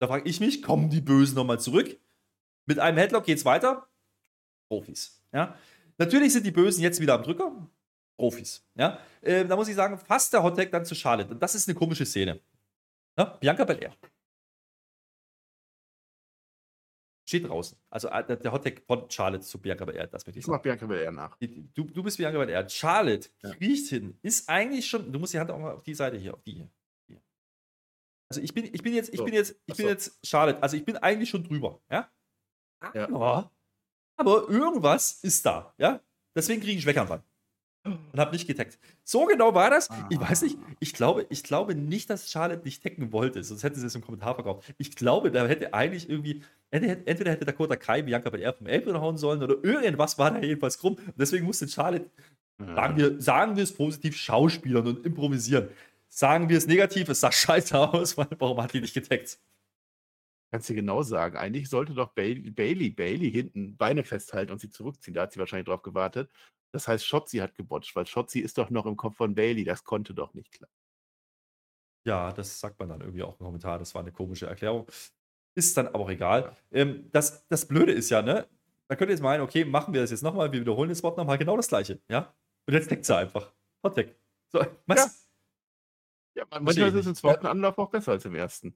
Da 0.00 0.08
frage 0.08 0.28
ich 0.28 0.40
mich, 0.40 0.62
kommen 0.62 0.90
die 0.90 1.00
Bösen 1.00 1.36
nochmal 1.36 1.60
zurück? 1.60 1.96
Mit 2.66 2.80
einem 2.80 2.98
Headlock 2.98 3.24
geht's 3.24 3.44
weiter? 3.44 3.86
Profis, 4.68 5.22
ja? 5.32 5.56
Natürlich 5.98 6.32
sind 6.32 6.44
die 6.44 6.50
Bösen 6.50 6.82
jetzt 6.82 7.00
wieder 7.00 7.14
am 7.14 7.22
Drücker. 7.22 7.68
Profis, 8.16 8.66
ja? 8.74 8.98
Äh, 9.20 9.44
da 9.44 9.54
muss 9.54 9.68
ich 9.68 9.76
sagen, 9.76 9.98
fast 9.98 10.32
der 10.32 10.42
Hottag 10.42 10.72
dann 10.72 10.84
zu 10.84 10.94
Charlotte. 10.96 11.30
Und 11.32 11.40
das 11.40 11.54
ist 11.54 11.68
eine 11.68 11.76
komische 11.76 12.04
Szene. 12.04 12.40
Ja? 13.16 13.24
Bianca 13.24 13.64
Belair. 13.64 13.94
Steht 17.32 17.48
draußen. 17.48 17.78
Also 17.88 18.08
äh, 18.08 18.36
der- 18.36 18.52
Hottag 18.52 18.82
von 18.86 19.08
Charlotte 19.10 19.42
zu 19.42 19.58
Bianca 19.58 19.86
Belair, 19.86 20.06
das 20.06 20.26
möchte 20.26 20.38
ich 20.38 20.42
Ich 20.42 20.44
sagen. 20.46 20.56
mach 20.56 20.62
Bianca 20.62 20.84
Belair 20.86 21.10
nach. 21.12 21.34
Du, 21.38 21.84
du 21.84 22.02
bist 22.02 22.18
Bianca 22.18 22.38
Belair. 22.38 22.68
Charlotte 22.68 23.30
Ja. 23.42 23.54
kriecht 23.54 23.88
hin. 23.88 24.18
Ist 24.20 24.46
eigentlich 24.50 24.86
schon. 24.86 25.10
Du 25.10 25.18
musst 25.18 25.32
die 25.32 25.38
Hand 25.38 25.50
auch 25.50 25.58
mal 25.58 25.72
auf 25.72 25.82
die 25.82 25.94
Seite 25.94 26.18
hier, 26.18 26.34
auf 26.34 26.42
die 26.42 26.52
hier. 26.52 26.68
hier. 27.08 27.22
Also 28.28 28.42
ich 28.42 28.52
bin, 28.52 28.66
ich 28.66 28.82
bin 28.82 28.92
jetzt, 28.92 29.08
ich 29.08 29.16
So. 29.16 29.24
bin 29.24 29.32
jetzt, 29.32 29.52
ich 29.64 29.72
Ach 29.72 29.76
bin 29.78 29.86
jetzt 29.86 30.18
Charlotte. 30.26 30.62
Also 30.62 30.76
ich 30.76 30.84
bin 30.84 30.98
eigentlich 30.98 31.30
schon 31.30 31.42
drüber, 31.42 31.80
ja. 31.90 32.10
Ja. 32.92 33.06
Aber, 33.08 33.50
aber 34.16 34.48
irgendwas 34.50 35.22
ist 35.24 35.46
da, 35.46 35.72
ja. 35.78 36.00
Deswegen 36.36 36.60
kriege 36.60 36.76
ich 36.76 36.82
Schwächeranfall. 36.82 37.22
Und 37.84 38.18
habe 38.20 38.32
nicht 38.32 38.46
getaggt. 38.46 38.78
So 39.02 39.26
genau 39.26 39.54
war 39.54 39.68
das. 39.70 39.88
Ich 40.08 40.20
weiß 40.20 40.42
nicht. 40.42 40.56
Ich 40.78 40.92
glaube, 40.92 41.26
ich 41.30 41.42
glaube 41.42 41.74
nicht, 41.74 42.10
dass 42.10 42.30
Charlotte 42.30 42.62
nicht 42.64 42.82
taggen 42.82 43.12
wollte. 43.12 43.42
Sonst 43.42 43.64
hätte 43.64 43.80
sie 43.80 43.86
es 43.86 43.94
im 43.94 44.02
Kommentar 44.02 44.34
verkauft. 44.34 44.72
Ich 44.78 44.94
glaube, 44.94 45.32
da 45.32 45.46
hätte 45.46 45.74
eigentlich 45.74 46.08
irgendwie. 46.08 46.42
Entweder 46.70 47.32
hätte 47.32 47.44
Dakota 47.44 47.76
Kai 47.76 48.02
Bianca 48.02 48.30
Belair 48.30 48.54
vom 48.54 48.66
Apron 48.66 49.00
hauen 49.00 49.16
sollen 49.18 49.42
oder 49.42 49.56
irgendwas 49.62 50.18
war 50.18 50.30
da 50.30 50.40
jedenfalls 50.40 50.78
krumm. 50.78 50.94
Und 50.94 51.14
deswegen 51.18 51.44
musste 51.44 51.68
Charlotte 51.68 52.08
Sagen 52.58 52.96
wir, 52.96 53.20
sagen 53.20 53.56
wir 53.56 53.62
es 53.64 53.72
positiv, 53.72 54.16
Schauspielern 54.16 54.86
und 54.86 55.06
improvisieren. 55.06 55.68
Sagen 56.08 56.48
wir 56.48 56.58
es 56.58 56.66
negativ, 56.66 57.08
es 57.08 57.20
sah 57.20 57.32
scheiße 57.32 57.78
aus, 57.78 58.16
weil 58.16 58.28
warum 58.38 58.60
hat 58.62 58.72
die 58.72 58.80
nicht 58.80 58.94
getaggt? 58.94 59.38
Kannst 60.50 60.68
du 60.68 60.74
genau 60.74 61.02
sagen. 61.02 61.36
Eigentlich 61.38 61.70
sollte 61.70 61.94
doch 61.94 62.10
Bailey, 62.10 62.50
Bailey, 62.50 62.90
Bailey 62.90 63.30
hinten 63.30 63.76
Beine 63.76 64.04
festhalten 64.04 64.52
und 64.52 64.60
sie 64.60 64.68
zurückziehen. 64.68 65.14
Da 65.14 65.22
hat 65.22 65.32
sie 65.32 65.40
wahrscheinlich 65.40 65.66
drauf 65.66 65.82
gewartet. 65.82 66.30
Das 66.72 66.88
heißt, 66.88 67.06
Shotzi 67.06 67.38
hat 67.38 67.54
gebotcht, 67.54 67.94
weil 67.94 68.06
Shotzi 68.06 68.40
ist 68.40 68.56
doch 68.56 68.70
noch 68.70 68.86
im 68.86 68.96
Kopf 68.96 69.16
von 69.16 69.34
Bailey. 69.34 69.64
Das 69.64 69.84
konnte 69.84 70.14
doch 70.14 70.32
nicht 70.32 70.50
klappen. 70.50 70.74
Ja, 72.04 72.32
das 72.32 72.58
sagt 72.58 72.80
man 72.80 72.88
dann 72.88 73.00
irgendwie 73.00 73.22
auch 73.22 73.38
im 73.38 73.44
Kommentar. 73.44 73.78
Das 73.78 73.94
war 73.94 74.02
eine 74.02 74.10
komische 74.10 74.46
Erklärung. 74.46 74.86
Ist 75.54 75.76
dann 75.76 75.86
aber 75.86 76.00
auch 76.00 76.10
egal. 76.10 76.56
Ähm, 76.72 77.08
das, 77.12 77.46
das 77.48 77.68
Blöde 77.68 77.92
ist 77.92 78.10
ja, 78.10 78.22
ne? 78.22 78.48
Da 78.88 78.96
könnt 78.96 79.10
ihr 79.10 79.14
jetzt 79.14 79.22
meinen, 79.22 79.42
okay, 79.42 79.64
machen 79.64 79.92
wir 79.92 80.00
das 80.00 80.10
jetzt 80.10 80.22
nochmal, 80.22 80.50
wir 80.50 80.60
wiederholen 80.60 80.88
das 80.88 81.02
Wort 81.02 81.16
nochmal, 81.16 81.38
genau 81.38 81.56
das 81.56 81.68
gleiche, 81.68 82.00
ja? 82.08 82.34
Und 82.66 82.74
jetzt 82.74 82.90
deckt 82.90 83.04
sie 83.04 83.16
einfach. 83.16 83.52
Hot 83.84 83.94
Tag. 83.94 84.14
So, 84.48 84.64
was? 84.86 85.28
Ja, 86.34 86.46
Verstehe 86.46 86.62
manchmal 86.62 86.88
ist 86.88 86.94
es 86.94 87.06
im 87.06 87.14
zweiten 87.14 87.46
Anlauf 87.46 87.78
auch 87.78 87.90
besser 87.90 88.12
als 88.12 88.24
im 88.24 88.34
ersten. 88.34 88.74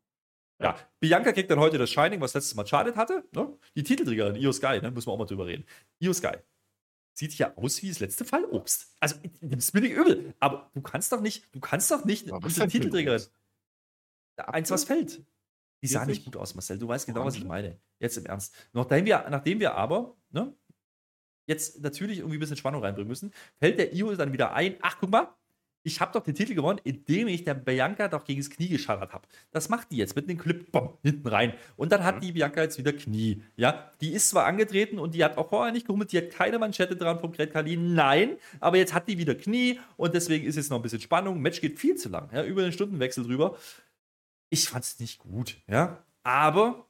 Ja, 0.63 0.77
Bianca 1.01 1.33
kriegt 1.33 1.51
dann 1.51 1.59
heute 1.59 1.79
das 1.79 1.91
Shining, 1.91 2.21
was 2.21 2.35
letztes 2.35 2.55
Mal 2.55 2.67
Charlotte 2.67 2.97
hatte. 2.97 3.25
Ne? 3.33 3.59
Die 3.75 3.83
Titelträgerin, 3.83 4.37
Io 4.37 4.53
Sky, 4.53 4.81
ne? 4.81 4.91
müssen 4.91 5.09
wir 5.09 5.13
auch 5.13 5.19
mal 5.19 5.27
drüber 5.27 5.47
reden. 5.47 5.65
Io 5.99 6.13
Sky 6.13 6.37
sieht 7.17 7.35
ja 7.39 7.57
aus 7.57 7.83
wie 7.83 7.89
das 7.89 8.01
letzte 8.01 8.25
Fallobst. 8.25 8.95
Also, 9.01 9.17
nimm's 9.41 9.73
mir 9.73 9.81
nicht 9.81 9.95
übel, 9.95 10.35
aber 10.39 10.71
du 10.75 10.83
kannst 10.83 11.13
doch 11.13 11.21
nicht, 11.21 11.55
du 11.55 11.61
kannst 11.61 11.91
doch 11.91 12.05
nicht 12.05 12.31
Aber 12.31 12.45
unsere 12.45 12.69
Titelträgerin. 12.69 13.23
Eins, 14.37 14.71
was 14.71 14.85
fällt. 14.85 15.25
Die 15.83 15.89
sah 15.89 16.05
nicht 16.05 16.25
gut 16.25 16.37
aus, 16.37 16.55
Marcel. 16.55 16.79
Du 16.79 16.89
weißt 16.89 17.07
genau, 17.07 17.25
was 17.25 17.37
ich 17.37 17.45
meine. 17.45 17.79
Jetzt 17.99 18.19
im 18.19 18.27
Ernst. 18.27 18.55
Nachdem 18.73 19.07
wir, 19.07 19.27
nachdem 19.31 19.61
wir 19.61 19.75
aber, 19.75 20.17
ne, 20.31 20.55
jetzt 21.47 21.81
natürlich 21.81 22.19
irgendwie 22.19 22.37
ein 22.37 22.41
bisschen 22.41 22.57
Spannung 22.57 22.83
reinbringen 22.83 23.09
müssen, 23.09 23.33
fällt 23.59 23.79
der 23.79 23.95
Io 23.95 24.15
dann 24.15 24.33
wieder 24.33 24.53
ein. 24.53 24.77
Ach, 24.83 24.97
guck 25.01 25.11
mal, 25.11 25.35
ich 25.87 26.01
habe 26.01 26.13
doch 26.13 26.25
den 26.25 26.35
Titel 26.35 26.55
gewonnen, 26.55 26.81
indem 26.83 27.29
ich 27.29 27.45
der 27.45 27.55
Bianca 27.55 28.09
doch 28.09 28.25
gegen 28.25 28.41
das 28.41 28.51
Knie 28.51 28.69
geschallert 28.69 29.13
habe. 29.13 29.29
Das 29.53 29.69
macht 29.69 29.93
die 29.93 29.97
jetzt 29.97 30.17
mit 30.17 30.29
einem 30.29 30.37
Clip 30.37 30.73
bom, 30.73 30.99
hinten 31.05 31.29
rein. 31.29 31.55
Und 31.77 31.93
dann 31.93 32.03
hat 32.03 32.25
die 32.25 32.33
Bianca 32.33 32.61
jetzt 32.61 32.77
wieder 32.77 32.93
Knie. 32.93 33.45
Ja, 33.55 33.93
die 34.01 34.13
ist 34.13 34.31
zwar 34.31 34.47
angetreten 34.47 34.99
und 34.99 35.15
die 35.15 35.23
hat 35.23 35.39
auch 35.39 35.49
vorher 35.49 35.73
nicht 35.73 35.87
gehummelt, 35.87 36.11
die 36.11 36.19
hat 36.19 36.31
keine 36.31 36.59
Manschette 36.59 36.97
dran 36.97 37.21
vom 37.21 37.31
Great 37.31 37.53
Kali. 37.53 37.77
Nein, 37.77 38.37
aber 38.59 38.79
jetzt 38.79 38.95
hat 38.95 39.07
die 39.07 39.17
wieder 39.17 39.37
Knie 39.37 39.79
und 39.97 40.13
deswegen 40.13 40.45
ist 40.45 40.57
jetzt 40.57 40.71
noch 40.71 40.79
ein 40.79 40.83
bisschen 40.83 41.01
Spannung. 41.01 41.41
Match 41.41 41.61
geht 41.61 41.79
viel 41.79 41.95
zu 41.95 42.09
lang, 42.09 42.31
ja, 42.33 42.43
über 42.43 42.63
den 42.63 42.73
Stundenwechsel 42.73 43.23
drüber. 43.23 43.57
Ich 44.51 44.69
fand 44.69 44.85
es 44.85 44.99
nicht 44.99 45.21
gut, 45.21 45.57
ja, 45.69 46.05
aber 46.25 46.85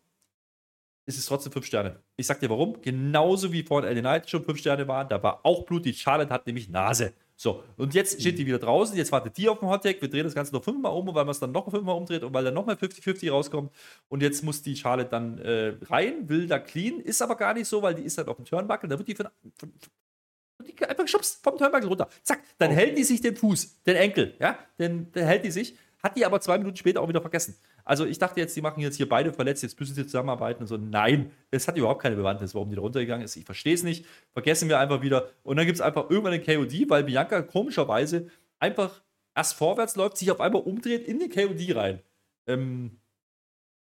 ist 1.05 1.19
es 1.19 1.27
trotzdem 1.27 1.53
5 1.53 1.67
Sterne. 1.67 2.01
Ich 2.17 2.27
sag 2.27 2.41
dir 2.41 2.49
warum. 2.49 2.81
Genauso 2.81 3.53
wie 3.53 3.63
vor 3.63 3.83
LA 3.83 4.01
Knight 4.01 4.31
schon 4.31 4.43
5 4.43 4.59
Sterne 4.59 4.89
waren, 4.89 5.09
da 5.11 5.23
war 5.23 5.45
auch 5.45 5.67
Blut. 5.67 5.85
Die 5.85 5.93
Charlotte 5.93 6.33
hat 6.33 6.47
nämlich 6.47 6.71
Nase. 6.71 7.13
So, 7.39 7.63
und 7.77 7.93
jetzt 7.93 8.19
steht 8.21 8.39
die 8.39 8.47
wieder 8.47 8.59
draußen. 8.59 8.97
Jetzt 8.97 9.13
wartet 9.13 9.37
die 9.37 9.49
auf 9.49 9.59
den 9.59 9.69
Hottag. 9.69 10.01
Wir 10.01 10.09
drehen 10.09 10.25
das 10.25 10.35
Ganze 10.35 10.55
noch 10.55 10.65
fünfmal 10.65 10.93
um, 10.93 11.07
weil 11.09 11.25
man 11.25 11.29
es 11.29 11.39
dann 11.39 11.53
noch 11.53 11.71
fünfmal 11.71 11.95
umdreht 11.95 12.23
und 12.25 12.33
weil 12.33 12.45
dann 12.45 12.55
nochmal 12.55 12.77
50-50 12.77 13.31
rauskommt. 13.31 13.71
Und 14.09 14.23
jetzt 14.23 14.43
muss 14.43 14.63
die 14.63 14.75
Charlotte 14.75 15.11
dann 15.11 15.39
äh, 15.39 15.75
rein, 15.83 16.29
will 16.31 16.47
da 16.47 16.59
clean. 16.59 16.99
Ist 16.99 17.21
aber 17.21 17.37
gar 17.37 17.53
nicht 17.53 17.69
so, 17.69 17.83
weil 17.83 17.95
die 17.95 18.03
ist 18.03 18.17
halt 18.17 18.29
auf 18.29 18.37
dem 18.37 18.47
Turnbuckle. 18.47 18.89
Da 18.89 18.99
wird 18.99 19.07
die 19.07 19.15
von, 19.15 19.29
von, 19.59 19.71
von 19.79 20.67
die 20.67 20.85
einfach 20.87 21.05
geschubst 21.05 21.41
vom 21.43 21.59
Turnbuckle 21.59 21.89
runter. 21.89 22.09
Zack, 22.23 22.41
dann 22.57 22.71
oh. 22.71 22.75
hält 22.75 22.97
die 22.97 23.05
sich 23.05 23.21
den 23.21 23.37
Fuß, 23.37 23.83
den 23.83 23.97
Enkel, 23.97 24.35
ja, 24.39 24.59
den, 24.79 25.13
den 25.13 25.27
hält 25.27 25.45
die 25.45 25.51
sich. 25.51 25.77
Hat 26.03 26.17
die 26.17 26.25
aber 26.25 26.41
zwei 26.41 26.57
Minuten 26.57 26.77
später 26.77 27.03
auch 27.03 27.09
wieder 27.09 27.21
vergessen. 27.21 27.57
Also 27.87 28.05
ich 28.05 28.19
dachte 28.19 28.41
jetzt, 28.41 28.55
die 28.57 28.63
machen 28.63 28.81
jetzt 28.81 28.97
hier 28.97 29.09
beide 29.09 29.33
verletzt, 29.33 29.63
jetzt 29.63 29.79
müssen 29.79 29.95
sie 29.95 30.05
zusammenarbeiten 30.05 30.63
und 30.63 30.67
so. 30.67 30.77
Nein, 30.77 31.31
es 31.53 31.69
hat 31.69 31.77
überhaupt 31.77 32.03
keine 32.03 32.17
Bewandtnis, 32.17 32.53
warum 32.53 32.69
die 32.69 32.75
da 32.75 32.83
runtergegangen 32.83 33.25
ist. 33.25 33.37
Ich 33.37 33.45
verstehe 33.45 33.75
es 33.75 33.85
nicht. 33.85 34.05
Vergessen 34.33 34.69
wir 34.69 34.81
einfach 34.81 35.03
wieder. 35.03 35.31
Und 35.45 35.57
dann 35.57 35.67
gibt 35.67 35.77
es 35.77 35.81
einfach 35.81 36.11
irgendwann 36.11 36.33
den 36.33 36.45
KOD, 36.45 36.91
weil 36.91 37.05
Bianca 37.05 37.43
komischerweise 37.43 38.29
einfach 38.59 39.03
erst 39.37 39.55
vorwärts 39.55 39.95
läuft, 39.95 40.17
sich 40.17 40.33
auf 40.33 40.41
einmal 40.41 40.63
umdreht 40.63 41.07
in 41.07 41.21
den 41.21 41.31
KOD 41.31 41.77
rein. 41.77 42.01
Ähm, 42.49 42.99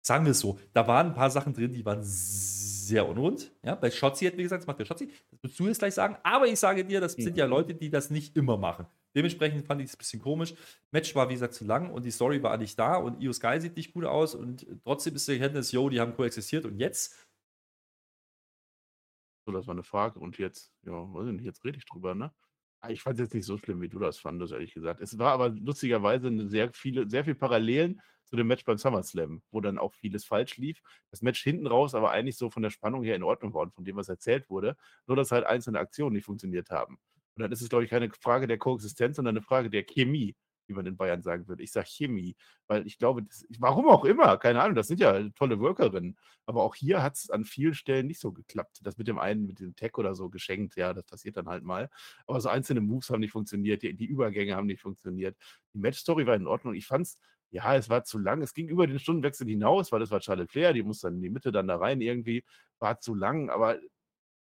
sagen 0.01 0.25
wir 0.25 0.31
es 0.31 0.39
so, 0.39 0.59
da 0.73 0.87
waren 0.87 1.07
ein 1.07 1.13
paar 1.15 1.31
Sachen 1.31 1.53
drin, 1.53 1.73
die 1.73 1.83
waren 1.83 2.01
sehr 2.03 3.09
unrund. 3.09 3.51
Ja, 3.63 3.73
bei 3.73 3.89
Schotzi 3.89 4.25
hätten 4.25 4.37
wir 4.37 4.43
gesagt, 4.43 4.61
das 4.61 4.67
macht 4.67 4.77
der 4.79 4.85
Schotzi. 4.85 5.09
Das 5.31 5.41
würdest 5.41 5.59
du 5.59 5.67
jetzt 5.67 5.79
gleich 5.79 5.95
sagen. 5.95 6.17
Aber 6.21 6.45
ich 6.45 6.59
sage 6.59 6.85
dir, 6.85 7.01
das 7.01 7.13
sind 7.13 7.37
ja 7.37 7.47
Leute, 7.47 7.73
die 7.73 7.89
das 7.89 8.11
nicht 8.11 8.37
immer 8.37 8.55
machen. 8.55 8.85
Dementsprechend 9.15 9.65
fand 9.65 9.81
ich 9.81 9.87
es 9.87 9.95
ein 9.95 9.97
bisschen 9.99 10.21
komisch. 10.21 10.53
Match 10.91 11.15
war, 11.15 11.29
wie 11.29 11.33
gesagt, 11.33 11.53
zu 11.53 11.65
lang 11.65 11.91
und 11.91 12.05
die 12.05 12.11
Story 12.11 12.43
war 12.43 12.57
nicht 12.57 12.77
da 12.77 12.95
und 12.97 13.21
Io 13.21 13.31
Sky 13.33 13.59
sieht 13.61 13.77
nicht 13.77 13.93
gut 13.93 14.05
aus 14.05 14.35
und 14.35 14.65
trotzdem 14.83 15.15
ist 15.15 15.27
der 15.27 15.35
Erkenntnis, 15.35 15.71
yo, 15.71 15.89
die 15.89 15.99
haben 16.01 16.15
koexistiert 16.15 16.65
und 16.65 16.77
jetzt? 16.79 17.15
So, 19.47 19.51
das 19.53 19.67
war 19.67 19.73
eine 19.75 19.83
Frage 19.83 20.19
und 20.19 20.37
jetzt, 20.37 20.73
ja, 20.83 20.91
weiß 20.91 21.27
ich 21.27 21.33
nicht, 21.33 21.45
jetzt 21.45 21.63
rede 21.63 21.77
ich 21.77 21.85
drüber, 21.85 22.15
ne? 22.15 22.33
Ah, 22.81 22.89
ich 22.89 23.01
fand 23.01 23.15
es 23.15 23.21
jetzt 23.21 23.33
nicht 23.33 23.45
so 23.45 23.57
schlimm, 23.57 23.81
wie 23.81 23.89
du 23.89 23.99
das 23.99 24.17
fandest, 24.19 24.53
ehrlich 24.53 24.73
gesagt. 24.73 25.01
Es 25.01 25.17
war 25.17 25.31
aber 25.33 25.49
lustigerweise 25.49 26.49
sehr 26.49 26.71
viele, 26.73 27.09
sehr 27.09 27.23
viel 27.25 27.35
Parallelen 27.35 28.01
zu 28.25 28.35
dem 28.35 28.47
Match 28.47 28.65
beim 28.65 28.77
SummerSlam, 28.77 29.41
wo 29.51 29.61
dann 29.61 29.77
auch 29.77 29.93
vieles 29.93 30.25
falsch 30.25 30.57
lief. 30.57 30.81
Das 31.11 31.21
Match 31.21 31.41
hinten 31.43 31.67
raus 31.67 31.93
aber 31.95 32.11
eigentlich 32.11 32.37
so 32.37 32.49
von 32.49 32.63
der 32.63 32.71
Spannung 32.71 33.03
her 33.03 33.15
in 33.15 33.23
Ordnung 33.23 33.53
war 33.53 33.61
und 33.61 33.73
von 33.73 33.85
dem, 33.85 33.95
was 33.95 34.09
erzählt 34.09 34.49
wurde, 34.49 34.75
nur 35.07 35.15
dass 35.17 35.31
halt 35.31 35.45
einzelne 35.45 35.79
Aktionen 35.79 36.13
nicht 36.15 36.25
funktioniert 36.25 36.69
haben. 36.71 36.99
Und 37.35 37.43
dann 37.43 37.51
ist 37.51 37.61
es, 37.61 37.69
glaube 37.69 37.83
ich, 37.83 37.89
keine 37.89 38.09
Frage 38.21 38.47
der 38.47 38.57
Koexistenz, 38.57 39.17
sondern 39.17 39.37
eine 39.37 39.43
Frage 39.43 39.69
der 39.69 39.83
Chemie, 39.83 40.35
wie 40.67 40.73
man 40.73 40.85
in 40.85 40.97
Bayern 40.97 41.21
sagen 41.21 41.47
würde. 41.47 41.63
Ich 41.63 41.71
sage 41.71 41.87
Chemie, 41.87 42.35
weil 42.67 42.85
ich 42.87 42.97
glaube, 42.97 43.23
das, 43.23 43.45
warum 43.59 43.87
auch 43.87 44.05
immer, 44.05 44.37
keine 44.37 44.61
Ahnung, 44.61 44.75
das 44.75 44.87
sind 44.87 44.99
ja 44.99 45.29
tolle 45.35 45.59
Workerinnen. 45.59 46.17
Aber 46.45 46.63
auch 46.63 46.75
hier 46.75 47.03
hat 47.03 47.15
es 47.15 47.29
an 47.29 47.45
vielen 47.45 47.73
Stellen 47.73 48.07
nicht 48.07 48.19
so 48.19 48.31
geklappt. 48.31 48.79
Das 48.83 48.97
mit 48.97 49.07
dem 49.07 49.19
einen, 49.19 49.45
mit 49.45 49.59
dem 49.59 49.75
Tech 49.75 49.97
oder 49.97 50.15
so 50.15 50.29
geschenkt, 50.29 50.75
ja, 50.75 50.93
das 50.93 51.05
passiert 51.05 51.37
dann 51.37 51.47
halt 51.47 51.63
mal. 51.63 51.89
Aber 52.27 52.41
so 52.41 52.49
einzelne 52.49 52.81
Moves 52.81 53.09
haben 53.09 53.19
nicht 53.19 53.31
funktioniert, 53.31 53.83
die, 53.83 53.93
die 53.95 54.05
Übergänge 54.05 54.55
haben 54.55 54.67
nicht 54.67 54.81
funktioniert. 54.81 55.37
Die 55.73 55.79
Match-Story 55.79 56.25
war 56.25 56.35
in 56.35 56.47
Ordnung. 56.47 56.73
Ich 56.73 56.87
fand 56.87 57.07
es, 57.07 57.17
ja, 57.51 57.75
es 57.75 57.89
war 57.89 58.03
zu 58.03 58.17
lang. 58.17 58.41
Es 58.41 58.53
ging 58.53 58.67
über 58.67 58.87
den 58.87 58.99
Stundenwechsel 58.99 59.47
hinaus, 59.47 59.91
weil 59.91 59.99
das 59.99 60.11
war 60.11 60.21
Charlotte 60.21 60.51
Flair, 60.51 60.73
die 60.73 60.83
muss 60.83 60.99
dann 60.99 61.15
in 61.15 61.21
die 61.21 61.29
Mitte 61.29 61.51
dann 61.51 61.67
da 61.67 61.77
rein 61.77 62.01
irgendwie. 62.01 62.43
War 62.79 62.99
zu 62.99 63.15
lang, 63.15 63.49
aber 63.49 63.79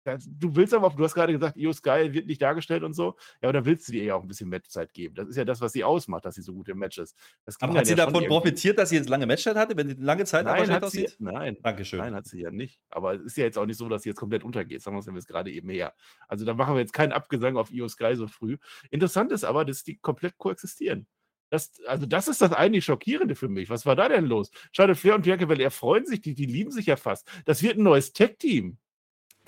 Du 0.04 0.56
willst 0.56 0.74
aber, 0.74 0.90
du 0.90 1.04
hast 1.04 1.14
gerade 1.14 1.32
gesagt, 1.32 1.58
Io 1.58 1.72
Sky 1.74 2.12
wird 2.12 2.26
nicht 2.26 2.42
dargestellt 2.42 2.84
und 2.84 2.94
so. 2.94 3.16
Ja, 3.42 3.50
aber 3.50 3.54
da 3.54 3.66
willst 3.66 3.88
du 3.88 3.92
dir 3.92 4.04
ja 4.04 4.16
auch 4.16 4.24
ein 4.24 4.28
bisschen 4.28 4.50
Matchzeit 4.50 4.94
geben. 4.94 5.14
Das 5.16 5.28
ist 5.28 5.36
ja 5.36 5.46
das, 5.46 5.62
was 5.62 5.74
sie 5.74 5.84
ausmacht, 5.84 6.26
dass 6.26 6.36
sie 6.36 6.42
so 6.42 6.54
gut 6.54 6.70
im 6.70 6.80
Match 6.80 6.98
ist. 6.98 7.16
aber 7.60 7.76
hat 7.76 7.86
sie 7.86 7.92
ja 7.92 8.06
davon 8.06 8.26
profitiert, 8.26 8.80
dass 8.80 8.90
sie 8.90 8.96
jetzt 8.96 9.10
lange 9.10 9.28
Matchzeit 9.28 9.56
hatte, 9.56 9.78
wenn 9.78 9.90
sie 9.90 9.96
lange 9.96 10.26
Zeit 10.26 10.46
nein, 10.46 10.64
aber 10.64 10.74
hat 10.74 10.92
sie, 10.92 11.06
aussieht? 11.06 11.16
Nein, 11.20 11.58
Dankeschön. 11.62 12.00
Nein, 12.00 12.16
hat 12.16 12.26
sie 12.26 12.42
ja 12.42 12.52
nicht. 12.52 12.80
Aber 12.90 13.14
es 13.14 13.22
ist 13.22 13.38
ja 13.38 13.46
jetzt 13.46 13.58
auch 13.58 13.66
nicht 13.66 13.78
so, 13.78 13.90
dass 13.90 14.04
sie 14.04 14.10
jetzt 14.10 14.20
komplett 14.20 14.44
untergeht. 14.44 14.82
Sagen 14.82 14.98
wir 14.98 15.16
es 15.16 15.28
gerade 15.28 15.52
eben 15.52 15.70
her. 15.70 15.94
Also 16.28 16.46
da 16.46 16.54
machen 16.54 16.74
wir 16.74 16.80
jetzt 16.80 16.94
keinen 16.94 17.12
Abgesang 17.12 17.58
auf 17.58 17.72
Io 17.72 17.88
Sky 17.88 18.16
so 18.16 18.28
früh. 18.28 18.58
Interessant 18.90 19.32
ist 19.32 19.44
aber, 19.44 19.66
dass 19.66 19.84
die 19.84 19.98
komplett 19.98 20.38
koexistieren. 20.38 21.08
Das, 21.52 21.74
also 21.86 22.06
das 22.06 22.30
ist 22.30 22.42
das 22.42 22.54
eigentlich 22.54 22.86
Schockierende 22.86 23.36
für 23.36 23.50
mich. 23.50 23.70
Was 23.70 23.86
war 23.86 23.96
da 23.96 24.08
denn 24.08 24.26
los? 24.26 24.52
Schade, 24.72 24.96
Flair 24.96 25.16
und 25.16 25.24
Bianca 25.24 25.46
Belair 25.46 25.70
freuen 25.70 26.06
sich, 26.06 26.22
die, 26.22 26.34
die 26.34 26.46
lieben 26.46 26.72
sich 26.72 26.86
ja 26.86 26.96
fast. 26.96 27.28
Das 27.46 27.62
wird 27.62 27.78
ein 27.78 27.84
neues 27.84 28.14
Tech-Team. 28.14 28.78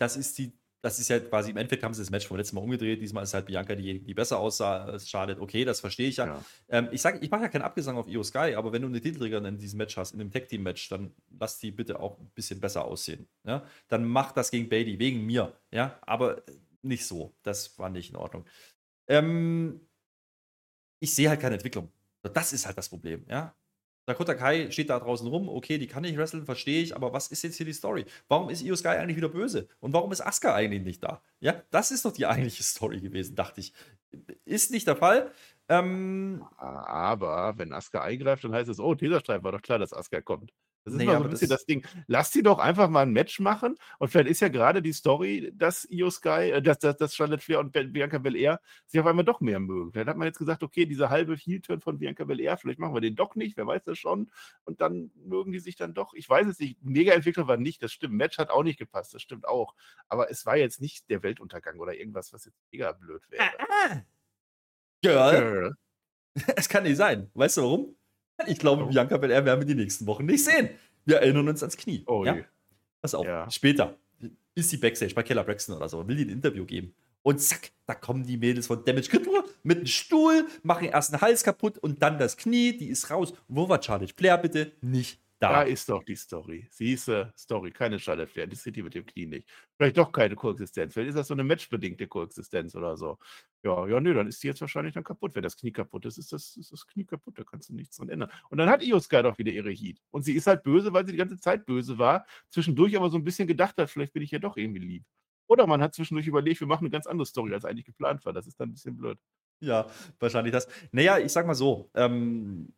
Das 0.03 0.17
ist 0.17 0.37
die 0.37 0.51
das 0.83 0.99
ist 0.99 1.07
ja 1.07 1.17
quasi, 1.17 1.51
im 1.51 1.55
Endeffekt 1.55 1.81
haben 1.81 1.93
sie 1.93 2.01
das 2.01 2.09
Match 2.09 2.27
vom 2.27 2.35
letzten 2.35 2.57
Mal 2.57 2.61
umgedreht. 2.61 3.01
Diesmal 3.01 3.23
ist 3.23 3.33
halt 3.33 3.45
Bianca 3.45 3.73
diejenige, 3.73 4.03
die 4.03 4.13
besser 4.13 4.37
aussah. 4.37 4.89
Es 4.89 5.09
schadet, 5.09 5.39
okay, 5.39 5.63
das 5.63 5.79
verstehe 5.79 6.09
ich 6.09 6.17
ja. 6.17 6.25
ja. 6.25 6.45
Ähm, 6.67 6.89
ich 6.91 7.01
sage, 7.01 7.19
ich 7.21 7.31
mache 7.31 7.43
ja 7.43 7.47
keinen 7.47 7.61
Abgesang 7.61 7.95
auf 7.95 8.09
Io 8.09 8.21
Sky, 8.21 8.55
aber 8.55 8.73
wenn 8.73 8.81
du 8.81 8.89
eine 8.89 8.99
Titelträgerin 8.99 9.45
in 9.45 9.57
diesem 9.57 9.77
Match 9.77 9.95
hast, 9.95 10.13
in 10.13 10.19
einem 10.19 10.29
Tag-Team-Match, 10.29 10.89
dann 10.89 11.13
lass 11.39 11.57
die 11.57 11.71
bitte 11.71 12.01
auch 12.01 12.19
ein 12.19 12.29
bisschen 12.35 12.59
besser 12.59 12.83
aussehen. 12.83 13.29
Ja? 13.45 13.65
Dann 13.87 14.03
mach 14.03 14.33
das 14.33 14.51
gegen 14.51 14.67
Bailey, 14.67 14.99
wegen 14.99 15.25
mir. 15.25 15.55
Ja, 15.71 15.97
aber 16.01 16.43
nicht 16.81 17.05
so. 17.05 17.33
Das 17.43 17.79
war 17.79 17.89
nicht 17.89 18.09
in 18.09 18.17
Ordnung. 18.17 18.45
Ähm, 19.07 19.87
ich 20.99 21.15
sehe 21.15 21.29
halt 21.29 21.39
keine 21.39 21.55
Entwicklung. 21.55 21.93
Das 22.23 22.51
ist 22.51 22.65
halt 22.65 22.77
das 22.77 22.89
Problem. 22.89 23.25
Ja? 23.29 23.55
Dakota 24.05 24.35
Kai 24.35 24.69
steht 24.71 24.89
da 24.89 24.99
draußen 24.99 25.27
rum, 25.27 25.47
okay, 25.47 25.77
die 25.77 25.87
kann 25.87 26.01
nicht 26.01 26.17
wresteln, 26.17 26.45
verstehe 26.45 26.81
ich, 26.81 26.95
aber 26.95 27.13
was 27.13 27.27
ist 27.27 27.43
jetzt 27.43 27.55
hier 27.55 27.65
die 27.65 27.73
Story? 27.73 28.05
Warum 28.27 28.49
ist 28.49 28.61
Io 28.61 28.75
Sky 28.75 28.89
eigentlich 28.89 29.17
wieder 29.17 29.29
böse? 29.29 29.67
Und 29.79 29.93
warum 29.93 30.11
ist 30.11 30.21
Asuka 30.21 30.53
eigentlich 30.53 30.83
nicht 30.83 31.03
da? 31.03 31.21
Ja, 31.39 31.61
das 31.71 31.91
ist 31.91 32.03
doch 32.05 32.11
die 32.11 32.25
eigentliche 32.27 32.63
Story 32.63 32.99
gewesen, 32.99 33.35
dachte 33.35 33.61
ich. 33.61 33.73
Ist 34.45 34.71
nicht 34.71 34.87
der 34.87 34.97
Fall. 34.97 35.31
Ähm, 35.69 36.45
aber 36.57 37.53
wenn 37.57 37.71
Asuka 37.71 38.01
eingreift, 38.01 38.43
dann 38.43 38.53
heißt 38.53 38.69
es, 38.69 38.79
oh, 38.79 38.93
Teserstreif 38.95 39.43
war 39.43 39.53
doch 39.53 39.61
klar, 39.61 39.79
dass 39.79 39.93
Asuka 39.93 40.21
kommt. 40.21 40.51
Das 40.85 40.93
ist 40.93 40.99
nee, 40.99 41.05
mal 41.05 41.17
so 41.17 41.23
ein 41.23 41.29
bisschen 41.29 41.49
das, 41.49 41.59
das, 41.59 41.65
Ding. 41.65 41.85
Lass 42.07 42.31
sie 42.31 42.43
doch 42.43 42.59
einfach 42.59 42.89
mal 42.89 43.03
ein 43.03 43.11
Match 43.11 43.39
machen. 43.39 43.77
Und 43.99 44.09
vielleicht 44.09 44.29
ist 44.29 44.41
ja 44.41 44.49
gerade 44.49 44.81
die 44.81 44.91
Story, 44.91 45.53
dass 45.55 45.87
Io 45.89 46.09
Sky, 46.09 46.51
äh, 46.51 46.61
dass, 46.61 46.79
dass, 46.79 46.97
dass 46.97 47.15
Charlotte 47.15 47.41
Flair 47.41 47.59
und 47.59 47.71
Bianca 47.71 48.17
Belair 48.17 48.59
sich 48.87 48.99
auf 48.99 49.05
einmal 49.05 49.23
doch 49.23 49.39
mehr 49.39 49.61
mögen. 49.61 49.93
Vielleicht 49.93 50.09
hat 50.09 50.17
man 50.17 50.27
jetzt 50.27 50.39
gesagt, 50.39 50.61
okay, 50.61 50.85
dieser 50.85 51.09
halbe 51.09 51.35
Heel-Turn 51.35 51.79
von 51.79 51.99
Bianca 51.99 52.25
Belair, 52.25 52.57
vielleicht 52.57 52.79
machen 52.79 52.93
wir 52.93 53.01
den 53.01 53.15
doch 53.15 53.35
nicht, 53.35 53.55
wer 53.55 53.65
weiß 53.65 53.83
das 53.85 53.97
schon. 53.97 54.29
Und 54.65 54.81
dann 54.81 55.11
mögen 55.15 55.53
die 55.53 55.59
sich 55.59 55.77
dann 55.77 55.93
doch. 55.93 56.13
Ich 56.13 56.29
weiß 56.29 56.47
es 56.47 56.59
nicht. 56.59 56.83
Mega-Entwickler 56.83 57.47
war 57.47 57.57
nicht, 57.57 57.81
das 57.81 57.93
stimmt. 57.93 58.15
Match 58.15 58.37
hat 58.37 58.49
auch 58.49 58.63
nicht 58.63 58.77
gepasst, 58.77 59.13
das 59.13 59.21
stimmt 59.21 59.47
auch. 59.47 59.75
Aber 60.09 60.29
es 60.29 60.45
war 60.45 60.57
jetzt 60.57 60.81
nicht 60.81 61.09
der 61.09 61.23
Weltuntergang 61.23 61.79
oder 61.79 61.95
irgendwas, 61.95 62.33
was 62.33 62.43
jetzt 62.43 62.59
mega 62.71 62.91
blöd 62.91 63.23
wäre. 63.29 63.43
Ah, 63.57 63.67
ah. 63.89 64.01
Girl. 65.01 65.39
Girl. 65.41 65.75
Es 66.55 66.67
kann 66.67 66.83
nicht 66.83 66.97
sein. 66.97 67.29
Weißt 67.35 67.57
du 67.57 67.61
warum? 67.61 67.95
Ich 68.47 68.59
glaube, 68.59 68.83
oh. 68.83 68.87
Bianca 68.87 69.17
Belair 69.17 69.45
werden 69.45 69.61
wir 69.61 69.67
die 69.67 69.75
nächsten 69.75 70.05
Wochen 70.07 70.25
nicht 70.25 70.43
sehen. 70.43 70.69
Wir 71.05 71.17
erinnern 71.17 71.47
uns 71.47 71.61
ans 71.61 71.77
Knie. 71.77 72.03
Oh, 72.07 72.25
ja? 72.25 72.37
Pass 73.01 73.13
auf, 73.15 73.25
ja. 73.25 73.49
später 73.51 73.97
ist 74.55 74.69
sie 74.69 74.77
Backstage 74.77 75.13
bei 75.13 75.23
Keller 75.23 75.43
Braxton 75.43 75.75
oder 75.75 75.89
so, 75.89 76.07
will 76.07 76.15
die 76.15 76.25
ein 76.25 76.29
Interview 76.29 76.65
geben. 76.65 76.93
Und 77.21 77.39
zack, 77.39 77.71
da 77.85 77.95
kommen 77.95 78.25
die 78.25 78.37
Mädels 78.37 78.67
von 78.67 78.83
Damage 78.83 79.09
Control 79.09 79.43
mit 79.63 79.77
einem 79.77 79.87
Stuhl, 79.87 80.45
machen 80.61 80.89
erst 80.89 81.13
den 81.13 81.21
Hals 81.21 81.43
kaputt 81.43 81.77
und 81.77 82.01
dann 82.01 82.19
das 82.19 82.35
Knie, 82.37 82.77
die 82.77 82.87
ist 82.87 83.09
raus. 83.09 83.33
Wo 83.47 83.69
war 83.69 83.81
Charlotte 83.81 84.13
Flair 84.13 84.37
bitte? 84.37 84.73
Nicht 84.81 85.19
da. 85.43 85.51
Da 85.51 85.61
ist 85.63 85.89
doch 85.89 86.03
die 86.03 86.15
Story. 86.15 86.67
Siehste, 86.71 87.33
Story, 87.37 87.71
keine 87.71 87.99
Charlotte 87.99 88.31
Flair, 88.31 88.47
die 88.47 88.55
City 88.55 88.81
mit 88.81 88.95
dem 88.95 89.05
Knie 89.05 89.25
nicht. 89.25 89.49
Vielleicht 89.75 89.97
doch 89.97 90.11
keine 90.11 90.35
Koexistenz. 90.35 90.93
Vielleicht 90.93 91.09
ist 91.09 91.17
das 91.17 91.27
so 91.27 91.33
eine 91.33 91.43
matchbedingte 91.43 92.07
Koexistenz 92.07 92.75
oder 92.75 92.95
so. 92.95 93.19
Ja, 93.63 93.85
ja, 93.87 93.99
nö, 93.99 94.13
dann 94.13 94.27
ist 94.27 94.41
die 94.41 94.47
jetzt 94.47 94.61
wahrscheinlich 94.61 94.93
dann 94.93 95.03
kaputt. 95.03 95.35
Wenn 95.35 95.43
das 95.43 95.57
Knie 95.57 95.71
kaputt 95.71 96.05
ist, 96.05 96.17
ist 96.17 96.31
das, 96.31 96.55
ist 96.55 96.71
das 96.71 96.87
Knie 96.87 97.05
kaputt. 97.05 97.37
Da 97.37 97.43
kannst 97.43 97.69
du 97.69 97.75
nichts 97.75 97.97
dran 97.97 98.09
ändern. 98.09 98.31
Und 98.49 98.57
dann 98.57 98.69
hat 98.69 98.83
Io 98.83 98.99
Sky 98.99 99.21
doch 99.21 99.37
wieder 99.37 99.51
ihre 99.51 99.71
Heat. 99.71 99.99
Und 100.11 100.23
sie 100.23 100.33
ist 100.33 100.47
halt 100.47 100.63
böse, 100.63 100.93
weil 100.93 101.05
sie 101.05 101.11
die 101.11 101.17
ganze 101.17 101.39
Zeit 101.39 101.65
böse 101.65 101.97
war. 101.97 102.25
Zwischendurch 102.49 102.95
aber 102.95 103.09
so 103.09 103.17
ein 103.17 103.23
bisschen 103.25 103.47
gedacht 103.47 103.77
hat, 103.77 103.89
vielleicht 103.89 104.13
bin 104.13 104.23
ich 104.23 104.31
ja 104.31 104.39
doch 104.39 104.55
irgendwie 104.55 104.79
lieb. 104.79 105.03
Oder 105.47 105.67
man 105.67 105.81
hat 105.81 105.93
zwischendurch 105.93 106.27
überlegt, 106.27 106.61
wir 106.61 106.67
machen 106.67 106.85
eine 106.85 106.89
ganz 106.89 107.05
andere 107.05 107.25
Story, 107.25 107.53
als 107.53 107.65
eigentlich 107.65 107.85
geplant 107.85 108.25
war. 108.25 108.31
Das 108.31 108.47
ist 108.47 108.59
dann 108.59 108.69
ein 108.69 108.73
bisschen 108.73 108.97
blöd. 108.97 109.19
Ja, 109.59 109.87
wahrscheinlich 110.19 110.53
das. 110.53 110.67
Naja, 110.91 111.19
ich 111.19 111.31
sag 111.31 111.45
mal 111.45 111.53
so, 111.53 111.89
ähm, 111.95 112.73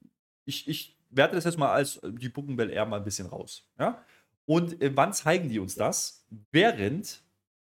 ich, 0.46 0.68
ich 0.68 0.95
werte 1.10 1.36
das 1.36 1.46
jetzt 1.46 1.58
mal 1.58 1.72
als 1.72 1.98
äh, 1.98 2.12
die 2.12 2.30
Bucken 2.30 2.56
Bel 2.56 2.70
Air 2.70 2.86
mal 2.86 2.98
ein 2.98 3.04
bisschen 3.04 3.28
raus. 3.28 3.70
Ja? 3.80 4.04
Und 4.46 4.82
äh, 4.82 4.96
wann 4.96 5.14
zeigen 5.14 5.50
die 5.50 5.60
uns 5.60 5.76
das? 5.76 6.26
Während 6.52 7.24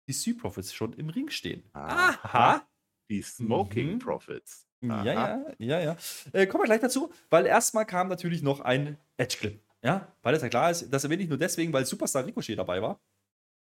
die 0.08 0.12
Sea 0.12 0.34
Profits 0.38 0.72
schon 0.72 0.92
im 0.94 1.08
Ring 1.08 1.30
stehen. 1.30 1.62
Aha. 1.72 2.66
Die 3.08 3.22
Smoking 3.22 3.94
mhm. 3.94 3.98
Profits. 3.98 4.66
Aha. 4.82 5.04
Ja, 5.04 5.12
ja, 5.12 5.54
ja, 5.58 5.80
ja. 5.80 5.96
Äh, 6.32 6.46
kommen 6.46 6.62
wir 6.62 6.66
gleich 6.66 6.80
dazu, 6.80 7.12
weil 7.28 7.46
erstmal 7.46 7.84
kam 7.86 8.08
natürlich 8.08 8.42
noch 8.42 8.60
ein 8.60 8.96
Edge-Clip. 9.16 9.62
Ja, 9.82 10.14
weil 10.22 10.34
es 10.34 10.42
ja 10.42 10.48
klar 10.48 10.70
ist, 10.70 10.90
das 10.90 11.04
erwähne 11.04 11.22
ich 11.22 11.28
nur 11.28 11.38
deswegen, 11.38 11.72
weil 11.72 11.84
Superstar 11.84 12.26
Ricochet 12.26 12.58
dabei 12.58 12.82
war. 12.82 13.00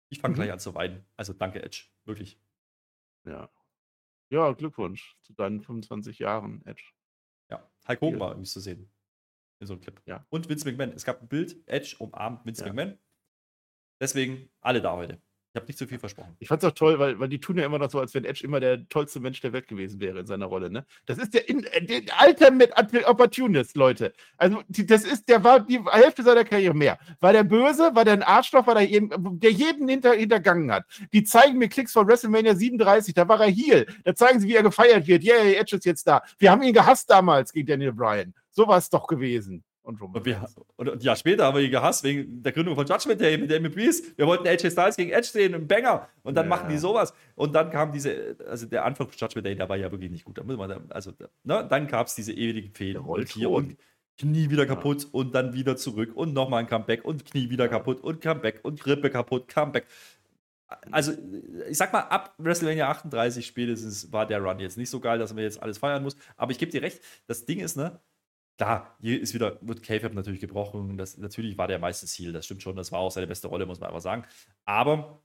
Ich 0.10 0.20
fange 0.20 0.34
mhm. 0.34 0.38
gleich 0.38 0.52
an 0.52 0.60
zu 0.60 0.74
weinen. 0.76 1.06
Also 1.18 1.34
danke, 1.34 1.62
Edge. 1.62 1.86
Wirklich. 2.06 2.40
Ja. 3.26 3.50
Ja, 4.32 4.52
Glückwunsch 4.54 5.18
zu 5.22 5.34
deinen 5.34 5.62
25 5.62 6.20
Jahren, 6.20 6.64
Edge. 6.66 6.84
Ja, 7.50 7.68
Hulk 7.88 8.02
Hogan 8.02 8.20
war 8.20 8.32
übrigens 8.32 8.54
zu 8.54 8.60
sehen. 8.60 8.92
In 9.60 9.68
so 9.68 9.74
einem 9.74 9.82
Clip. 9.82 10.02
Ja. 10.06 10.26
Und 10.30 10.50
Vince 10.50 10.66
McMahon. 10.66 10.94
Es 10.94 11.04
gab 11.04 11.22
ein 11.22 11.28
Bild, 11.28 11.68
Edge 11.68 11.96
umarmt 12.00 12.46
Vince 12.46 12.62
Ja. 12.66 12.68
McMahon. 12.74 12.98
Deswegen 14.02 14.50
alle 14.62 14.82
da 14.82 14.96
heute. 14.96 15.22
Habe 15.60 15.68
nicht 15.68 15.78
zu 15.78 15.88
viel 15.88 16.00
versprochen. 16.00 16.36
Ich 16.40 16.48
fand's 16.48 16.66
auch 16.66 16.72
toll, 16.72 17.00
weil, 17.00 17.20
weil 17.20 17.30
die 17.30 17.40
tun 17.40 17.58
ja 17.58 17.66
immer 17.66 17.80
noch 17.80 17.90
so, 17.90 18.00
als 18.00 18.14
wenn 18.14 18.26
Edge 18.26 18.44
immer 18.44 18.60
der 18.60 18.88
tollste 18.90 19.20
Mensch 19.20 19.42
der 19.42 19.54
Welt 19.54 19.68
gewesen 19.68 20.00
wäre 20.00 20.20
in 20.20 20.26
seiner 20.26 20.46
Rolle. 20.46 20.70
Ne? 20.70 20.86
Das 21.06 21.18
ist 21.18 21.34
der, 21.34 21.48
in, 21.50 21.64
äh, 21.66 21.86
der 21.86 22.02
Ultimate 22.26 22.74
Opportunist, 23.06 23.76
Leute. 23.76 24.14
Also, 24.38 24.64
die, 24.68 24.86
das 24.86 25.04
ist, 25.04 25.30
der 25.30 25.44
war 25.44 25.60
die 25.60 25.80
Hälfte 25.92 26.24
seiner 26.24 26.44
Karriere 26.44 26.74
mehr. 26.74 27.00
War 27.20 27.34
der 27.34 27.44
böse, 27.44 27.94
war 27.94 28.06
der 28.06 28.14
ein 28.14 28.24
Arschloch, 28.24 28.68
war 28.68 28.76
der, 28.76 28.86
jeden, 28.86 29.40
der 29.40 29.52
jeden 29.52 29.88
hinter, 29.88 30.14
hintergangen 30.14 30.72
hat. 30.72 30.86
Die 31.14 31.24
zeigen 31.24 31.58
mir 31.58 31.70
Klicks 31.70 31.92
von 31.92 32.08
WrestleMania 32.08 32.56
37, 32.56 33.14
da 33.14 33.28
war 33.28 33.42
er 33.42 33.50
Heel. 33.50 33.86
Da 34.04 34.16
zeigen 34.16 34.40
sie, 34.40 34.48
wie 34.48 34.56
er 34.56 34.64
gefeiert 34.64 35.08
wird. 35.08 35.24
Yeah, 35.24 35.44
Edge 35.44 35.76
ist 35.76 35.86
jetzt 35.86 36.08
da. 36.08 36.22
Wir 36.38 36.52
haben 36.52 36.62
ihn 36.64 36.74
gehasst 36.74 37.10
damals 37.10 37.54
gegen 37.54 37.68
Daniel 37.68 37.94
Bryan. 37.94 38.34
So 38.52 38.68
war 38.68 38.78
es 38.78 38.90
doch 38.90 39.08
gewesen. 39.08 39.64
Und 39.90 40.00
Roman 40.02 40.22
Reigns. 40.24 40.56
und, 40.78 41.04
ja, 41.04 41.16
später 41.16 41.46
haben 41.46 41.58
wir 41.58 41.64
ihn 41.64 41.72
gehasst 41.72 42.04
wegen 42.04 42.44
der 42.44 42.52
Gründung 42.52 42.76
von 42.76 42.86
Judgment 42.86 43.20
Day 43.20 43.38
mit 43.40 43.50
Damien 43.50 43.72
Priest. 43.74 44.16
Wir 44.18 44.28
wollten 44.28 44.48
AJ 44.48 44.70
Styles 44.70 44.96
gegen 44.96 45.10
Edge 45.12 45.28
sehen, 45.28 45.56
einen 45.56 45.68
Banger. 45.68 46.08
Und 46.22 46.36
dann 46.36 46.46
Ja. 46.46 46.50
machen 46.50 46.70
die 46.70 46.78
sowas. 46.78 47.12
Und 47.34 47.54
dann 47.56 47.72
kam 47.72 47.92
diese, 47.92 48.38
also 48.48 48.68
der 48.68 48.86
Anfang 48.86 49.08
von 49.08 49.18
Judgment 49.18 49.48
Day, 49.48 49.56
der 49.56 49.68
war 49.68 49.78
ja 49.78 49.92
wirklich 49.92 50.12
nicht 50.12 50.26
gut. 50.26 50.38
Da 50.38 50.44
muss 50.44 50.58
man, 50.58 50.92
also, 50.92 51.12
ne, 51.44 51.66
dann 51.68 51.88
gab 51.88 52.06
es 52.06 52.14
diese 52.14 52.34
ewigen 52.34 52.72
Fehler. 52.72 53.04
Und 53.04 53.28
hier 53.30 53.50
und 53.50 53.78
Knie 54.20 54.50
wieder 54.52 54.66
kaputt 54.68 55.08
und 55.12 55.34
dann 55.34 55.54
wieder 55.54 55.76
zurück 55.76 56.12
und 56.16 56.34
nochmal 56.34 56.60
ein 56.60 56.68
Comeback 56.68 57.04
und 57.04 57.26
Knie 57.26 57.50
wieder 57.50 57.68
kaputt 57.68 58.02
und 58.02 58.22
Comeback 58.22 58.60
und 58.64 58.86
Rippe 58.86 59.10
kaputt, 59.10 59.48
Comeback. 59.48 59.88
Also, 60.92 61.14
ich 61.68 61.78
sag 61.78 61.92
mal, 61.94 62.02
ab 62.02 62.36
WrestleMania 62.38 62.90
38 62.90 63.44
spätestens 63.46 64.12
war 64.14 64.28
der 64.28 64.40
Run 64.40 64.60
jetzt 64.60 64.78
nicht 64.78 64.92
so 64.92 65.00
geil, 65.00 65.18
dass 65.18 65.34
man 65.34 65.42
jetzt 65.44 65.60
alles 65.64 65.80
feiern 65.80 66.04
muss. 66.04 66.16
Aber 66.38 66.52
ich 66.52 66.60
gebe 66.60 66.72
dir 66.72 66.84
recht, 66.84 67.02
das 67.26 67.46
Ding 67.46 67.60
ist, 67.60 67.76
ne, 67.76 68.00
klar, 68.60 68.98
hier 69.00 69.20
ist 69.22 69.34
wieder, 69.34 69.58
wird 69.62 69.82
K-Fab 69.82 70.14
natürlich 70.14 70.42
gebrochen. 70.42 70.98
Das, 70.98 71.18
natürlich 71.18 71.58
war 71.58 71.68
der 71.68 71.80
meiste 71.80 72.06
Ziel, 72.06 72.34
das 72.34 72.46
stimmt 72.46 72.62
schon. 72.62 72.76
Das 72.76 72.92
war 72.92 73.00
auch 73.00 73.10
seine 73.12 73.26
beste 73.28 73.48
Rolle, 73.48 73.66
muss 73.66 73.80
man 73.80 73.88
einfach 73.88 74.02
sagen. 74.02 74.26
Aber, 74.66 75.24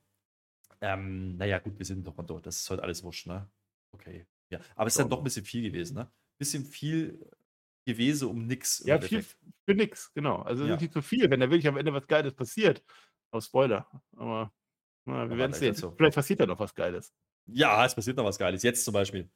ähm, 0.81 1.37
naja, 1.37 1.59
gut, 1.59 1.77
wir 1.79 1.85
sind 1.85 2.07
doch 2.07 2.17
mal 2.17 2.23
dort. 2.23 2.47
Das 2.47 2.57
ist 2.61 2.71
heute 2.71 2.83
alles 2.83 3.03
wurscht, 3.03 3.27
ne? 3.27 3.51
Okay. 3.93 4.27
Ja, 4.51 4.61
aber 4.77 4.87
es 4.87 4.95
ist 4.95 5.01
dann 5.01 5.11
doch 5.11 5.19
ein 5.19 5.25
bisschen 5.25 5.45
viel 5.45 5.63
gewesen, 5.63 5.97
ne? 5.97 6.11
Bisschen 6.39 6.65
viel 6.65 7.29
gewesen 7.85 8.29
um 8.29 8.47
nix. 8.47 8.85
Ja, 8.87 9.01
viel 9.01 9.23
für 9.23 9.75
nix, 9.75 10.13
genau. 10.15 10.37
Also 10.43 10.65
Ja. 10.67 10.77
nicht 10.77 10.93
zu 10.93 11.03
viel, 11.03 11.29
wenn 11.31 11.41
da 11.41 11.51
wirklich 11.51 11.67
am 11.67 11.77
Ende 11.77 11.93
was 11.93 12.07
Geiles 12.07 12.35
passiert. 12.35 12.85
Auf 13.33 13.45
Spoiler. 13.45 13.89
Aber 14.17 14.53
na, 15.07 15.29
wir 15.29 15.37
werden 15.37 15.51
das 15.51 15.59
sehen. 15.59 15.75
so. 15.75 15.91
Vielleicht 15.97 16.15
passiert 16.15 16.41
da 16.41 16.47
noch 16.47 16.59
was 16.61 16.75
Geiles. 16.75 17.13
Ja, 17.47 17.85
es 17.85 17.95
passiert 17.95 18.17
noch 18.17 18.25
was 18.25 18.39
Geiles. 18.39 18.63
Jetzt 18.63 18.85
zum 18.85 18.95
Beispiel 18.95 19.29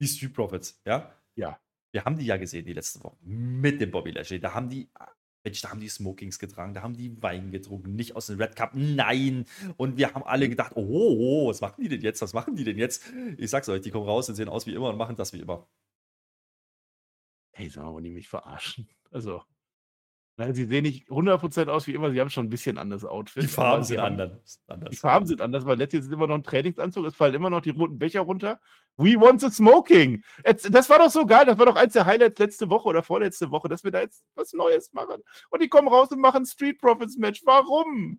die 0.00 0.08
Street 0.08 0.34
Profits, 0.34 0.80
ja? 0.84 1.14
Ja. 1.36 1.60
Wir 1.94 2.04
haben 2.04 2.18
die 2.18 2.26
ja 2.26 2.36
gesehen 2.36 2.66
die 2.66 2.72
letzte 2.72 3.04
Woche 3.04 3.16
mit 3.22 3.80
dem 3.80 3.92
Bobby 3.92 4.10
Lashley. 4.10 4.40
Da 4.40 4.52
haben 4.52 4.68
die, 4.68 4.90
Mensch, 5.44 5.60
da 5.60 5.70
haben 5.70 5.78
die 5.78 5.88
Smokings 5.88 6.40
getragen, 6.40 6.74
da 6.74 6.82
haben 6.82 6.96
die 6.96 7.22
Wein 7.22 7.52
getrunken, 7.52 7.94
nicht 7.94 8.16
aus 8.16 8.26
dem 8.26 8.40
Red 8.40 8.56
Cup, 8.56 8.72
nein. 8.74 9.44
Und 9.76 9.96
wir 9.96 10.12
haben 10.12 10.24
alle 10.24 10.48
gedacht, 10.48 10.72
oh, 10.74 11.46
was 11.48 11.60
machen 11.60 11.84
die 11.84 11.88
denn 11.88 12.00
jetzt? 12.00 12.20
Was 12.20 12.32
machen 12.32 12.56
die 12.56 12.64
denn 12.64 12.78
jetzt? 12.78 13.04
Ich 13.38 13.48
sag's 13.48 13.68
euch, 13.68 13.80
die 13.80 13.92
kommen 13.92 14.08
raus 14.08 14.28
und 14.28 14.34
sehen 14.34 14.48
aus 14.48 14.66
wie 14.66 14.74
immer 14.74 14.88
und 14.90 14.96
machen 14.96 15.14
das 15.14 15.32
wie 15.34 15.38
immer. 15.38 15.68
Hey, 17.52 17.68
sag 17.70 17.84
mal, 17.84 18.02
die 18.02 18.10
mich 18.10 18.26
verarschen? 18.28 18.88
Also, 19.12 19.44
sie 20.52 20.64
sehen 20.64 20.82
nicht 20.82 21.08
100% 21.08 21.68
aus 21.68 21.86
wie 21.86 21.94
immer, 21.94 22.10
sie 22.10 22.20
haben 22.20 22.30
schon 22.30 22.46
ein 22.46 22.50
bisschen 22.50 22.76
anderes 22.78 23.04
Outfit. 23.04 23.44
Die 23.44 23.46
Farben 23.48 23.84
sind 23.84 23.98
haben- 24.00 24.20
anders. 24.20 24.60
anders. 24.66 24.90
Die 24.90 24.96
Farben 24.96 25.26
sind 25.26 25.40
anders, 25.40 25.64
weil 25.64 25.78
letztes 25.78 26.06
ist 26.06 26.12
immer 26.12 26.26
noch 26.26 26.34
ein 26.34 26.42
Trainingsanzug, 26.42 27.06
es 27.06 27.14
fallen 27.14 27.34
immer 27.34 27.50
noch 27.50 27.60
die 27.60 27.70
roten 27.70 27.98
Becher 27.98 28.22
runter. 28.22 28.60
We 28.96 29.14
want 29.20 29.40
the 29.40 29.50
smoking. 29.50 30.22
Jetzt, 30.44 30.72
das 30.74 30.90
war 30.90 30.98
doch 30.98 31.10
so 31.10 31.24
geil, 31.24 31.46
das 31.46 31.56
war 31.58 31.66
doch 31.66 31.76
eins 31.76 31.92
der 31.92 32.06
Highlights 32.06 32.38
letzte 32.40 32.68
Woche 32.68 32.88
oder 32.88 33.02
vorletzte 33.02 33.50
Woche, 33.50 33.68
dass 33.68 33.84
wir 33.84 33.90
da 33.92 34.00
jetzt 34.00 34.24
was 34.34 34.52
Neues 34.52 34.92
machen. 34.92 35.22
Und 35.50 35.62
die 35.62 35.68
kommen 35.68 35.88
raus 35.88 36.10
und 36.10 36.20
machen 36.20 36.44
Street 36.46 36.80
Profits 36.80 37.16
Match. 37.16 37.42
Warum? 37.44 38.18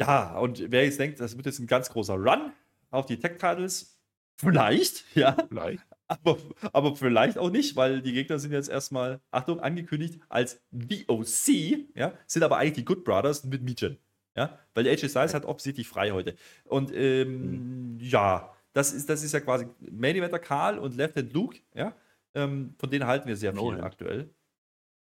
Ja, 0.00 0.38
und 0.38 0.70
wer 0.70 0.84
jetzt 0.84 1.00
denkt, 1.00 1.18
das 1.18 1.36
wird 1.36 1.46
jetzt 1.46 1.58
ein 1.58 1.66
ganz 1.66 1.88
großer 1.90 2.14
Run 2.14 2.52
auf 2.90 3.06
die 3.06 3.18
Tech-Titles, 3.18 3.98
vielleicht, 4.36 5.04
ja, 5.16 5.36
Vielleicht. 5.48 5.84
Aber, 6.08 6.38
aber 6.72 6.96
vielleicht 6.96 7.38
auch 7.38 7.50
nicht, 7.50 7.76
weil 7.76 8.02
die 8.02 8.12
Gegner 8.12 8.38
sind 8.38 8.52
jetzt 8.52 8.68
erstmal, 8.68 9.20
Achtung, 9.30 9.60
angekündigt 9.60 10.18
als 10.28 10.60
VOC, 10.72 11.86
ja, 11.94 12.12
sind 12.26 12.42
aber 12.42 12.56
eigentlich 12.56 12.74
die 12.74 12.84
Good 12.84 13.04
Brothers 13.04 13.44
mit 13.44 13.62
Mijen, 13.62 13.98
ja, 14.36 14.58
weil 14.74 14.88
AJ 14.88 15.10
Styles 15.10 15.34
hat 15.34 15.44
offensichtlich 15.44 15.86
frei 15.86 16.10
heute. 16.10 16.34
Und 16.64 16.92
ähm, 16.94 17.98
ja, 18.00 18.52
das 18.72 18.92
ist, 18.92 19.08
das 19.08 19.22
ist 19.22 19.32
ja 19.32 19.40
quasi 19.40 19.66
Main 19.90 20.16
Eventer 20.16 20.38
Karl 20.38 20.78
und 20.78 20.96
Left 20.96 21.16
Hand 21.16 21.32
Luke, 21.32 21.58
ja, 21.74 21.94
ähm, 22.34 22.74
von 22.78 22.90
denen 22.90 23.06
halten 23.06 23.28
wir 23.28 23.36
sehr 23.36 23.52
No 23.52 23.66
viel 23.66 23.74
Hand. 23.74 23.84
aktuell. 23.84 24.30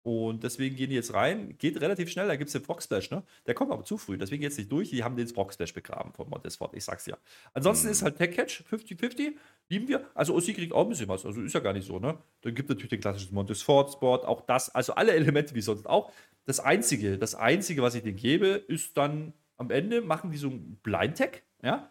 Und 0.05 0.45
deswegen 0.45 0.77
gehen 0.77 0.91
die 0.91 0.97
jetzt 0.97 1.15
rein. 1.15 1.57
Geht 1.57 1.81
relativ 1.81 2.11
schnell, 2.11 2.29
da 2.29 2.37
gibt 2.37 2.49
es 2.49 2.53
den 2.53 2.63
Frog 2.63 2.83
Splash, 2.83 3.11
ne? 3.11 3.23
Der 3.47 3.55
kommt 3.55 3.73
aber 3.73 3.85
zu 3.85 3.97
früh, 3.97 4.19
deswegen 4.19 4.43
jetzt 4.43 4.59
nicht 4.59 4.71
durch. 4.71 4.91
Die 4.91 5.03
haben 5.03 5.17
den 5.17 5.27
Frog 5.29 5.53
Splash 5.55 5.73
begraben 5.73 6.13
von 6.13 6.29
Montesfort, 6.29 6.75
ich 6.75 6.85
sag's 6.85 7.07
ja. 7.07 7.17
Ansonsten 7.55 7.87
Mhm. 7.87 7.93
ist 7.93 8.03
halt 8.03 8.17
Tech 8.19 8.33
Catch 8.37 8.65
50-50, 8.69 9.37
lieben 9.71 9.89
wir. 9.89 10.07
Also 10.15 10.35
Ossi 10.35 10.53
kriegt 10.53 10.75
auch 10.75 10.83
ein 10.83 10.91
bisschen 10.91 11.09
was, 11.09 11.25
also 11.25 11.41
ist 11.41 11.55
ja 11.55 11.61
gar 11.61 11.73
nicht 11.73 11.87
so, 11.87 11.99
ne? 11.99 12.19
Dann 12.43 12.55
gibt 12.55 12.69
es 12.69 12.75
natürlich 12.75 12.91
den 12.91 13.01
klassischen 13.01 13.35
Montesfort 13.35 13.93
Sport, 13.93 14.27
auch 14.27 14.43
das, 14.43 14.75
also 14.75 14.95
alle 14.95 15.13
Elemente 15.13 15.55
wie 15.55 15.63
sonst 15.63 15.87
auch. 15.87 16.13
Das 16.45 16.61
Einzige, 16.61 17.17
das 17.17 17.35
Einzige, 17.35 17.81
was 17.81 17.95
ich 17.95 18.03
denen 18.03 18.17
gebe, 18.17 18.49
ist 18.49 18.97
dann 18.99 19.33
am 19.57 19.71
Ende 19.71 20.03
machen 20.03 20.31
die 20.31 20.37
so 20.37 20.49
ein 20.49 20.79
Blind 20.83 21.15
Tech, 21.17 21.43
ja? 21.63 21.91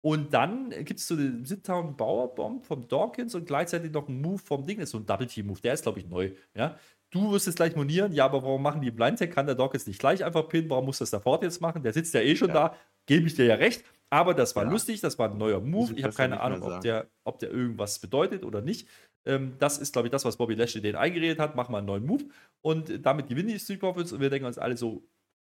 Und 0.00 0.34
dann 0.34 0.70
gibt 0.70 0.98
es 0.98 1.06
so 1.06 1.14
den 1.14 1.44
Sit-Down 1.44 1.96
Bomb 1.96 2.66
vom 2.66 2.88
Dawkins 2.88 3.36
und 3.36 3.46
gleichzeitig 3.46 3.92
noch 3.92 4.08
einen 4.08 4.20
Move 4.20 4.38
vom 4.38 4.66
Ding, 4.66 4.78
das 4.78 4.88
ist 4.88 4.90
so 4.92 4.98
ein 4.98 5.06
Double-Team-Move, 5.06 5.60
der 5.60 5.74
ist, 5.74 5.82
glaube 5.84 6.00
ich, 6.00 6.08
neu. 6.08 6.32
Ja? 6.56 6.76
Du 7.12 7.30
wirst 7.30 7.46
es 7.46 7.54
gleich 7.54 7.76
monieren, 7.76 8.12
ja, 8.12 8.24
aber 8.24 8.42
warum 8.42 8.62
machen 8.62 8.80
die 8.80 8.90
Blind 8.90 9.18
Tech? 9.18 9.30
Kann 9.30 9.44
der 9.46 9.54
Dawkins 9.54 9.86
nicht 9.86 10.00
gleich 10.00 10.24
einfach 10.24 10.48
pinnen? 10.48 10.70
Warum 10.70 10.86
muss 10.86 10.98
das 10.98 11.10
der 11.10 11.20
Ford 11.20 11.42
jetzt 11.42 11.60
machen? 11.60 11.82
Der 11.82 11.92
sitzt 11.92 12.14
ja 12.14 12.20
eh 12.22 12.34
schon 12.34 12.48
Ja. 12.48 12.54
da, 12.54 12.76
gebe 13.06 13.26
ich 13.26 13.34
dir 13.34 13.44
ja 13.44 13.54
recht. 13.56 13.84
Aber 14.08 14.32
das 14.34 14.56
war 14.56 14.64
Ja. 14.64 14.70
lustig, 14.70 15.00
das 15.02 15.18
war 15.18 15.30
ein 15.30 15.36
neuer 15.38 15.60
Move. 15.60 15.92
Ich 15.94 16.04
habe 16.04 16.14
keine 16.14 16.40
Ahnung, 16.40 16.62
ob 16.62 16.80
der, 16.80 17.08
ob 17.24 17.38
der 17.38 17.50
irgendwas 17.50 17.98
bedeutet 17.98 18.44
oder 18.44 18.62
nicht. 18.62 18.88
Ähm, 19.26 19.56
das 19.58 19.78
ist, 19.78 19.92
glaube 19.92 20.08
ich, 20.08 20.12
das, 20.12 20.24
was 20.24 20.36
Bobby 20.38 20.54
Lashley 20.54 20.80
den 20.80 20.96
eingeredet 20.96 21.38
hat. 21.38 21.54
Mach 21.54 21.68
mal 21.68 21.78
einen 21.78 21.86
neuen 21.86 22.06
Move. 22.06 22.24
Und 22.62 23.04
damit 23.04 23.28
gewinnen 23.28 23.48
die 23.48 23.58
Street 23.58 23.80
Profits 23.80 24.12
und 24.12 24.20
wir 24.20 24.30
denken 24.30 24.46
uns 24.46 24.58
alle 24.58 24.76
so, 24.76 25.02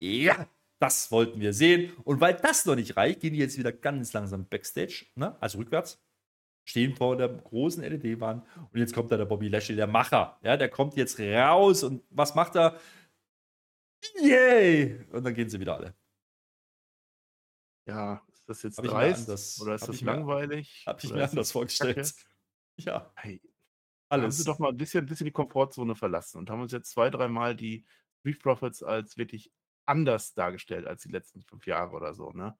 ja, 0.02 0.46
das 0.80 1.10
wollten 1.12 1.40
wir 1.40 1.52
sehen. 1.52 1.92
Und 2.04 2.20
weil 2.20 2.34
das 2.34 2.64
noch 2.66 2.74
nicht 2.76 2.96
reicht, 2.96 3.20
gehen 3.20 3.34
die 3.34 3.38
jetzt 3.40 3.58
wieder 3.58 3.72
ganz 3.72 4.12
langsam 4.14 4.46
Backstage, 4.46 5.06
ne? 5.16 5.36
also 5.40 5.58
rückwärts, 5.58 6.02
stehen 6.64 6.94
vor 6.94 7.16
der 7.16 7.28
großen 7.28 7.82
LED-Wand 7.82 8.44
und 8.72 8.78
jetzt 8.78 8.94
kommt 8.94 9.10
da 9.10 9.16
der 9.16 9.24
Bobby 9.24 9.48
Lashley, 9.48 9.76
der 9.76 9.86
Macher. 9.86 10.38
Ja, 10.42 10.56
der 10.56 10.68
kommt 10.68 10.96
jetzt 10.96 11.18
raus 11.20 11.82
und 11.82 12.02
was 12.10 12.34
macht 12.34 12.56
er? 12.56 12.78
Yay! 14.20 15.04
Und 15.12 15.24
dann 15.24 15.34
gehen 15.34 15.48
sie 15.48 15.60
wieder 15.60 15.76
alle. 15.76 15.94
Ja, 17.86 18.22
ist 18.32 18.48
das 18.48 18.62
jetzt 18.62 18.78
Hab 18.78 18.84
dreist? 18.84 19.28
anders- 19.28 19.60
oder 19.60 19.74
ist 19.74 19.88
das 19.88 20.00
langweilig? 20.00 20.84
Hab 20.86 21.02
ich 21.02 21.10
mir 21.10 21.16
anders 21.16 21.32
das 21.34 21.52
vorgestellt. 21.52 21.96
Kacke? 21.96 22.12
Ja, 22.78 23.12
Hey, 23.16 23.40
haben 24.10 24.22
alles. 24.22 24.38
sie 24.38 24.44
doch 24.44 24.58
mal 24.58 24.70
ein 24.70 24.76
bisschen, 24.78 25.04
bisschen 25.04 25.26
die 25.26 25.30
Komfortzone 25.32 25.94
verlassen 25.94 26.38
und 26.38 26.48
haben 26.48 26.62
uns 26.62 26.72
jetzt 26.72 26.90
zwei, 26.90 27.10
dreimal 27.10 27.54
die 27.54 27.84
Street 28.20 28.40
Profits 28.40 28.82
als 28.82 29.18
wirklich 29.18 29.52
anders 29.84 30.32
dargestellt 30.32 30.86
als 30.86 31.02
die 31.02 31.10
letzten 31.10 31.42
fünf 31.42 31.66
Jahre 31.66 31.94
oder 31.94 32.14
so, 32.14 32.30
ne? 32.30 32.56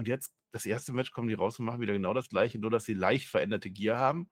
Und 0.00 0.08
jetzt, 0.08 0.32
das 0.52 0.64
erste 0.64 0.94
Match 0.94 1.10
kommen 1.10 1.28
die 1.28 1.34
raus 1.34 1.58
und 1.58 1.66
machen 1.66 1.82
wieder 1.82 1.92
genau 1.92 2.14
das 2.14 2.30
gleiche, 2.30 2.58
nur 2.58 2.70
dass 2.70 2.86
sie 2.86 2.94
leicht 2.94 3.28
veränderte 3.28 3.70
Gear 3.70 3.98
haben. 3.98 4.30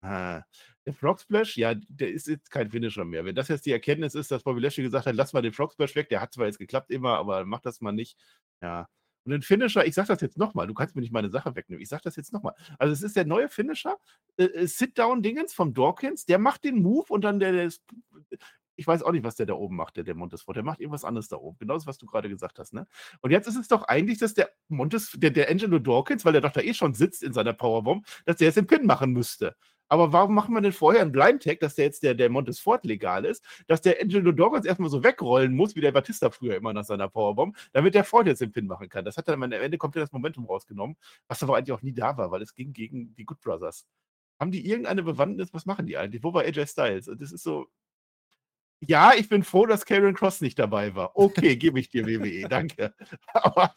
Ah, 0.00 0.42
der 0.86 0.94
Frog 0.94 1.20
Splash, 1.20 1.58
ja, 1.58 1.74
der 1.74 2.08
ist 2.12 2.28
jetzt 2.28 2.50
kein 2.50 2.70
Finisher 2.70 3.04
mehr. 3.04 3.26
Wenn 3.26 3.34
das 3.34 3.48
jetzt 3.48 3.66
die 3.66 3.72
Erkenntnis 3.72 4.14
ist, 4.14 4.30
dass 4.30 4.42
Bobby 4.42 4.60
Lashley 4.60 4.84
gesagt 4.84 5.04
hat, 5.04 5.14
lass 5.14 5.34
mal 5.34 5.42
den 5.42 5.52
Frog 5.52 5.74
Splash 5.74 5.94
weg, 5.96 6.08
der 6.08 6.22
hat 6.22 6.32
zwar 6.32 6.46
jetzt 6.46 6.58
geklappt 6.58 6.90
immer, 6.90 7.18
aber 7.18 7.44
mach 7.44 7.60
das 7.60 7.82
mal 7.82 7.92
nicht. 7.92 8.16
Ja. 8.62 8.88
Und 9.26 9.32
den 9.32 9.42
Finisher, 9.42 9.84
ich 9.84 9.94
sag 9.94 10.06
das 10.06 10.22
jetzt 10.22 10.38
nochmal, 10.38 10.66
du 10.66 10.72
kannst 10.72 10.96
mir 10.96 11.02
nicht 11.02 11.12
meine 11.12 11.28
Sache 11.28 11.54
wegnehmen. 11.54 11.82
Ich 11.82 11.90
sag 11.90 12.00
das 12.00 12.16
jetzt 12.16 12.32
nochmal. 12.32 12.54
Also 12.78 12.94
es 12.94 13.02
ist 13.02 13.16
der 13.16 13.26
neue 13.26 13.50
Finisher, 13.50 13.98
äh, 14.38 14.44
äh, 14.44 14.66
Sit-Down-Dingens 14.66 15.52
vom 15.52 15.74
Dawkins, 15.74 16.24
der 16.24 16.38
macht 16.38 16.64
den 16.64 16.80
Move 16.80 17.04
und 17.10 17.20
dann 17.22 17.38
der, 17.38 17.52
der 17.52 17.70
ich 18.76 18.86
weiß 18.86 19.02
auch 19.02 19.12
nicht, 19.12 19.24
was 19.24 19.36
der 19.36 19.46
da 19.46 19.54
oben 19.54 19.76
macht, 19.76 19.96
der, 19.96 20.04
der 20.04 20.14
Montesfort. 20.14 20.56
Der 20.56 20.62
macht 20.62 20.80
irgendwas 20.80 21.04
anderes 21.04 21.28
da 21.28 21.36
oben. 21.36 21.58
Genau 21.58 21.74
das, 21.74 21.86
was 21.86 21.98
du 21.98 22.06
gerade 22.06 22.28
gesagt 22.28 22.58
hast, 22.58 22.74
ne? 22.74 22.86
Und 23.20 23.30
jetzt 23.30 23.46
ist 23.48 23.56
es 23.56 23.68
doch 23.68 23.82
eigentlich, 23.84 24.18
dass 24.18 24.34
der 24.34 24.50
Montes, 24.68 25.12
der, 25.16 25.30
der 25.30 25.50
Angelo 25.50 25.78
Dawkins, 25.78 26.24
weil 26.24 26.32
der 26.32 26.42
doch 26.42 26.52
da 26.52 26.60
eh 26.60 26.74
schon 26.74 26.94
sitzt 26.94 27.22
in 27.22 27.32
seiner 27.32 27.52
Powerbomb, 27.52 28.06
dass 28.24 28.36
der 28.36 28.46
jetzt 28.46 28.56
den 28.56 28.66
Pin 28.66 28.86
machen 28.86 29.12
müsste. 29.12 29.56
Aber 29.88 30.12
warum 30.12 30.34
macht 30.34 30.48
man 30.48 30.62
denn 30.62 30.72
vorher 30.72 31.02
einen 31.02 31.12
Blind 31.12 31.44
Tag, 31.44 31.60
dass 31.60 31.76
der 31.76 31.84
jetzt 31.86 32.02
der, 32.02 32.14
der 32.14 32.28
Montesfort 32.28 32.84
legal 32.84 33.24
ist, 33.24 33.44
dass 33.68 33.82
der 33.82 34.00
Angelo 34.00 34.32
Dawkins 34.32 34.66
erstmal 34.66 34.90
so 34.90 35.04
wegrollen 35.04 35.54
muss, 35.54 35.76
wie 35.76 35.80
der 35.80 35.92
Batista 35.92 36.30
früher 36.30 36.56
immer 36.56 36.72
nach 36.72 36.84
seiner 36.84 37.08
Powerbomb, 37.08 37.56
damit 37.72 37.94
der 37.94 38.04
Ford 38.04 38.26
jetzt 38.26 38.40
den 38.40 38.52
Pin 38.52 38.66
machen 38.66 38.88
kann. 38.88 39.04
Das 39.04 39.16
hat 39.16 39.28
dann 39.28 39.42
am 39.42 39.52
Ende 39.52 39.78
komplett 39.78 40.02
das 40.02 40.12
Momentum 40.12 40.46
rausgenommen, 40.46 40.96
was 41.28 41.42
aber 41.42 41.56
eigentlich 41.56 41.72
auch 41.72 41.82
nie 41.82 41.92
da 41.94 42.16
war, 42.16 42.30
weil 42.30 42.42
es 42.42 42.54
ging 42.54 42.72
gegen 42.72 43.14
die 43.14 43.24
Good 43.24 43.40
Brothers. 43.40 43.86
Haben 44.40 44.50
die 44.50 44.66
irgendeine 44.68 45.02
Bewandtnis? 45.02 45.54
Was 45.54 45.66
machen 45.66 45.86
die 45.86 45.96
eigentlich? 45.96 46.22
Wo 46.22 46.34
war 46.34 46.42
AJ 46.42 46.66
Styles? 46.66 47.08
Und 47.08 47.22
Das 47.22 47.32
ist 47.32 47.42
so. 47.42 47.66
Ja, 48.80 49.14
ich 49.14 49.28
bin 49.28 49.42
froh, 49.42 49.64
dass 49.64 49.86
Karen 49.86 50.14
Cross 50.14 50.42
nicht 50.42 50.58
dabei 50.58 50.94
war. 50.94 51.16
Okay, 51.16 51.56
gebe 51.56 51.80
ich 51.80 51.88
dir 51.88 52.06
WWE, 52.06 52.46
danke. 52.48 52.94
Aber 53.32 53.74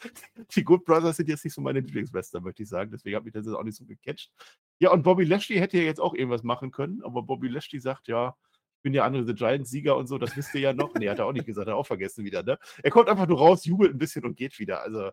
die 0.53 0.63
Good 0.63 0.83
Brothers 0.83 1.17
sind 1.17 1.29
jetzt 1.29 1.45
nicht 1.45 1.53
so 1.53 1.62
meine 1.62 1.79
Lieblingswestern, 1.79 2.43
möchte 2.43 2.63
ich 2.63 2.69
sagen. 2.69 2.91
Deswegen 2.91 3.15
habe 3.15 3.29
ich 3.29 3.33
das 3.33 3.45
jetzt 3.45 3.55
auch 3.55 3.63
nicht 3.63 3.77
so 3.77 3.85
gecatcht. 3.85 4.31
Ja, 4.79 4.91
und 4.91 5.03
Bobby 5.03 5.23
Lashley 5.23 5.57
hätte 5.57 5.77
ja 5.77 5.83
jetzt 5.83 6.01
auch 6.01 6.13
irgendwas 6.13 6.43
machen 6.43 6.71
können, 6.71 7.01
aber 7.03 7.23
Bobby 7.23 7.47
Lashley 7.47 7.79
sagt, 7.79 8.07
ja, 8.07 8.35
ich 8.77 8.83
bin 8.83 8.93
ja 8.93 9.03
andere 9.03 9.25
The 9.25 9.33
Giants-Sieger 9.33 9.95
und 9.95 10.07
so, 10.07 10.17
das 10.17 10.35
wisst 10.38 10.53
ihr 10.55 10.62
ja 10.62 10.73
noch. 10.73 10.93
Nee, 10.93 11.09
hat 11.09 11.19
er 11.19 11.25
auch 11.25 11.33
nicht 11.33 11.45
gesagt, 11.45 11.67
hat 11.67 11.73
er 11.73 11.77
auch 11.77 11.88
vergessen 11.88 12.23
wieder, 12.23 12.43
ne? 12.43 12.57
Er 12.81 12.91
kommt 12.91 13.09
einfach 13.09 13.27
nur 13.27 13.38
raus, 13.38 13.65
jubelt 13.65 13.93
ein 13.93 13.97
bisschen 13.97 14.23
und 14.23 14.38
geht 14.38 14.57
wieder. 14.59 14.81
Also, 14.81 15.12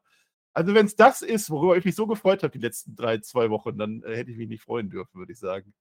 also 0.52 0.74
wenn 0.74 0.86
es 0.86 0.96
das 0.96 1.22
ist, 1.22 1.50
worüber 1.50 1.76
ich 1.76 1.84
mich 1.84 1.96
so 1.96 2.06
gefreut 2.06 2.42
habe 2.42 2.52
die 2.52 2.64
letzten 2.64 2.94
drei, 2.94 3.18
zwei 3.18 3.50
Wochen, 3.50 3.76
dann 3.76 4.02
äh, 4.04 4.16
hätte 4.16 4.30
ich 4.30 4.36
mich 4.36 4.48
nicht 4.48 4.62
freuen 4.62 4.88
dürfen, 4.88 5.18
würde 5.18 5.32
ich 5.32 5.38
sagen. 5.38 5.74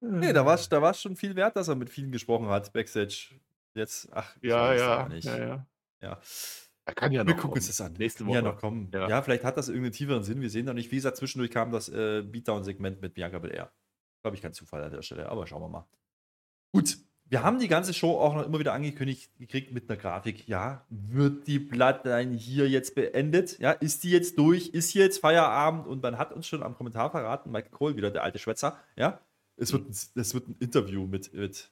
Nee, 0.00 0.32
da 0.32 0.44
war 0.46 0.54
es 0.54 0.68
da 0.68 0.94
schon 0.94 1.16
viel 1.16 1.36
wert, 1.36 1.56
dass 1.56 1.68
er 1.68 1.74
mit 1.74 1.90
vielen 1.90 2.10
gesprochen 2.12 2.48
hat, 2.48 2.72
Backstage. 2.72 3.34
Jetzt, 3.74 4.08
ach, 4.12 4.34
ich 4.40 4.48
Ja, 4.50 4.60
weiß 4.68 4.80
ja, 4.80 5.08
nicht. 5.08 5.24
ja, 5.24 5.38
ja. 5.38 5.66
Ja. 6.02 6.20
Er 6.86 6.94
kann 6.94 7.12
ja 7.12 7.22
noch 7.22 7.28
Wir 7.28 7.34
gucken 7.34 7.50
kommen. 7.50 7.54
uns 7.58 7.66
das 7.66 7.80
an. 7.82 7.92
Nächste 7.92 8.24
Kann 8.24 8.32
Ja, 8.32 8.40
Woche. 8.42 8.52
noch 8.52 8.58
kommen. 8.60 8.90
Ja. 8.92 9.08
Ja. 9.08 9.22
vielleicht 9.22 9.44
hat 9.44 9.56
das 9.58 9.68
irgendeinen 9.68 9.92
tieferen 9.92 10.24
Sinn. 10.24 10.40
Wir 10.40 10.50
sehen 10.50 10.66
da 10.66 10.72
nicht. 10.74 10.90
Wie 10.90 10.96
gesagt, 10.96 11.18
zwischendurch 11.18 11.50
kam 11.50 11.70
das 11.70 11.88
äh, 11.90 12.22
Beatdown-Segment 12.22 13.00
mit 13.02 13.14
Bianca 13.14 13.38
Belair. 13.38 13.70
Glaube 14.22 14.36
ich, 14.36 14.42
kein 14.42 14.52
Zufall 14.54 14.82
an 14.82 14.90
der 14.90 15.02
Stelle, 15.02 15.28
aber 15.28 15.46
schauen 15.46 15.62
wir 15.62 15.68
mal. 15.68 15.86
Gut, 16.72 16.98
wir 17.26 17.42
haben 17.42 17.58
die 17.58 17.68
ganze 17.68 17.94
Show 17.94 18.18
auch 18.18 18.34
noch 18.34 18.44
immer 18.44 18.58
wieder 18.58 18.72
angekündigt 18.72 19.30
gekriegt 19.38 19.72
mit 19.72 19.88
einer 19.88 19.98
Grafik. 20.00 20.48
Ja, 20.48 20.84
wird 20.88 21.46
die 21.46 21.58
Bloodline 21.58 22.34
hier 22.34 22.68
jetzt 22.68 22.94
beendet? 22.94 23.58
Ja, 23.60 23.70
ist 23.72 24.02
die 24.02 24.10
jetzt 24.10 24.38
durch? 24.38 24.68
Ist 24.70 24.88
hier 24.90 25.04
jetzt 25.04 25.18
Feierabend? 25.20 25.86
Und 25.86 26.02
man 26.02 26.18
hat 26.18 26.32
uns 26.32 26.46
schon 26.48 26.62
am 26.62 26.74
Kommentar 26.74 27.10
verraten, 27.10 27.50
Michael 27.52 27.70
Cole, 27.70 27.96
wieder 27.96 28.10
der 28.10 28.24
alte 28.24 28.38
Schwätzer, 28.38 28.78
ja, 28.96 29.20
es 29.60 29.72
wird, 29.72 29.88
ein- 29.88 30.20
es 30.20 30.34
wird 30.34 30.48
ein 30.48 30.56
Interview 30.58 31.06
mit, 31.06 31.32
mit, 31.32 31.70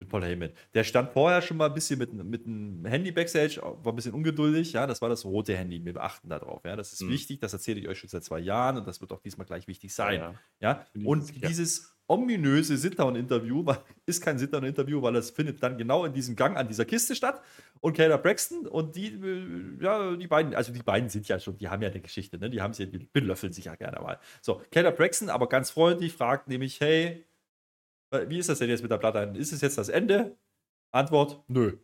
mit 0.00 0.08
Paul 0.08 0.24
Heyman. 0.24 0.50
Der 0.74 0.84
stand 0.84 1.12
vorher 1.12 1.42
schon 1.42 1.56
mal 1.56 1.66
ein 1.66 1.74
bisschen 1.74 1.98
mit, 1.98 2.12
mit 2.12 2.46
einem 2.46 2.84
Handy 2.84 3.12
Backstage, 3.12 3.60
war 3.62 3.92
ein 3.92 3.96
bisschen 3.96 4.14
ungeduldig, 4.14 4.72
ja, 4.72 4.86
das 4.86 5.00
war 5.00 5.08
das 5.08 5.24
rote 5.24 5.56
Handy, 5.56 5.84
wir 5.84 5.92
beachten 5.94 6.28
darauf, 6.28 6.64
ja, 6.64 6.76
das 6.76 6.92
ist 6.92 7.02
Mhm. 7.02 7.10
wichtig, 7.10 7.40
das 7.40 7.52
erzähle 7.52 7.80
ich 7.80 7.88
euch 7.88 7.98
schon 7.98 8.08
seit 8.10 8.24
zwei 8.24 8.40
Jahren 8.40 8.76
und 8.78 8.86
das 8.86 9.00
wird 9.00 9.12
auch 9.12 9.20
diesmal 9.20 9.46
gleich 9.46 9.66
wichtig 9.68 9.94
sein. 9.94 10.20
Ja, 10.20 10.34
Ja, 10.60 10.86
und 11.04 11.26
sicher. 11.26 11.46
dieses 11.48 11.96
ominöse 12.08 12.76
Sit-Down-Interview 12.76 13.64
ist 14.06 14.20
kein 14.22 14.38
Sit-Down-Interview, 14.38 15.00
weil 15.00 15.16
es 15.16 15.30
findet 15.30 15.62
dann 15.62 15.78
genau 15.78 16.04
in 16.04 16.12
diesem 16.12 16.36
Gang 16.36 16.56
an 16.56 16.68
dieser 16.68 16.84
Kiste 16.84 17.14
statt. 17.14 17.40
Und 17.84 17.96
Kayla 17.96 18.16
Braxton 18.16 18.66
und 18.68 18.94
die, 18.94 19.08
äh, 19.08 19.82
ja, 19.82 20.14
die 20.14 20.28
beiden, 20.28 20.54
also 20.54 20.72
die 20.72 20.82
beiden 20.84 21.08
sind 21.08 21.26
ja 21.26 21.40
schon, 21.40 21.56
die 21.56 21.68
haben 21.68 21.82
ja 21.82 21.88
eine 21.90 22.00
Geschichte, 22.00 22.38
ne? 22.38 22.48
Die 22.48 22.62
haben 22.62 22.72
sie, 22.74 22.86
die 22.88 22.98
belöffeln 22.98 23.52
sich 23.52 23.64
ja 23.64 23.74
gerne 23.74 24.00
mal. 24.00 24.20
So, 24.40 24.62
Kayla 24.70 24.92
Braxton, 24.92 25.28
aber 25.28 25.48
ganz 25.48 25.70
freundlich, 25.70 26.12
fragt 26.12 26.46
nämlich, 26.46 26.80
hey, 26.80 27.26
äh, 28.12 28.28
wie 28.28 28.38
ist 28.38 28.48
das 28.48 28.60
denn 28.60 28.68
jetzt 28.70 28.82
mit 28.82 28.90
der 28.92 28.98
Platte? 28.98 29.32
Ist 29.36 29.52
es 29.52 29.60
jetzt 29.62 29.78
das 29.78 29.88
Ende? 29.88 30.36
Antwort, 30.92 31.42
nö. 31.48 31.78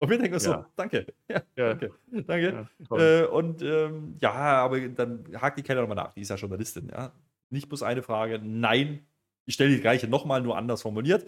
Und 0.00 0.10
wir 0.10 0.18
denken 0.18 0.34
uns 0.34 0.44
Ja. 0.44 0.62
so, 0.62 0.66
danke. 0.76 1.06
Ja, 1.28 1.42
Ja, 1.56 1.74
danke. 1.74 1.92
Danke. 2.26 2.68
Äh, 2.90 3.26
und 3.26 3.62
ähm, 3.62 4.16
ja, 4.20 4.32
aber 4.32 4.80
dann 4.88 5.24
hakt 5.40 5.58
die 5.58 5.62
Keller 5.62 5.82
nochmal 5.82 5.96
nach. 5.96 6.12
Die 6.14 6.20
ist 6.22 6.30
ja 6.30 6.36
Journalistin, 6.36 6.88
ja. 6.88 7.12
Nicht 7.50 7.68
bloß 7.68 7.82
eine 7.84 8.02
Frage. 8.02 8.40
Nein, 8.42 9.06
ich 9.46 9.54
stelle 9.54 9.70
die 9.70 9.80
gleiche 9.80 10.08
nochmal, 10.08 10.42
nur 10.42 10.56
anders 10.56 10.82
formuliert. 10.82 11.26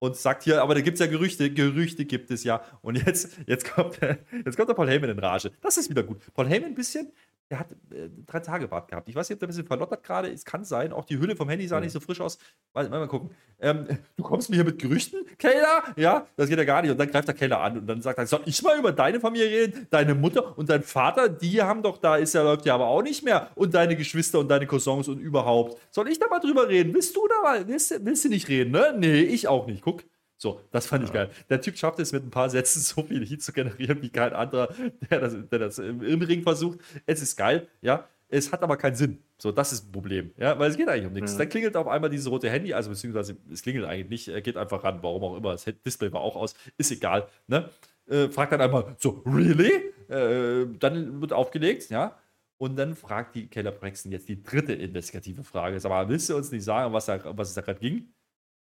Und 0.00 0.16
sagt 0.16 0.44
hier, 0.44 0.62
aber 0.62 0.74
da 0.74 0.80
gibt 0.80 0.94
es 0.94 1.00
ja 1.00 1.06
Gerüchte, 1.06 1.50
Gerüchte 1.52 2.06
gibt 2.06 2.30
es 2.30 2.42
ja. 2.42 2.62
Und 2.80 2.96
jetzt, 2.96 3.36
jetzt, 3.46 3.70
kommt, 3.70 4.00
jetzt 4.46 4.56
kommt 4.56 4.68
der 4.68 4.74
Paul 4.74 4.88
Heyman 4.88 5.10
in 5.10 5.18
Rage. 5.18 5.52
Das 5.60 5.76
ist 5.76 5.90
wieder 5.90 6.02
gut. 6.02 6.18
Paul 6.32 6.48
Heyman 6.48 6.70
ein 6.70 6.74
bisschen, 6.74 7.12
der 7.50 7.58
hat 7.58 7.72
äh, 7.92 8.08
drei 8.26 8.38
Tage 8.40 8.68
Bart 8.68 8.88
gehabt. 8.88 9.08
Ich 9.08 9.14
weiß 9.16 9.28
nicht, 9.28 9.34
ob 9.36 9.40
der 9.40 9.48
ein 9.48 9.50
bisschen 9.50 9.66
verlottert 9.66 10.04
gerade. 10.04 10.28
Es 10.30 10.44
kann 10.44 10.64
sein. 10.64 10.92
Auch 10.92 11.04
die 11.04 11.18
Hülle 11.18 11.34
vom 11.34 11.48
Handy 11.48 11.66
sah 11.66 11.76
Ja. 11.76 11.80
nicht 11.80 11.92
so 11.92 11.98
frisch 11.98 12.20
aus. 12.20 12.38
Mal, 12.74 12.88
mal, 12.88 13.00
mal 13.00 13.08
gucken. 13.08 13.30
Ähm, 13.58 13.86
du 14.16 14.22
kommst 14.22 14.50
mir 14.50 14.56
hier 14.56 14.64
mit 14.64 14.78
Gerüchten, 14.78 15.26
Keller? 15.36 15.82
Ja, 15.96 16.26
das 16.36 16.48
geht 16.48 16.58
ja 16.58 16.64
gar 16.64 16.80
nicht. 16.82 16.92
Und 16.92 16.98
dann 16.98 17.10
greift 17.10 17.26
der 17.26 17.34
Keller 17.34 17.60
an 17.60 17.78
und 17.78 17.86
dann 17.88 18.00
sagt 18.02 18.18
er, 18.18 18.26
soll 18.26 18.42
ich 18.44 18.62
mal 18.62 18.78
über 18.78 18.92
deine 18.92 19.18
Familie 19.18 19.50
reden? 19.50 19.88
Deine 19.90 20.14
Mutter 20.14 20.56
und 20.56 20.70
dein 20.70 20.84
Vater, 20.84 21.28
die 21.28 21.60
haben 21.60 21.82
doch, 21.82 21.98
da 21.98 22.16
ist 22.16 22.34
ja, 22.34 22.42
läuft 22.42 22.66
ja 22.66 22.74
aber 22.74 22.86
auch 22.86 23.02
nicht 23.02 23.24
mehr. 23.24 23.50
Und 23.56 23.74
deine 23.74 23.96
Geschwister 23.96 24.38
und 24.38 24.48
deine 24.48 24.66
Cousins 24.68 25.08
und 25.08 25.18
überhaupt. 25.18 25.76
Soll 25.90 26.08
ich 26.08 26.20
da 26.20 26.28
mal 26.28 26.38
drüber 26.38 26.68
reden? 26.68 26.94
Willst 26.94 27.16
du 27.16 27.26
da 27.26 27.42
mal? 27.42 27.66
Willst, 27.66 27.92
willst 28.04 28.24
du 28.24 28.28
nicht 28.28 28.48
reden, 28.48 28.70
ne? 28.70 28.94
Nee, 28.96 29.22
ich 29.22 29.48
auch 29.48 29.66
nicht. 29.66 29.82
Guck. 29.82 30.04
So, 30.40 30.58
das 30.70 30.86
fand 30.86 31.04
ich 31.04 31.10
Ja. 31.10 31.26
geil. 31.26 31.30
Der 31.50 31.60
Typ 31.60 31.76
schafft 31.76 31.98
es 31.98 32.12
mit 32.12 32.24
ein 32.24 32.30
paar 32.30 32.48
Sätzen 32.48 32.80
so 32.80 33.02
viel 33.02 33.26
Heat 33.26 33.42
zu 33.42 33.52
generieren 33.52 34.00
wie 34.00 34.08
kein 34.08 34.32
anderer, 34.32 34.74
der 35.10 35.20
das, 35.20 35.36
der 35.50 35.58
das 35.58 35.78
im, 35.78 36.02
im 36.02 36.22
Ring 36.22 36.42
versucht. 36.42 36.78
Es 37.04 37.20
ist 37.20 37.36
geil, 37.36 37.68
ja. 37.82 38.08
Es 38.32 38.50
hat 38.52 38.62
aber 38.62 38.76
keinen 38.76 38.94
Sinn. 38.94 39.18
So, 39.38 39.50
das 39.52 39.72
ist 39.72 39.88
ein 39.88 39.92
Problem, 39.92 40.30
ja, 40.38 40.56
weil 40.58 40.70
es 40.70 40.76
geht 40.76 40.88
eigentlich 40.88 41.06
um 41.06 41.12
nichts. 41.12 41.32
Ja. 41.32 41.38
Dann 41.38 41.48
klingelt 41.48 41.76
auf 41.76 41.88
einmal 41.88 42.08
dieses 42.08 42.30
rote 42.30 42.48
Handy, 42.48 42.72
also 42.72 42.88
beziehungsweise 42.88 43.36
es 43.52 43.60
klingelt 43.62 43.84
eigentlich 43.84 44.08
nicht, 44.08 44.28
er 44.28 44.40
geht 44.40 44.56
einfach 44.56 44.82
ran, 44.84 45.00
warum 45.02 45.24
auch 45.24 45.36
immer. 45.36 45.52
Das 45.52 45.64
Display 45.84 46.12
war 46.12 46.20
auch 46.20 46.36
aus, 46.36 46.54
ist 46.78 46.90
egal, 46.92 47.26
ne? 47.48 47.68
Äh, 48.08 48.28
fragt 48.28 48.52
dann 48.52 48.60
einmal 48.60 48.96
so, 48.98 49.22
really? 49.26 49.72
Äh, 50.08 50.66
dann 50.78 51.20
wird 51.20 51.32
aufgelegt, 51.32 51.90
ja. 51.90 52.16
Und 52.56 52.76
dann 52.76 52.94
fragt 52.94 53.34
die 53.34 53.46
Keller 53.48 53.72
Braxton 53.72 54.12
jetzt 54.12 54.28
die 54.28 54.42
dritte 54.42 54.72
investigative 54.74 55.42
Frage. 55.42 55.80
Sag 55.80 55.88
mal, 55.90 56.08
willst 56.08 56.30
du 56.30 56.36
uns 56.36 56.50
nicht 56.52 56.64
sagen, 56.64 56.92
was, 56.94 57.06
da, 57.06 57.18
was 57.36 57.48
es 57.48 57.54
da 57.54 57.62
gerade 57.62 57.80
ging? 57.80 58.12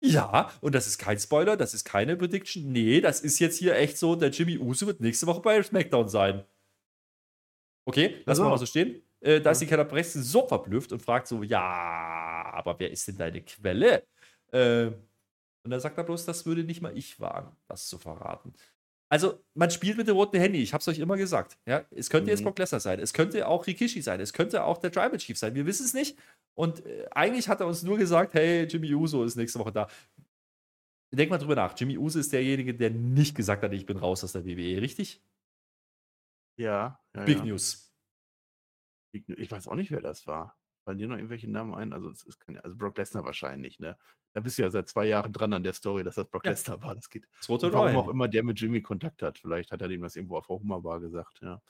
Ja, 0.04 0.50
und 0.60 0.74
das 0.74 0.88
ist 0.88 0.98
kein 0.98 1.18
Spoiler, 1.18 1.56
das 1.56 1.74
ist 1.74 1.84
keine 1.84 2.16
Prediction. 2.16 2.72
Nee, 2.72 3.00
das 3.00 3.20
ist 3.20 3.38
jetzt 3.38 3.58
hier 3.58 3.76
echt 3.76 3.96
so, 3.96 4.16
der 4.16 4.30
Jimmy 4.30 4.58
Uso 4.58 4.86
wird 4.86 5.00
nächste 5.00 5.26
Woche 5.28 5.40
bei 5.40 5.62
SmackDown 5.62 6.08
sein. 6.08 6.44
Okay, 7.84 8.22
lassen 8.26 8.40
wir 8.40 8.44
so. 8.44 8.50
mal 8.50 8.58
so 8.58 8.66
stehen. 8.66 9.02
Äh, 9.20 9.40
da 9.40 9.52
ist 9.52 9.60
die 9.60 9.66
Keller 9.66 9.84
Braxton 9.84 10.22
so 10.22 10.46
verblüfft 10.46 10.92
und 10.92 11.00
fragt 11.02 11.28
so, 11.28 11.42
ja, 11.44 11.60
aber 11.60 12.78
wer 12.80 12.90
ist 12.90 13.06
denn 13.06 13.16
deine 13.16 13.42
Quelle? 13.42 14.04
Äh, 14.50 14.86
und 15.64 15.70
dann 15.70 15.78
sagt 15.80 15.96
er 15.96 16.04
bloß, 16.04 16.24
das 16.24 16.44
würde 16.46 16.64
nicht 16.64 16.82
mal 16.82 16.96
ich 16.96 17.20
wagen, 17.20 17.56
das 17.68 17.86
zu 17.86 17.98
verraten. 17.98 18.52
Also, 19.12 19.44
man 19.52 19.70
spielt 19.70 19.98
mit 19.98 20.08
dem 20.08 20.16
roten 20.16 20.40
Handy, 20.40 20.62
ich 20.62 20.72
habe 20.72 20.80
es 20.80 20.88
euch 20.88 20.98
immer 20.98 21.18
gesagt. 21.18 21.58
Ja? 21.66 21.84
Es 21.90 22.08
könnte 22.08 22.30
jetzt 22.30 22.40
Mhm. 22.40 22.44
Brock 22.44 22.58
Lesnar 22.58 22.80
sein, 22.80 22.98
es 22.98 23.12
könnte 23.12 23.46
auch 23.46 23.66
Rikishi 23.66 24.00
sein, 24.00 24.20
es 24.20 24.32
könnte 24.32 24.64
auch 24.64 24.78
der 24.78 24.90
Tribal 24.90 25.18
Chief 25.18 25.36
sein, 25.36 25.54
wir 25.54 25.66
wissen 25.66 25.84
es 25.84 25.92
nicht. 25.92 26.18
Und 26.54 26.86
äh, 26.86 27.06
eigentlich 27.10 27.46
hat 27.46 27.60
er 27.60 27.66
uns 27.66 27.82
nur 27.82 27.98
gesagt, 27.98 28.32
hey, 28.32 28.64
Jimmy 28.64 28.94
Uso 28.94 29.22
ist 29.22 29.36
nächste 29.36 29.58
Woche 29.58 29.70
da. 29.72 29.88
Denk 31.14 31.28
mal 31.28 31.36
drüber 31.36 31.54
nach, 31.56 31.78
Jimmy 31.78 31.98
Uso 31.98 32.18
ist 32.18 32.32
derjenige, 32.32 32.74
der 32.74 32.88
nicht 32.88 33.34
gesagt 33.36 33.62
hat, 33.62 33.74
ich 33.74 33.84
bin 33.84 33.98
raus 33.98 34.24
aus 34.24 34.32
der 34.32 34.46
WWE, 34.46 34.80
richtig? 34.80 35.22
ja, 36.58 36.98
ja, 37.14 37.24
Big 37.24 37.38
ja. 37.38 37.44
News. 37.44 37.92
Ich 39.12 39.50
weiß 39.50 39.68
auch 39.68 39.74
nicht, 39.74 39.90
wer 39.90 40.00
das 40.00 40.26
war. 40.26 40.58
Fallen 40.84 40.98
dir 40.98 41.08
noch 41.08 41.16
irgendwelche 41.16 41.50
Namen 41.50 41.74
ein? 41.74 41.92
Also, 41.92 42.10
es 42.10 42.24
ist 42.24 42.40
kein, 42.40 42.58
also 42.60 42.76
Brock 42.76 42.98
Lesnar 42.98 43.24
wahrscheinlich, 43.24 43.78
ne? 43.78 43.96
Da 44.34 44.40
bist 44.40 44.58
du 44.58 44.62
ja 44.62 44.70
seit 44.70 44.88
zwei 44.88 45.06
Jahren 45.06 45.32
dran 45.32 45.52
an 45.52 45.62
der 45.62 45.74
Story, 45.74 46.02
dass 46.04 46.16
das 46.16 46.26
Brock 46.28 46.44
Ja. 46.44 46.50
Lesnar 46.52 46.82
war. 46.82 46.94
Das 46.94 47.08
geht. 47.10 47.28
Das 47.38 47.48
warum 47.48 47.72
Roy. 47.72 47.96
auch 47.96 48.08
immer 48.08 48.28
der 48.28 48.42
mit 48.42 48.60
Jimmy 48.60 48.82
Kontakt 48.82 49.22
hat. 49.22 49.38
Vielleicht 49.38 49.70
hat 49.72 49.80
er 49.82 49.88
dem 49.88 50.02
das 50.02 50.16
irgendwo 50.16 50.36
auf 50.38 50.48
Hummerbar 50.48 51.00
gesagt, 51.00 51.40
ja. 51.42 51.60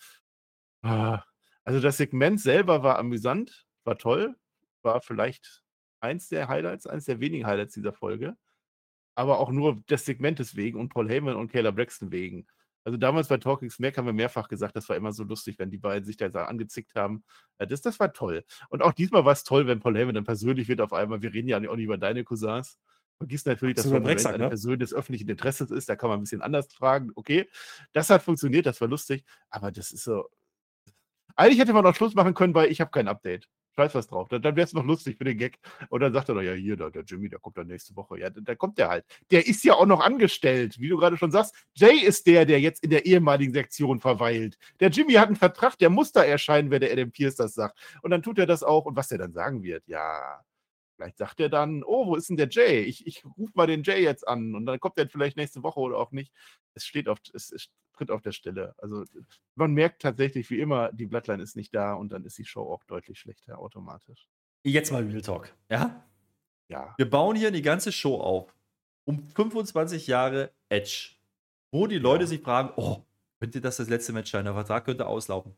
Ah, 0.82 1.22
Also 1.64 1.80
das 1.80 1.96
Segment 1.96 2.40
selber 2.40 2.82
war 2.82 2.98
amüsant, 2.98 3.66
war 3.84 3.98
toll, 3.98 4.34
war 4.82 5.00
vielleicht 5.00 5.62
eins 6.00 6.28
der 6.28 6.48
Highlights, 6.48 6.86
eins 6.86 7.04
der 7.04 7.20
wenigen 7.20 7.46
Highlights 7.46 7.74
dieser 7.74 7.92
Folge. 7.92 8.36
Aber 9.14 9.38
auch 9.40 9.50
nur 9.50 9.82
des 9.90 10.04
Segmentes 10.06 10.56
wegen 10.56 10.80
und 10.80 10.88
Paul 10.88 11.08
Heyman 11.08 11.36
und 11.36 11.52
Kayla 11.52 11.70
Braxton 11.70 12.10
wegen. 12.12 12.46
Also 12.84 12.98
damals 12.98 13.28
bei 13.28 13.36
Talking 13.36 13.70
Smack 13.70 13.96
haben 13.96 14.06
wir 14.06 14.12
mehrfach 14.12 14.48
gesagt, 14.48 14.74
das 14.76 14.88
war 14.88 14.96
immer 14.96 15.12
so 15.12 15.22
lustig, 15.24 15.58
wenn 15.58 15.70
die 15.70 15.78
beiden 15.78 16.04
sich 16.04 16.16
da 16.16 16.26
angezickt 16.44 16.94
haben. 16.94 17.24
Ja, 17.60 17.66
Das, 17.66 17.80
das 17.80 18.00
war 18.00 18.12
toll. 18.12 18.44
Und 18.68 18.82
auch 18.82 18.92
diesmal 18.92 19.24
war 19.24 19.32
es 19.32 19.44
toll, 19.44 19.66
wenn 19.66 19.80
Paul 19.80 19.96
Heyman 19.96 20.14
dann 20.14 20.24
persönlich 20.24 20.68
wird 20.68 20.80
auf 20.80 20.92
einmal. 20.92 21.22
Wir 21.22 21.32
reden 21.32 21.48
ja 21.48 21.58
auch 21.58 21.76
nicht 21.76 21.84
über 21.84 21.98
deine 21.98 22.24
Cousins. 22.24 22.78
Vergiss 23.18 23.44
natürlich, 23.44 23.76
dass 23.76 23.90
Reigns 23.90 24.04
Drecksack, 24.04 24.34
eine 24.34 24.44
ne? 24.44 24.48
Person 24.48 24.78
des 24.78 24.92
öffentlichen 24.92 25.28
Interesses 25.28 25.70
ist. 25.70 25.88
Da 25.88 25.94
kann 25.94 26.10
man 26.10 26.18
ein 26.18 26.22
bisschen 26.22 26.42
anders 26.42 26.72
fragen. 26.72 27.12
Okay, 27.14 27.48
das 27.92 28.10
hat 28.10 28.22
funktioniert, 28.22 28.66
das 28.66 28.80
war 28.80 28.88
lustig. 28.88 29.24
Aber 29.48 29.70
das 29.70 29.92
ist 29.92 30.02
so. 30.02 30.28
Eigentlich 31.36 31.60
hätte 31.60 31.72
man 31.72 31.84
noch 31.84 31.94
Schluss 31.94 32.14
machen 32.14 32.34
können, 32.34 32.54
weil 32.54 32.70
ich 32.70 32.80
habe 32.80 32.90
kein 32.90 33.06
Update. 33.06 33.48
Scheiß 33.76 33.94
was 33.94 34.06
drauf. 34.06 34.28
Dann, 34.28 34.42
dann 34.42 34.56
wäre 34.56 34.66
es 34.66 34.72
noch 34.74 34.84
lustig 34.84 35.16
für 35.16 35.24
den 35.24 35.38
Gag. 35.38 35.58
Und 35.88 36.00
dann 36.00 36.12
sagt 36.12 36.28
er 36.28 36.34
noch, 36.34 36.42
ja, 36.42 36.52
hier, 36.52 36.76
da, 36.76 36.90
der 36.90 37.04
Jimmy, 37.04 37.28
der 37.28 37.38
kommt 37.38 37.56
dann 37.56 37.66
nächste 37.66 37.96
Woche. 37.96 38.18
Ja, 38.18 38.30
da, 38.30 38.54
kommt 38.54 38.78
der 38.78 38.88
halt. 38.88 39.04
Der 39.30 39.46
ist 39.46 39.64
ja 39.64 39.74
auch 39.74 39.86
noch 39.86 40.00
angestellt, 40.00 40.78
wie 40.78 40.88
du 40.88 40.98
gerade 40.98 41.16
schon 41.16 41.30
sagst. 41.30 41.54
Jay 41.74 41.96
ist 41.96 42.26
der, 42.26 42.44
der 42.44 42.60
jetzt 42.60 42.82
in 42.84 42.90
der 42.90 43.06
ehemaligen 43.06 43.52
Sektion 43.52 44.00
verweilt. 44.00 44.58
Der 44.80 44.90
Jimmy 44.90 45.14
hat 45.14 45.28
einen 45.28 45.36
Vertrag, 45.36 45.78
der 45.78 45.90
muss 45.90 46.12
da 46.12 46.22
erscheinen, 46.22 46.70
wenn 46.70 46.80
der 46.80 46.92
Adam 46.92 47.10
Pierce 47.10 47.36
das 47.36 47.54
sagt. 47.54 47.78
Und 48.02 48.10
dann 48.10 48.22
tut 48.22 48.38
er 48.38 48.46
das 48.46 48.62
auch. 48.62 48.84
Und 48.84 48.96
was 48.96 49.08
der 49.08 49.18
dann 49.18 49.32
sagen 49.32 49.62
wird, 49.62 49.86
ja, 49.86 50.42
vielleicht 50.96 51.18
sagt 51.18 51.40
er 51.40 51.48
dann, 51.48 51.82
oh, 51.82 52.06
wo 52.06 52.16
ist 52.16 52.28
denn 52.28 52.36
der 52.36 52.48
Jay? 52.50 52.82
Ich, 52.82 53.06
ich 53.06 53.24
rufe 53.24 53.52
mal 53.54 53.66
den 53.66 53.82
Jay 53.82 54.02
jetzt 54.02 54.28
an. 54.28 54.54
Und 54.54 54.66
dann 54.66 54.80
kommt 54.80 54.98
er 54.98 55.08
vielleicht 55.08 55.36
nächste 55.38 55.62
Woche 55.62 55.80
oder 55.80 55.96
auch 55.96 56.12
nicht. 56.12 56.32
Es 56.74 56.84
steht 56.84 57.08
auf, 57.08 57.18
es, 57.32 57.50
es 57.50 57.70
tritt 58.02 58.10
auf 58.10 58.22
der 58.22 58.32
Stelle. 58.32 58.74
Also 58.78 59.04
man 59.54 59.72
merkt 59.72 60.02
tatsächlich, 60.02 60.50
wie 60.50 60.60
immer, 60.60 60.92
die 60.92 61.06
Bloodline 61.06 61.42
ist 61.42 61.56
nicht 61.56 61.74
da 61.74 61.94
und 61.94 62.12
dann 62.12 62.24
ist 62.24 62.36
die 62.38 62.44
Show 62.44 62.62
auch 62.62 62.82
deutlich 62.84 63.18
schlechter 63.18 63.58
automatisch. 63.58 64.26
Jetzt 64.64 64.92
mal 64.92 65.02
Real 65.04 65.22
Talk. 65.22 65.54
Ja? 65.70 66.04
Ja. 66.68 66.94
Wir 66.96 67.08
bauen 67.08 67.36
hier 67.36 67.50
die 67.50 67.62
ganze 67.62 67.92
Show 67.92 68.16
auf. 68.20 68.54
Um 69.04 69.28
25 69.28 70.06
Jahre 70.06 70.52
Edge. 70.68 71.16
Wo 71.72 71.86
die 71.86 71.98
Leute 71.98 72.24
Ja. 72.24 72.28
sich 72.28 72.40
fragen, 72.40 72.70
oh, 72.76 73.02
könnte 73.40 73.60
das 73.60 73.76
das 73.78 73.88
letzte 73.88 74.12
Match 74.12 74.30
sein? 74.30 74.44
Der 74.44 74.54
Vertrag 74.54 74.84
könnte 74.84 75.06
auslaufen. 75.06 75.56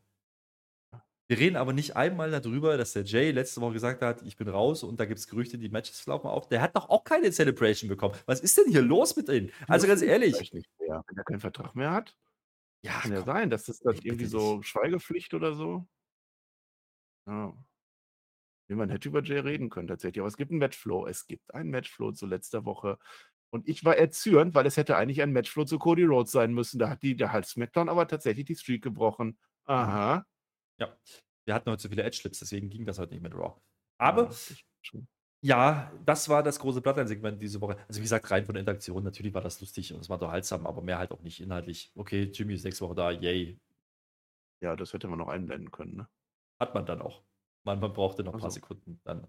Wir 1.27 1.39
reden 1.39 1.55
aber 1.55 1.73
nicht 1.73 1.95
einmal 1.95 2.29
darüber, 2.29 2.77
dass 2.77 2.93
der 2.93 3.03
Jay 3.03 3.31
letzte 3.31 3.59
Woche 3.61 3.73
gesagt 3.73 4.03
hat, 4.03 4.21
ich 4.21 4.37
bin 4.37 4.47
raus 4.47 4.83
und 4.83 4.99
da 4.99 5.05
gibt 5.05 5.19
es 5.19 5.27
Gerüchte, 5.27 5.57
die 5.57 5.69
Matches 5.69 6.05
laufen 6.05 6.27
auf. 6.27 6.47
Der 6.47 6.61
hat 6.61 6.75
doch 6.75 6.89
auch 6.89 7.03
keine 7.03 7.31
Celebration 7.31 7.89
bekommen. 7.89 8.13
Was 8.27 8.41
ist 8.41 8.57
denn 8.59 8.71
hier 8.71 8.83
los 8.83 9.15
mit 9.15 9.29
ihm? 9.29 9.49
Also 9.67 9.87
ganz 9.87 10.03
ehrlich. 10.03 10.39
Nicht 10.53 10.69
mehr. 10.79 11.03
Wenn 11.07 11.17
er 11.17 11.23
keinen 11.23 11.39
Vertrag 11.39 11.75
mehr 11.75 11.91
hat, 11.91 12.15
Ja, 12.85 12.99
kann 12.99 13.11
ja 13.11 13.17
komm. 13.19 13.25
sein, 13.25 13.49
dass 13.49 13.65
das 13.65 13.79
dann 13.79 13.95
irgendwie 13.95 14.25
bitte 14.25 14.29
so 14.29 14.61
Schweigepflicht 14.61 15.33
oder 15.33 15.53
so. 15.55 15.87
Ja. 17.27 17.53
Man 18.67 18.89
hätte 18.89 19.09
über 19.09 19.21
Jay 19.23 19.39
reden 19.39 19.69
können 19.69 19.87
tatsächlich. 19.87 20.19
Aber 20.19 20.27
es 20.27 20.37
gibt 20.37 20.51
einen 20.51 20.59
Matchflow. 20.59 21.05
Es 21.07 21.27
gibt 21.27 21.53
einen 21.53 21.69
Matchflow 21.69 22.11
zu 22.13 22.25
letzter 22.25 22.65
Woche. 22.65 22.97
Und 23.51 23.67
ich 23.67 23.85
war 23.85 23.95
erzürnt, 23.95 24.55
weil 24.55 24.65
es 24.65 24.75
hätte 24.77 24.97
eigentlich 24.97 25.21
ein 25.21 25.31
Matchflow 25.31 25.65
zu 25.65 25.77
Cody 25.79 26.03
Rhodes 26.03 26.31
sein 26.31 26.53
müssen. 26.53 26.79
Da 26.79 26.89
hat 26.89 27.03
die, 27.03 27.15
da 27.15 27.31
hat 27.31 27.45
SmackDown 27.45 27.89
aber 27.89 28.07
tatsächlich 28.07 28.45
die 28.45 28.55
Streak 28.55 28.83
gebrochen. 28.83 29.37
Aha. 29.65 30.25
Ja. 30.79 30.97
Wir 31.45 31.53
hatten 31.53 31.69
heute 31.69 31.83
so 31.83 31.89
viele 31.89 32.03
Edge-Slips, 32.03 32.39
deswegen 32.39 32.69
ging 32.69 32.85
das 32.85 32.97
heute 32.97 33.13
nicht 33.13 33.21
mit 33.21 33.33
Raw. 33.35 33.61
Aber 33.99 34.23
Ja, 34.23 34.31
stimmt 34.31 34.63
schon. 34.81 35.07
Ja, 35.45 35.91
das 36.03 36.27
war 36.27 36.41
das 36.41 36.57
große 36.57 36.81
Bloodline-Segment 36.81 37.39
diese 37.39 37.61
Woche. 37.61 37.77
Also 37.87 37.99
wie 37.99 38.03
gesagt, 38.03 38.31
rein 38.31 38.47
von 38.47 38.55
der 38.55 38.61
Interaktion, 38.61 39.03
natürlich 39.03 39.35
war 39.35 39.43
das 39.43 39.61
lustig 39.61 39.93
und 39.93 39.99
es 39.99 40.09
war 40.09 40.15
unterhaltsam, 40.15 40.65
aber 40.65 40.81
mehr 40.81 40.97
halt 40.97 41.11
auch 41.11 41.21
nicht 41.21 41.39
inhaltlich. 41.39 41.91
Okay, 41.95 42.23
Jimmy 42.33 42.55
ist 42.55 42.63
nächste 42.63 42.83
Woche 42.83 42.95
da, 42.95 43.11
yay. 43.11 43.55
ja, 44.59 44.75
das 44.75 44.91
hätte 44.93 45.07
man 45.07 45.19
noch 45.19 45.27
einblenden 45.27 45.69
können. 45.69 45.97
Ne? 45.97 46.07
Hat 46.59 46.73
man 46.73 46.87
dann 46.87 46.99
auch. 46.99 47.21
Man, 47.63 47.79
man 47.79 47.93
brauchte 47.93 48.23
noch 48.23 48.33
ein 48.33 48.37
Ach 48.37 48.41
paar. 48.41 48.49
Sekunden. 48.49 48.99
Dann. 49.03 49.27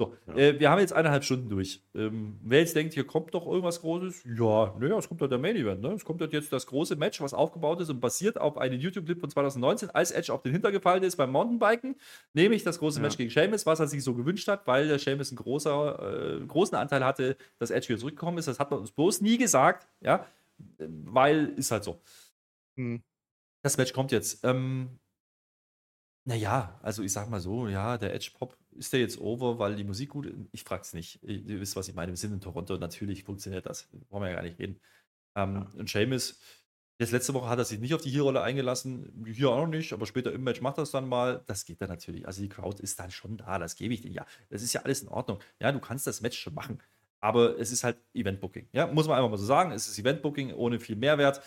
So, 0.00 0.14
Ja. 0.28 0.34
äh, 0.36 0.60
wir 0.60 0.70
haben 0.70 0.78
jetzt 0.78 0.92
eineinhalb 0.92 1.24
Stunden 1.24 1.48
durch. 1.48 1.82
Ähm, 1.92 2.38
wer 2.44 2.60
jetzt 2.60 2.76
denkt, 2.76 2.94
hier 2.94 3.04
kommt 3.04 3.34
doch 3.34 3.44
irgendwas 3.46 3.80
Großes, 3.80 4.22
ja, 4.24 4.72
naja, 4.78 4.96
es 4.96 5.08
kommt 5.08 5.20
doch 5.20 5.26
der 5.26 5.38
Main 5.38 5.56
Event. 5.56 5.80
Ne? 5.82 5.88
Es 5.92 6.04
kommt 6.04 6.20
dort 6.20 6.32
jetzt 6.32 6.52
das 6.52 6.68
große 6.68 6.94
Match, 6.94 7.20
was 7.20 7.34
aufgebaut 7.34 7.80
ist 7.80 7.90
und 7.90 7.98
basiert 8.00 8.40
auf 8.40 8.58
einem 8.58 8.78
YouTube-Clip 8.78 9.18
von 9.18 9.28
2019, 9.28 9.90
als 9.90 10.12
Edge 10.12 10.32
auf 10.32 10.42
den 10.42 10.52
Hintergefallen 10.52 11.02
ist 11.02 11.16
beim 11.16 11.32
Mountainbiken. 11.32 11.96
Nämlich 12.32 12.62
das 12.62 12.78
große 12.78 13.00
Ja. 13.00 13.02
Match 13.02 13.16
gegen 13.16 13.30
Sheamus, 13.30 13.66
was 13.66 13.80
er 13.80 13.88
sich 13.88 14.04
so 14.04 14.14
gewünscht 14.14 14.46
hat, 14.46 14.68
weil 14.68 14.86
der 14.86 15.00
Sheamus 15.00 15.30
einen 15.30 15.38
großer, 15.38 16.38
äh, 16.42 16.46
großen 16.46 16.76
Anteil 16.78 17.04
hatte, 17.04 17.36
dass 17.58 17.70
Edge 17.72 17.88
wieder 17.88 17.98
zurückgekommen 17.98 18.38
ist. 18.38 18.46
Das 18.46 18.60
hat 18.60 18.70
man 18.70 18.78
uns 18.78 18.92
bloß 18.92 19.20
nie 19.20 19.36
gesagt, 19.36 19.88
ja, 20.00 20.24
äh, 20.78 20.86
weil 21.06 21.54
ist 21.56 21.72
halt 21.72 21.82
so. 21.82 22.00
Hm. 22.76 23.02
Das 23.62 23.76
Match 23.76 23.92
kommt 23.92 24.12
jetzt. 24.12 24.44
Ähm, 24.44 25.00
naja, 26.28 26.78
also 26.82 27.02
ich 27.02 27.10
sag 27.10 27.30
mal 27.30 27.40
so, 27.40 27.68
ja, 27.68 27.96
der 27.96 28.14
Edge-Pop, 28.14 28.54
ist 28.72 28.92
der 28.92 29.00
jetzt 29.00 29.18
over, 29.18 29.58
weil 29.58 29.76
die 29.76 29.84
Musik 29.84 30.10
gut 30.10 30.26
ist? 30.26 30.36
Ich 30.52 30.62
frag's 30.62 30.92
nicht. 30.92 31.22
Ihr, 31.22 31.58
wisst, 31.58 31.74
was 31.74 31.88
ich 31.88 31.94
meine. 31.94 32.12
Wir 32.12 32.18
sind 32.18 32.34
in 32.34 32.40
Toronto, 32.42 32.76
natürlich 32.76 33.24
funktioniert 33.24 33.64
das. 33.64 33.88
Brauchen 34.10 34.24
wir 34.24 34.28
ja 34.28 34.34
gar 34.34 34.42
nicht 34.42 34.58
reden. 34.58 34.78
Ähm, 35.36 35.66
Und 35.74 35.88
Seamus, 35.88 36.38
jetzt 36.98 37.12
letzte 37.12 37.32
Woche 37.32 37.48
hat 37.48 37.58
er 37.58 37.64
sich 37.64 37.80
nicht 37.80 37.94
auf 37.94 38.02
die 38.02 38.10
Hier-Rolle 38.10 38.42
eingelassen, 38.42 39.24
hier 39.26 39.48
auch 39.48 39.62
noch 39.62 39.68
nicht, 39.68 39.94
aber 39.94 40.04
später 40.04 40.30
im 40.30 40.44
Match 40.44 40.60
macht 40.60 40.76
er 40.76 40.82
es 40.82 40.90
dann 40.90 41.08
mal. 41.08 41.42
Das 41.46 41.64
geht 41.64 41.80
dann 41.80 41.88
natürlich. 41.88 42.26
Also 42.26 42.42
die 42.42 42.50
Crowd 42.50 42.82
ist 42.82 43.00
dann 43.00 43.10
schon 43.10 43.38
da, 43.38 43.58
das 43.58 43.74
gebe 43.74 43.94
ich 43.94 44.02
dir 44.02 44.10
ja. 44.10 44.26
Das 44.50 44.60
ist 44.60 44.74
ja 44.74 44.82
alles 44.82 45.00
in 45.00 45.08
Ordnung. 45.08 45.38
Ja, 45.62 45.72
du 45.72 45.80
kannst 45.80 46.06
das 46.06 46.20
Match 46.20 46.38
schon 46.38 46.52
machen. 46.52 46.82
Aber 47.20 47.58
es 47.58 47.72
ist 47.72 47.84
halt 47.84 47.96
Event-Booking. 48.12 48.68
Ja, 48.72 48.86
muss 48.86 49.08
man 49.08 49.16
einfach 49.16 49.30
mal 49.30 49.38
so 49.38 49.46
sagen. 49.46 49.72
Es 49.72 49.88
ist 49.88 49.98
Event-Booking 49.98 50.52
ohne 50.52 50.78
viel 50.78 50.94
Mehrwert. 50.94 51.40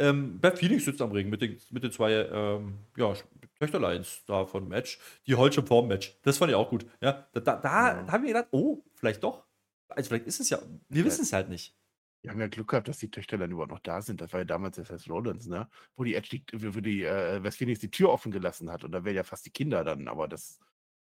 Ähm, 0.00 0.40
Beth 0.40 0.58
Phoenix 0.58 0.84
sitzt 0.86 1.02
am 1.02 1.12
Ring 1.12 1.28
mit 1.30 1.42
den, 1.42 1.58
mit 1.70 1.82
den 1.84 1.92
zwei 1.92 2.12
ähm, 2.12 2.78
ja, 2.96 3.14
Töchterleins 3.58 4.24
da 4.26 4.46
von 4.46 4.66
Match. 4.68 4.98
Die 5.26 5.34
heult 5.34 5.54
schon 5.54 5.66
vorm 5.66 5.88
Match. 5.88 6.18
Das 6.22 6.38
fand 6.38 6.50
ich 6.50 6.56
auch 6.56 6.70
gut. 6.70 6.86
Ja, 7.00 7.28
da, 7.32 7.40
da, 7.40 7.56
da 7.56 8.00
Ja. 8.02 8.12
haben 8.12 8.24
wir 8.24 8.32
gedacht, 8.32 8.48
oh, 8.52 8.82
vielleicht 8.94 9.22
doch. 9.22 9.44
Also 9.88 10.08
vielleicht 10.08 10.26
ist 10.26 10.40
es 10.40 10.50
ja, 10.50 10.58
wir 10.88 11.00
Ja. 11.00 11.04
wissen 11.06 11.22
es 11.22 11.32
halt 11.32 11.48
nicht. 11.48 11.76
Wir 12.22 12.30
haben 12.30 12.40
ja 12.40 12.48
Glück 12.48 12.68
gehabt, 12.68 12.86
dass 12.88 12.98
die 12.98 13.10
Töchter 13.10 13.38
dann 13.38 13.50
überhaupt 13.50 13.72
noch 13.72 13.78
da 13.80 14.02
sind. 14.02 14.20
Das 14.20 14.32
war 14.32 14.40
ja 14.40 14.44
damals 14.44 14.76
das 14.76 14.90
heißt 14.90 15.08
Rollins, 15.08 15.46
ne? 15.46 15.68
Wo 15.96 16.04
die 16.04 16.14
Edge 16.14 16.28
die, 16.30 16.44
wo 16.74 16.80
die 16.80 17.02
äh, 17.04 17.42
West 17.42 17.58
Phoenix 17.58 17.80
die 17.80 17.90
Tür 17.90 18.10
offen 18.10 18.30
gelassen 18.30 18.70
hat. 18.70 18.84
Und 18.84 18.92
da 18.92 19.04
wären 19.04 19.16
ja 19.16 19.24
fast 19.24 19.46
die 19.46 19.50
Kinder 19.50 19.84
dann, 19.84 20.06
aber 20.06 20.28
das 20.28 20.58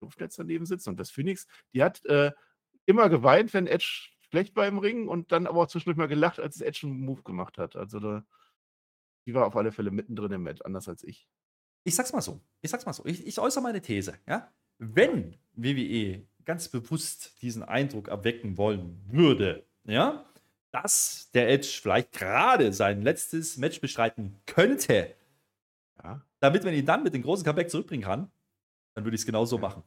durfte 0.01 0.25
jetzt 0.25 0.39
daneben 0.39 0.67
sitzen. 0.67 0.91
Und 0.91 1.01
das 1.01 1.11
Phoenix, 1.11 1.47
die 1.75 1.83
hat 1.83 2.05
äh, 2.07 2.33
immer 2.87 3.09
geweint, 3.09 3.55
wenn 3.55 3.67
Edge 3.67 4.11
schlecht 4.31 4.57
war 4.57 4.67
im 4.67 4.79
Ring 4.79 5.09
und 5.09 5.33
dann 5.33 5.47
aber 5.47 5.63
auch 5.63 5.67
zwischendurch 5.69 5.97
mal 5.97 6.07
gelacht, 6.09 6.39
als 6.39 6.61
Edge 6.61 6.81
einen 6.87 7.01
Move 7.01 7.23
gemacht 7.23 7.59
hat. 7.59 7.77
Also 7.77 7.99
da, 7.99 8.25
die 9.27 9.35
war 9.35 9.47
auf 9.47 9.57
alle 9.57 9.73
Fälle 9.73 9.91
mittendrin 9.91 10.33
im 10.33 10.43
Match, 10.43 10.61
anders 10.63 10.89
als 10.89 11.03
ich. 11.05 11.29
Ich 11.85 11.95
sag's 11.95 12.13
mal 12.13 12.21
so. 12.21 12.41
Ich 12.61 12.71
sag's 12.71 12.87
mal 12.87 12.93
so. 12.93 13.05
Ich, 13.07 13.27
ich 13.27 13.39
äußere 13.39 13.63
meine 13.63 13.81
These. 13.81 14.15
Ja? 14.27 14.53
Wenn 14.79 15.37
WWE 15.53 16.27
ganz 16.45 16.69
bewusst 16.69 17.41
diesen 17.43 17.63
Eindruck 17.63 18.09
erwecken 18.09 18.57
wollen 18.59 19.03
würde, 19.07 19.67
ja, 19.85 20.25
dass 20.73 21.31
der 21.33 21.49
Edge 21.51 21.67
vielleicht 21.81 22.13
gerade 22.13 22.73
sein 22.73 23.03
letztes 23.03 23.57
Match 23.57 23.81
bestreiten 23.81 24.41
könnte, 24.47 25.15
Ja. 26.03 26.25
damit 26.41 26.65
man 26.65 26.75
ihn 26.75 26.87
dann 26.87 27.03
mit 27.03 27.13
dem 27.15 27.23
großen 27.23 27.45
Comeback 27.45 27.71
zurückbringen 27.71 28.05
kann, 28.05 28.31
dann 28.95 29.05
würde 29.05 29.15
ich 29.15 29.21
es 29.23 29.27
genau 29.27 29.45
so 29.45 29.57
Ja. 29.57 29.63
machen. 29.63 29.83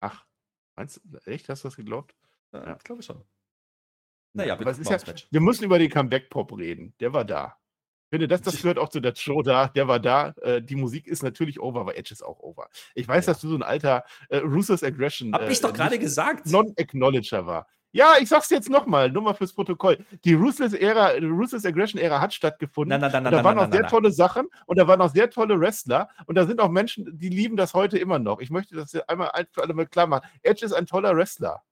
Ach, 0.00 0.24
meinst 0.76 1.00
du, 1.04 1.18
echt? 1.30 1.48
Hast 1.48 1.64
du 1.64 1.68
das 1.68 1.76
geglaubt? 1.76 2.14
Ja, 2.52 2.66
Ja. 2.66 2.76
Ich 2.76 2.84
glaube 2.84 3.02
schon. 3.02 3.22
Naja, 4.32 4.54
aber 4.54 4.64
wir 4.64 4.72
es 4.72 4.78
ist 4.78 4.90
ja, 4.90 4.96
Match. 5.06 5.26
wir 5.30 5.40
müssen 5.40 5.64
über 5.64 5.78
den 5.78 5.90
Comeback-Pop 5.90 6.56
reden. 6.56 6.94
Der 7.00 7.12
war 7.12 7.24
da. 7.24 7.59
Ich 8.10 8.16
finde, 8.16 8.26
das, 8.26 8.42
das 8.42 8.60
gehört 8.60 8.76
auch 8.76 8.88
zu 8.88 8.98
der 8.98 9.14
Show 9.14 9.40
da. 9.40 9.68
Der 9.68 9.86
war 9.86 10.00
da. 10.00 10.34
Äh, 10.42 10.60
die 10.60 10.74
Musik 10.74 11.06
ist 11.06 11.22
natürlich 11.22 11.60
over, 11.60 11.82
aber 11.82 11.96
Edge 11.96 12.12
ist 12.12 12.24
auch 12.24 12.40
over. 12.40 12.68
Ich 12.96 13.06
weiß, 13.06 13.24
Ja. 13.26 13.32
dass 13.32 13.40
du 13.40 13.48
so 13.48 13.54
ein 13.54 13.62
alter 13.62 14.02
äh, 14.30 14.38
Ruthless 14.38 14.82
Aggression 14.82 15.32
Hab 15.32 15.42
äh, 15.42 15.52
ich 15.52 15.60
doch 15.60 15.72
gerade 15.72 15.96
gesagt. 15.96 16.46
Non-Acknowledger 16.46 17.46
war. 17.46 17.68
Ja, 17.92 18.14
ich 18.20 18.28
sag's 18.28 18.50
jetzt 18.50 18.68
nochmal, 18.68 19.12
nur 19.12 19.22
mal 19.22 19.34
fürs 19.34 19.52
Protokoll. 19.52 19.98
Die 20.24 20.34
Ruthless 20.34 20.72
Ära, 20.72 21.20
die 21.20 21.24
Ruthless 21.26 21.64
Aggression 21.64 22.02
Ära 22.02 22.20
hat 22.20 22.34
stattgefunden. 22.34 23.00
Nein, 23.00 23.14
und 23.14 23.22
nein, 23.22 23.32
da 23.32 23.44
waren 23.44 23.58
auch 23.60 23.70
sehr 23.70 23.86
tolle 23.86 24.10
Sachen 24.10 24.48
und 24.66 24.76
da 24.76 24.88
waren 24.88 25.00
auch 25.00 25.12
sehr 25.12 25.30
tolle 25.30 25.60
Wrestler 25.60 26.08
und 26.26 26.34
da 26.34 26.46
sind 26.46 26.60
auch 26.60 26.68
Menschen, 26.68 27.16
die 27.16 27.28
lieben 27.28 27.56
das 27.56 27.74
heute 27.74 27.96
immer 27.96 28.18
noch. 28.18 28.40
Ich 28.40 28.50
möchte 28.50 28.74
das 28.74 28.90
hier 28.90 29.08
einmal 29.08 29.30
ein 29.34 29.46
für 29.52 29.62
alle 29.62 29.74
mal 29.74 29.86
klar 29.86 30.08
machen. 30.08 30.26
Edge 30.42 30.66
ist 30.66 30.72
ein 30.72 30.86
toller 30.86 31.16
Wrestler. 31.16 31.62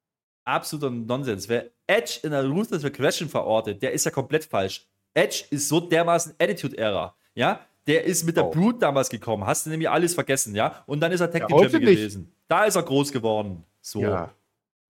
Absoluter 0.45 0.91
Nonsens. 0.91 1.49
Wer 1.49 1.71
Edge 1.89 2.21
in 2.23 2.31
der 2.31 2.47
Ruthless 2.49 2.85
Aggression 2.85 3.29
verortet, 3.29 3.83
der 3.83 3.91
ist 3.93 4.05
ja 4.05 4.13
komplett 4.13 4.45
falsch. 4.45 4.87
Edge 5.19 5.45
ist 5.51 5.69
so 5.69 5.81
dermaßen 5.81 6.35
Attitude-Ära. 6.39 7.15
Ja? 7.35 7.61
Der 7.87 8.05
ist 8.05 8.25
mit 8.25 8.37
der 8.37 8.47
Oh. 8.47 8.51
Brute 8.51 8.79
damals 8.79 9.09
gekommen. 9.09 9.47
Hast 9.47 9.67
du 9.67 9.71
nämlich 9.71 9.89
alles 9.89 10.15
vergessen, 10.15 10.55
ja? 10.55 10.83
Und 10.87 11.01
dann 11.01 11.11
ist 11.11 11.21
er 11.21 11.31
Tag 11.31 11.51
Ja, 11.51 11.57
gewesen. 11.57 12.33
Da 12.47 12.65
ist 12.65 12.77
er 12.77 12.83
groß 12.83 13.11
geworden. 13.13 13.65
So. 13.81 14.01
Ja. 14.03 14.31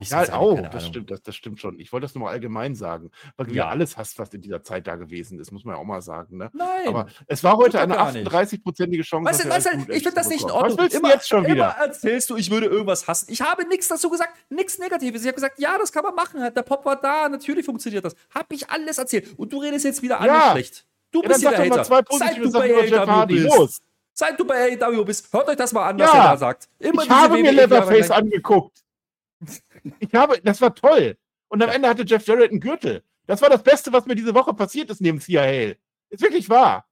Ich 0.00 0.10
Ja, 0.10 0.20
auch, 0.32 0.54
das 0.60 0.74
Ahnung. 0.74 0.80
stimmt, 0.80 1.10
das, 1.10 1.22
das 1.22 1.34
stimmt 1.34 1.60
schon. 1.60 1.80
Ich 1.80 1.92
wollte 1.92 2.04
das 2.04 2.14
nur 2.14 2.24
mal 2.24 2.30
allgemein 2.30 2.76
sagen, 2.76 3.10
weil 3.36 3.46
du 3.46 3.52
Ja. 3.54 3.64
ja 3.64 3.70
alles 3.70 3.96
hast, 3.96 4.16
was 4.20 4.32
in 4.32 4.40
dieser 4.40 4.62
Zeit 4.62 4.86
da 4.86 4.94
gewesen 4.94 5.40
ist, 5.40 5.50
muss 5.50 5.64
man 5.64 5.74
ja 5.74 5.80
auch 5.80 5.84
mal 5.84 6.00
sagen. 6.02 6.36
Ne? 6.36 6.50
Nein. 6.52 6.86
Aber 6.86 7.06
es 7.26 7.42
war 7.42 7.56
heute 7.56 7.80
eine 7.80 7.94
gar 7.94 8.12
nicht. 8.12 8.28
38-prozentige 8.28 9.02
Chance. 9.02 9.28
Weißt 9.28 9.44
du, 9.44 9.52
als 9.52 9.66
ich 9.66 10.02
finde 10.04 10.12
das 10.14 10.28
nicht 10.28 10.44
in. 10.44 10.50
Ordnung. 10.52 10.78
Was 10.78 10.84
willst 10.84 10.96
du 10.96 11.00
denn 11.02 11.10
jetzt 11.10 11.28
schon 11.28 11.44
Immer 11.44 11.54
wieder? 11.54 11.66
erzählst 11.80 12.30
du, 12.30 12.36
ich 12.36 12.48
würde 12.50 12.66
irgendwas 12.66 13.08
hassen. 13.08 13.26
Ich 13.32 13.42
habe 13.42 13.66
nichts 13.66 13.88
dazu 13.88 14.08
gesagt, 14.08 14.30
nichts 14.50 14.78
Negatives. 14.78 15.22
Ich 15.22 15.26
habe 15.26 15.34
gesagt, 15.34 15.58
ja, 15.58 15.76
das 15.78 15.90
kann 15.90 16.04
man 16.04 16.14
machen. 16.14 16.40
Der 16.54 16.62
Pop 16.62 16.84
war 16.84 16.94
da, 16.94 17.28
natürlich 17.28 17.64
funktioniert 17.66 18.04
das. 18.04 18.14
Habe 18.32 18.54
ich 18.54 18.70
alles 18.70 18.98
erzählt. 18.98 19.36
Und 19.36 19.52
du 19.52 19.58
redest 19.58 19.84
jetzt 19.84 20.00
wieder 20.02 20.20
alles 20.20 20.32
Ja. 20.32 20.50
schlecht. 20.52 20.86
Du 21.10 21.22
Ja, 21.22 21.22
dann 21.22 21.28
bist 21.30 21.40
hier 21.40 21.50
sag 21.50 21.56
der 21.64 21.70
Hater. 21.72 21.84
zwei 21.84 22.18
Seit 22.18 22.38
du 22.38 22.52
bei 22.52 22.74
AEW 23.02 23.26
bist. 23.66 23.82
Seit 24.12 24.38
du 24.38 24.44
bei 24.44 24.76
AEW 24.80 25.04
bist, 25.04 25.32
hört 25.32 25.48
euch 25.48 25.56
das 25.56 25.72
mal 25.72 25.88
an, 25.88 25.98
was 25.98 26.12
Ja. 26.12 26.18
er 26.18 26.30
da 26.30 26.36
sagt. 26.36 26.68
Immer 26.78 27.02
ich 27.02 27.10
habe 27.10 27.38
mir 27.38 27.50
Leatherface 27.52 28.10
angeguckt. 28.12 28.84
Ich 30.00 30.14
habe, 30.14 30.40
das 30.42 30.60
war 30.60 30.74
toll. 30.74 31.16
Und 31.48 31.62
am 31.62 31.68
Ja. 31.68 31.74
Ende 31.74 31.88
hatte 31.88 32.04
Jeff 32.06 32.26
Jarrett 32.26 32.50
einen 32.50 32.60
Gürtel. 32.60 33.02
Das 33.26 33.42
war 33.42 33.50
das 33.50 33.62
Beste, 33.62 33.92
was 33.92 34.06
mir 34.06 34.14
diese 34.14 34.34
Woche 34.34 34.54
passiert 34.54 34.90
ist 34.90 35.00
neben 35.00 35.20
Cia 35.20 35.42
Hale. 35.42 35.76
Ist 36.10 36.22
wirklich 36.22 36.48
wahr. 36.48 36.86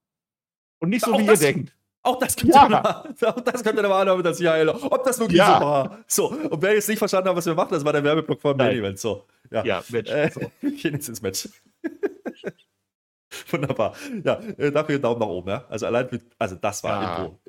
Und 0.79 0.89
nicht 0.89 1.03
so, 1.05 1.13
Auch 1.13 1.19
wie 1.19 1.25
das- 1.25 1.41
ihr 1.41 1.53
denkt. 1.53 1.73
Auch 2.03 2.19
das 2.19 2.35
könnte 2.37 2.53
Ja. 2.55 2.69
ja. 2.69 3.03
auch 3.35 3.41
das 3.41 3.63
könnte 3.63 3.81
der 3.81 3.89
Wahrheit 3.91 4.07
haben, 4.07 4.23
dass 4.23 4.39
ja, 4.39 4.55
ob 4.73 5.03
das 5.03 5.19
wirklich 5.19 5.39
Ja. 5.39 5.59
so 5.59 5.65
war. 5.65 5.99
So, 6.07 6.27
und 6.31 6.61
wer 6.61 6.73
jetzt 6.73 6.87
nicht 6.87 6.99
verstanden 6.99 7.27
hat, 7.29 7.35
was 7.35 7.45
wir 7.45 7.53
machen, 7.55 7.71
das 7.71 7.83
war 7.83 7.91
der 7.91 8.03
Werbeblock 8.03 8.39
vom 8.39 8.55
Main 8.55 8.67
Nein. 8.67 8.77
Event. 8.77 8.99
So, 8.99 9.25
ja. 9.51 9.65
Ja, 9.65 9.83
Mensch. 9.89 10.09
Äh, 10.09 10.29
so. 10.31 10.39
wir 10.61 10.71
gehen 10.71 10.93
jetzt 10.93 11.09
ins 11.09 11.21
Match. 11.21 11.49
Wunderbar. 13.51 13.93
Ja, 14.23 14.39
äh, 14.57 14.71
dafür 14.71 14.95
einen 14.95 15.01
Daumen 15.01 15.19
nach 15.19 15.27
oben, 15.27 15.49
ja. 15.49 15.65
Also 15.69 15.85
allein 15.85 16.07
mit, 16.11 16.23
also 16.39 16.55
das 16.55 16.83
war 16.83 17.01
Ja. 17.01 17.17
Impro. 17.25 17.39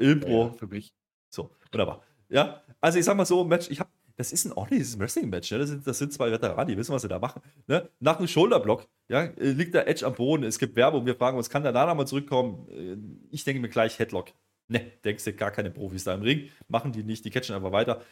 Impro. 0.47 0.53
Für 0.59 0.67
mich. 0.67 0.93
So, 1.31 1.51
wunderbar. 1.73 2.03
Ja, 2.29 2.63
also 2.81 2.99
ich 2.99 3.05
sag 3.05 3.17
mal 3.17 3.25
so, 3.27 3.45
Match, 3.45 3.71
ich 3.71 3.79
hab, 3.81 3.89
das 4.19 4.33
ist 4.33 4.45
ein 4.45 4.53
ordentliches 4.53 4.99
Wrestling-Match, 4.99 5.51
ne? 5.53 5.59
das, 5.59 5.69
sind, 5.71 5.87
das 5.87 5.99
sind 5.99 6.13
zwei 6.13 6.31
Veteranen, 6.31 6.67
die 6.69 6.77
wissen, 6.77 6.93
was 6.93 7.03
sie 7.03 7.09
da 7.09 7.19
machen. 7.19 7.41
Ne? 7.69 7.89
Nach 8.01 8.17
dem 8.17 8.27
Shoulderblock 8.29 8.87
ja, 9.09 9.23
äh, 9.23 9.51
liegt 9.53 9.73
der 9.75 9.89
Edge 9.89 10.05
am 10.05 10.15
Boden, 10.15 10.43
es 10.45 10.59
gibt 10.59 10.77
Werbung, 10.77 11.07
wir 11.07 11.15
fragen 11.15 11.37
uns, 11.39 11.49
kann 11.49 11.63
der 11.63 11.73
Nana 11.73 11.95
mal 11.95 12.07
zurückkommen? 12.07 12.69
Äh, 12.69 12.97
Ich 13.35 13.45
denke 13.45 13.63
mir 13.63 13.69
gleich 13.69 13.99
Headlock. 13.99 14.33
Ne, 14.71 14.81
denkst 15.05 15.25
du, 15.25 15.33
gar 15.33 15.51
keine 15.51 15.71
Profis 15.71 16.05
da 16.05 16.13
im 16.13 16.21
Ring, 16.21 16.51
machen 16.69 16.93
die 16.93 17.03
nicht, 17.03 17.25
die 17.25 17.31
catchen 17.31 17.55
einfach 17.55 17.73
weiter. 17.73 18.03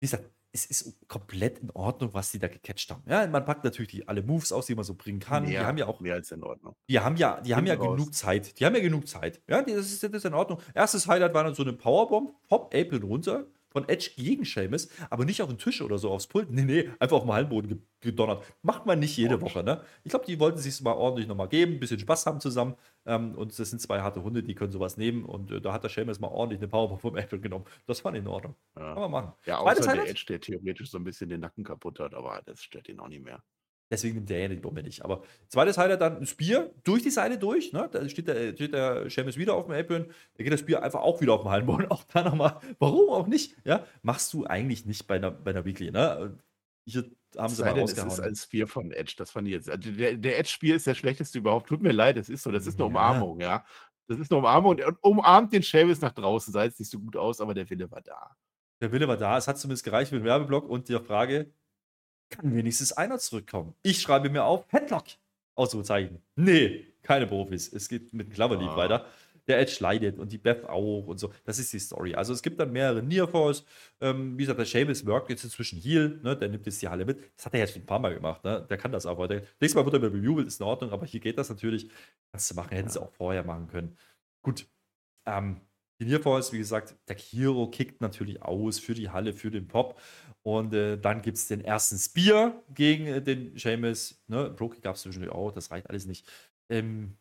Wie 0.00 0.06
gesagt, 0.06 0.24
es 0.52 0.66
ist 0.66 1.08
komplett 1.08 1.58
in 1.60 1.70
Ordnung, 1.70 2.12
was 2.12 2.30
die 2.32 2.38
da 2.38 2.48
gecatcht 2.48 2.90
haben. 2.90 3.02
Ja, 3.08 3.26
man 3.26 3.44
packt 3.44 3.64
natürlich 3.64 3.90
die, 3.90 4.06
alle 4.08 4.22
Moves 4.22 4.52
aus, 4.52 4.66
die 4.66 4.74
man 4.74 4.84
so 4.84 4.94
bringen 4.94 5.20
kann. 5.20 5.44
die 5.44 5.52
Mehr, 5.52 5.66
haben 5.66 5.78
ja 5.78 5.86
auch 5.86 6.00
mehr 6.00 6.14
als 6.14 6.30
in 6.32 6.42
Ordnung. 6.42 6.74
die 6.88 6.98
haben 6.98 7.16
ja, 7.16 7.40
die 7.40 7.54
haben 7.54 7.66
ja 7.66 7.74
raus. 7.74 7.96
genug 7.96 8.14
Zeit. 8.14 8.58
Die 8.58 8.66
haben 8.66 8.74
ja 8.74 8.80
genug 8.80 9.06
Zeit. 9.08 9.40
Ja, 9.48 9.62
die- 9.62 9.74
das 9.74 9.86
ist, 9.92 10.02
das 10.02 10.10
ist 10.12 10.24
in 10.24 10.34
Ordnung. 10.34 10.60
Erstes 10.74 11.06
Highlight 11.06 11.34
war 11.34 11.44
dann 11.44 11.54
so 11.54 11.62
eine 11.62 11.72
Powerbomb, 11.72 12.34
Pop, 12.48 12.74
Apron 12.74 13.02
runter. 13.02 13.46
Von 13.70 13.88
Edge 13.88 14.10
gegen 14.16 14.44
Sheamus, 14.44 14.88
aber 15.08 15.24
nicht 15.24 15.42
auf 15.42 15.48
den 15.48 15.58
Tisch 15.58 15.80
oder 15.82 15.98
so 15.98 16.10
aufs 16.10 16.26
Pult. 16.26 16.50
Nee, 16.50 16.62
nee, 16.62 16.90
einfach 16.98 17.16
auf 17.16 17.22
dem 17.22 17.32
Hallenboden 17.32 17.86
gedonnert. 18.00 18.44
Macht 18.62 18.86
man 18.86 18.98
nicht 18.98 19.16
jede 19.16 19.40
Woche, 19.40 19.62
ne? 19.62 19.82
Ich 20.04 20.10
glaube, 20.10 20.26
die 20.26 20.40
wollten 20.40 20.58
sich 20.58 20.80
mal 20.80 20.92
ordentlich 20.92 21.28
nochmal 21.28 21.48
geben, 21.48 21.74
ein 21.74 21.80
bisschen 21.80 22.00
Spaß 22.00 22.26
haben 22.26 22.40
zusammen. 22.40 22.74
Ähm, 23.06 23.34
und 23.34 23.58
das 23.58 23.70
sind 23.70 23.80
zwei 23.80 24.00
harte 24.00 24.22
Hunde, 24.22 24.42
die 24.42 24.54
können 24.54 24.72
sowas 24.72 24.96
nehmen. 24.96 25.24
Und 25.24 25.50
äh, 25.50 25.60
da 25.60 25.72
hat 25.72 25.84
der 25.84 25.88
Sheamus 25.88 26.20
mal 26.20 26.28
ordentlich 26.28 26.60
eine 26.60 26.68
Powerbomb 26.68 27.00
vom 27.00 27.16
Apple 27.16 27.40
genommen. 27.40 27.64
Das 27.86 28.04
war 28.04 28.14
in 28.14 28.26
Ordnung. 28.26 28.54
Ja. 28.76 28.94
Kann 28.94 29.02
man 29.02 29.10
machen. 29.10 29.32
Ja, 29.46 29.58
außer 29.58 29.94
der 29.94 30.08
Edge, 30.08 30.24
der 30.28 30.40
theoretisch 30.40 30.90
so 30.90 30.98
ein 30.98 31.04
bisschen 31.04 31.28
den 31.28 31.40
Nacken 31.40 31.64
kaputt 31.64 32.00
hat, 32.00 32.14
aber 32.14 32.42
das 32.44 32.62
stört 32.62 32.88
ihn 32.88 33.00
auch 33.00 33.08
nicht 33.08 33.24
mehr. 33.24 33.42
Deswegen 33.90 34.14
nimmt 34.14 34.30
der 34.30 34.38
ja 34.38 34.48
die 34.48 34.56
Bombe 34.56 34.82
nicht. 34.84 35.04
Aber 35.04 35.22
zweites 35.48 35.76
Highlight 35.76 36.00
dann 36.00 36.18
ein 36.18 36.26
Spear 36.26 36.70
durch 36.84 37.02
die 37.02 37.10
Seite 37.10 37.38
durch. 37.38 37.72
Ne? 37.72 37.88
Da 37.90 38.08
steht 38.08 38.28
der, 38.28 38.54
steht 38.54 38.72
der 38.72 39.10
Sheamus 39.10 39.36
wieder 39.36 39.54
auf 39.54 39.66
dem 39.66 39.74
Apron. 39.74 40.06
Da 40.34 40.44
geht 40.44 40.52
das 40.52 40.60
Spear 40.60 40.82
einfach 40.82 41.00
auch 41.00 41.20
wieder 41.20 41.32
auf 41.32 41.42
den 41.42 41.50
Hallenboden. 41.50 41.86
Auch 41.90 42.04
da 42.04 42.22
nochmal. 42.22 42.60
Warum 42.78 43.08
auch 43.10 43.26
nicht? 43.26 43.56
Ja? 43.64 43.84
Machst 44.02 44.32
du 44.32 44.46
eigentlich 44.46 44.86
nicht 44.86 45.06
bei 45.08 45.16
einer, 45.16 45.32
bei 45.32 45.50
einer 45.50 45.64
Weekly. 45.64 45.90
Ne? 45.90 46.38
Hier 46.84 47.10
haben 47.36 47.52
sie 47.52 47.62
mal 47.62 47.74
denn, 47.74 47.80
rausgehauen. 47.80 48.08
Das 48.10 48.18
ist 48.18 48.24
ein 48.24 48.36
Spear 48.36 48.68
von 48.68 48.92
Edge. 48.92 49.14
Das 49.16 49.32
fand 49.32 49.48
ich 49.48 49.54
jetzt. 49.54 49.68
Also 49.68 49.90
der, 49.90 50.16
der 50.16 50.38
Edge-Spear 50.38 50.76
ist 50.76 50.86
der 50.86 50.94
schlechteste 50.94 51.38
überhaupt. 51.38 51.68
Tut 51.68 51.82
mir 51.82 51.92
leid, 51.92 52.16
das 52.16 52.28
ist 52.28 52.44
so. 52.44 52.52
Das 52.52 52.66
ist 52.66 52.78
eine 52.78 52.86
Umarmung, 52.86 53.40
ja. 53.40 53.64
Das 54.06 54.18
ist 54.18 54.30
eine 54.30 54.38
Umarmung 54.38 54.76
und 54.78 54.96
umarmt 55.02 55.52
den 55.52 55.62
Sheamus 55.62 56.00
nach 56.00 56.12
draußen. 56.12 56.52
Sah 56.52 56.64
jetzt 56.64 56.78
nicht 56.78 56.90
so 56.90 56.98
gut 56.98 57.16
aus, 57.16 57.40
aber 57.40 57.54
der 57.54 57.68
Wille 57.70 57.90
war 57.90 58.02
da. 58.02 58.36
Der 58.80 58.92
Wille 58.92 59.06
war 59.06 59.16
da. 59.16 59.36
Es 59.36 59.46
hat 59.46 59.58
zumindest 59.58 59.84
gereicht 59.84 60.10
mit 60.12 60.22
dem 60.22 60.24
Werbeblock 60.24 60.68
und 60.68 60.88
der 60.88 61.00
Frage, 61.00 61.52
kann 62.30 62.54
wenigstens 62.54 62.92
einer 62.92 63.18
zurückkommen. 63.18 63.74
Ich 63.82 64.00
schreibe 64.00 64.30
mir 64.30 64.44
auf, 64.44 64.64
Headlock. 64.68 65.04
Ausrufezeichen. 65.54 66.22
Nee, 66.36 66.86
keine 67.02 67.26
Profis. 67.26 67.72
Es 67.72 67.88
geht 67.88 68.12
mit 68.12 68.32
Clover 68.32 68.56
League 68.56 68.70
ah. 68.70 68.76
weiter. 68.76 69.06
Der 69.46 69.58
Edge 69.58 69.78
leidet 69.80 70.18
und 70.18 70.30
die 70.30 70.38
Beth 70.38 70.64
auch 70.68 71.06
und 71.06 71.18
so. 71.18 71.32
Das 71.44 71.58
ist 71.58 71.72
die 71.72 71.78
Story. 71.78 72.14
Also 72.14 72.32
es 72.32 72.40
gibt 72.40 72.60
dann 72.60 72.72
mehrere 72.72 73.02
Nearfalls. 73.02 73.64
Ähm, 74.00 74.38
wie 74.38 74.42
gesagt, 74.42 74.60
der 74.60 74.64
Sheamus 74.64 75.04
workt 75.04 75.28
jetzt 75.28 75.42
inzwischen 75.44 75.80
Heal. 75.80 76.20
Ne? 76.22 76.36
Der 76.36 76.48
nimmt 76.48 76.66
jetzt 76.66 76.80
die 76.80 76.88
Halle 76.88 77.04
mit. 77.04 77.18
Das 77.36 77.46
hat 77.46 77.54
er 77.54 77.60
jetzt 77.60 77.72
schon 77.72 77.82
ein 77.82 77.86
paar 77.86 77.98
Mal 77.98 78.14
gemacht. 78.14 78.44
Ne? 78.44 78.64
Der 78.70 78.76
kann 78.76 78.92
das 78.92 79.06
aber. 79.06 79.26
Der, 79.26 79.40
nächstes 79.60 79.74
Mal 79.74 79.84
wird 79.84 80.02
er 80.02 80.10
bejubelt, 80.10 80.46
ist 80.46 80.60
in 80.60 80.66
Ordnung. 80.66 80.92
Aber 80.92 81.04
hier 81.04 81.20
geht 81.20 81.36
das 81.36 81.48
natürlich. 81.48 81.90
Kannst 82.30 82.50
du 82.50 82.54
machen. 82.54 82.70
Hätten 82.70 82.90
sie 82.90 83.02
auch 83.02 83.12
vorher 83.12 83.42
machen 83.42 83.66
können. 83.66 83.96
Gut. 84.42 84.68
Ähm, 85.26 85.60
die 86.00 86.06
Nearfalls, 86.06 86.52
wie 86.52 86.58
gesagt, 86.58 86.96
der 87.08 87.16
Hero 87.16 87.68
kickt 87.68 88.00
natürlich 88.00 88.42
aus 88.42 88.78
für 88.78 88.94
die 88.94 89.10
Halle, 89.10 89.34
für 89.34 89.50
den 89.50 89.68
Pop. 89.68 90.00
Und 90.42 90.72
äh, 90.72 90.96
dann 90.98 91.20
gibt 91.20 91.36
es 91.36 91.46
den 91.46 91.60
ersten 91.60 91.98
Spear 91.98 92.62
gegen 92.74 93.06
äh, 93.06 93.22
den 93.22 93.56
Seamus. 93.56 94.22
Ne? 94.26 94.50
Brokey 94.50 94.80
gab 94.80 94.96
es 94.96 95.02
zwischendurch 95.02 95.32
auch, 95.32 95.52
das 95.52 95.70
reicht 95.70 95.90
alles 95.90 96.06
nicht. 96.06 96.26
Ähm, 96.70 97.18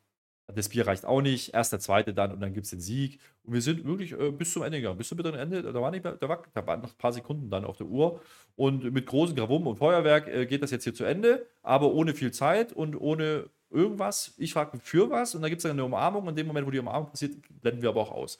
das 0.47 0.65
Spear 0.65 0.87
reicht 0.87 1.05
auch 1.05 1.21
nicht. 1.21 1.53
Erst 1.53 1.73
der 1.73 1.79
zweite 1.79 2.13
dann 2.13 2.31
und 2.31 2.39
dann 2.39 2.53
gibt 2.53 2.65
es 2.65 2.71
den 2.71 2.79
Sieg. 2.79 3.19
Und 3.43 3.53
wir 3.53 3.61
sind 3.61 3.85
wirklich 3.85 4.13
äh, 4.13 4.31
bis 4.31 4.53
zum 4.53 4.63
Ende 4.63 4.79
gegangen. 4.79 4.97
Bis 4.97 5.09
zum 5.09 5.17
bitteren 5.17 5.37
Ende. 5.37 5.61
Da, 5.61 5.73
war 5.73 5.91
nicht 5.91 6.03
mehr, 6.03 6.13
da, 6.13 6.29
war, 6.29 6.43
da 6.53 6.65
waren 6.65 6.81
noch 6.81 6.91
ein 6.91 6.97
paar 6.97 7.13
Sekunden 7.13 7.49
dann 7.49 7.65
auf 7.65 7.77
der 7.77 7.87
Uhr. 7.87 8.21
Und 8.55 8.91
mit 8.93 9.05
großen 9.05 9.35
Gravum 9.35 9.67
und 9.67 9.75
Feuerwerk 9.75 10.27
äh, 10.27 10.45
geht 10.45 10.63
das 10.63 10.71
jetzt 10.71 10.85
hier 10.85 10.93
zu 10.93 11.03
Ende. 11.03 11.45
Aber 11.61 11.91
ohne 11.93 12.13
viel 12.13 12.31
Zeit 12.31 12.71
und 12.71 12.95
ohne 12.95 13.49
irgendwas. 13.69 14.33
Ich 14.37 14.53
frage 14.53 14.79
für 14.79 15.09
was. 15.09 15.35
Und 15.35 15.41
dann 15.41 15.49
gibt 15.49 15.59
es 15.59 15.63
dann 15.63 15.73
eine 15.73 15.85
Umarmung. 15.85 16.27
In 16.27 16.35
dem 16.35 16.47
Moment, 16.47 16.65
wo 16.65 16.71
die 16.71 16.79
Umarmung 16.79 17.09
passiert, 17.09 17.35
blenden 17.61 17.81
wir 17.81 17.89
aber 17.89 18.01
auch 18.01 18.11
aus. 18.11 18.37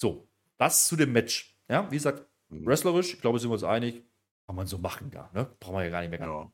So, 0.00 0.28
das 0.58 0.88
zu 0.88 0.96
dem 0.96 1.12
Match. 1.12 1.56
Ja, 1.68 1.90
wie 1.90 1.96
gesagt, 1.96 2.28
Mhm. 2.50 2.66
Wrestlerisch, 2.66 3.14
ich 3.14 3.20
glaube, 3.20 3.38
sind 3.38 3.50
wir 3.50 3.54
uns 3.54 3.64
einig, 3.64 4.04
kann 4.46 4.56
man 4.56 4.66
so 4.66 4.78
machen 4.78 5.10
da. 5.10 5.30
Ne? 5.34 5.54
Brauchen 5.60 5.74
wir 5.76 5.84
ja 5.84 5.90
gar 5.90 6.00
nicht 6.00 6.10
mehr. 6.10 6.20
Ja. 6.20 6.52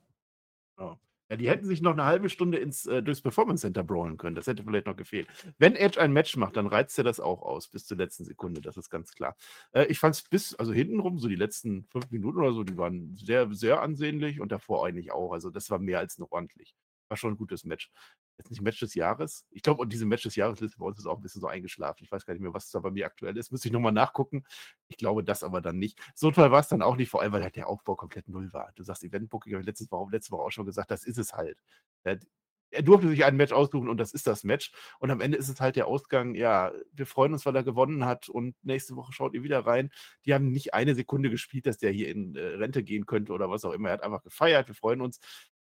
ja. 0.78 0.98
Ja, 1.30 1.36
die 1.36 1.48
hätten 1.48 1.66
sich 1.66 1.80
noch 1.80 1.92
eine 1.92 2.04
halbe 2.04 2.28
Stunde 2.28 2.58
ins, 2.58 2.84
äh, 2.86 3.02
durchs 3.02 3.22
Performance 3.22 3.62
Center 3.62 3.82
brawlen 3.82 4.18
können. 4.18 4.36
Das 4.36 4.46
hätte 4.46 4.62
vielleicht 4.62 4.86
noch 4.86 4.96
gefehlt. 4.96 5.26
Wenn 5.58 5.74
Edge 5.74 5.98
ein 6.00 6.12
Match 6.12 6.36
macht, 6.36 6.56
dann 6.56 6.66
reizt 6.66 6.98
er 6.98 7.04
das 7.04 7.18
auch 7.18 7.40
aus, 7.40 7.68
bis 7.68 7.86
zur 7.86 7.96
letzten 7.96 8.24
Sekunde. 8.24 8.60
Das 8.60 8.76
ist 8.76 8.90
ganz 8.90 9.12
klar. 9.14 9.36
Äh, 9.72 9.86
ich 9.86 9.98
fand 9.98 10.14
es 10.16 10.22
bis, 10.22 10.54
also 10.54 10.72
hintenrum, 10.74 11.18
so 11.18 11.28
die 11.28 11.36
letzten 11.36 11.86
fünf 11.86 12.10
Minuten 12.10 12.38
oder 12.38 12.52
so, 12.52 12.62
die 12.62 12.76
waren 12.76 13.16
sehr, 13.16 13.52
sehr 13.54 13.80
ansehnlich 13.80 14.40
und 14.40 14.52
davor 14.52 14.86
eigentlich 14.86 15.12
auch. 15.12 15.32
Also, 15.32 15.50
das 15.50 15.70
war 15.70 15.78
mehr 15.78 15.98
als 16.00 16.18
noch 16.18 16.30
ordentlich. 16.30 16.74
War 17.08 17.16
schon 17.16 17.32
ein 17.32 17.38
gutes 17.38 17.64
Match 17.64 17.90
jetzt 18.38 18.50
nicht 18.50 18.62
Match 18.62 18.80
des 18.80 18.94
Jahres. 18.94 19.46
Ich 19.50 19.62
glaube, 19.62 19.80
und 19.82 19.92
diese 19.92 20.06
Match 20.06 20.22
des 20.24 20.36
Jahresliste 20.36 20.78
bei 20.78 20.86
uns 20.86 20.98
ist 20.98 21.06
auch 21.06 21.16
ein 21.16 21.22
bisschen 21.22 21.40
so 21.40 21.46
eingeschlafen. 21.46 22.04
Ich 22.04 22.10
weiß 22.10 22.26
gar 22.26 22.34
nicht 22.34 22.42
mehr, 22.42 22.54
was 22.54 22.70
da 22.70 22.80
bei 22.80 22.90
mir 22.90 23.06
aktuell 23.06 23.36
ist. 23.36 23.52
Müsste 23.52 23.68
ich 23.68 23.72
nochmal 23.72 23.92
nachgucken. 23.92 24.44
Ich 24.88 24.96
glaube 24.96 25.24
das 25.24 25.42
aber 25.44 25.60
dann 25.60 25.78
nicht. 25.78 25.98
So 26.14 26.30
toll 26.30 26.50
war 26.50 26.60
es 26.60 26.68
dann 26.68 26.82
auch 26.82 26.96
nicht, 26.96 27.10
vor 27.10 27.22
allem, 27.22 27.32
weil 27.32 27.42
halt 27.42 27.56
der 27.56 27.68
Aufbau 27.68 27.94
komplett 27.96 28.28
null 28.28 28.52
war. 28.52 28.72
Du 28.74 28.82
sagst 28.82 29.04
Eventbooking, 29.04 29.52
habe 29.52 29.60
ich 29.62 29.66
letzte 29.66 29.90
Woche, 29.90 30.10
letzte 30.10 30.32
Woche 30.32 30.42
auch 30.42 30.50
schon 30.50 30.66
gesagt, 30.66 30.90
das 30.90 31.04
ist 31.04 31.18
es 31.18 31.32
halt. 31.32 31.58
Er 32.02 32.82
durfte 32.82 33.08
sich 33.08 33.24
ein 33.24 33.36
Match 33.36 33.52
aussuchen 33.52 33.88
und 33.88 33.98
das 33.98 34.12
ist 34.12 34.26
das 34.26 34.42
Match. 34.42 34.72
Und 34.98 35.10
am 35.12 35.20
Ende 35.20 35.38
ist 35.38 35.48
es 35.48 35.60
halt 35.60 35.76
der 35.76 35.86
Ausgang, 35.86 36.34
ja, 36.34 36.72
wir 36.92 37.06
freuen 37.06 37.32
uns, 37.32 37.46
weil 37.46 37.54
er 37.54 37.62
gewonnen 37.62 38.04
hat 38.04 38.28
und 38.28 38.56
nächste 38.64 38.96
Woche 38.96 39.12
schaut 39.12 39.34
ihr 39.34 39.44
wieder 39.44 39.64
rein. 39.64 39.90
Die 40.26 40.34
haben 40.34 40.50
nicht 40.50 40.74
eine 40.74 40.96
Sekunde 40.96 41.30
gespielt, 41.30 41.66
dass 41.66 41.78
der 41.78 41.92
hier 41.92 42.08
in 42.08 42.34
äh, 42.34 42.40
Rente 42.40 42.82
gehen 42.82 43.06
könnte 43.06 43.32
oder 43.32 43.48
was 43.48 43.64
auch 43.64 43.72
immer. 43.72 43.90
Er 43.90 43.94
hat 43.94 44.02
einfach 44.02 44.22
gefeiert, 44.24 44.66
wir 44.66 44.74
freuen 44.74 45.00
uns 45.02 45.20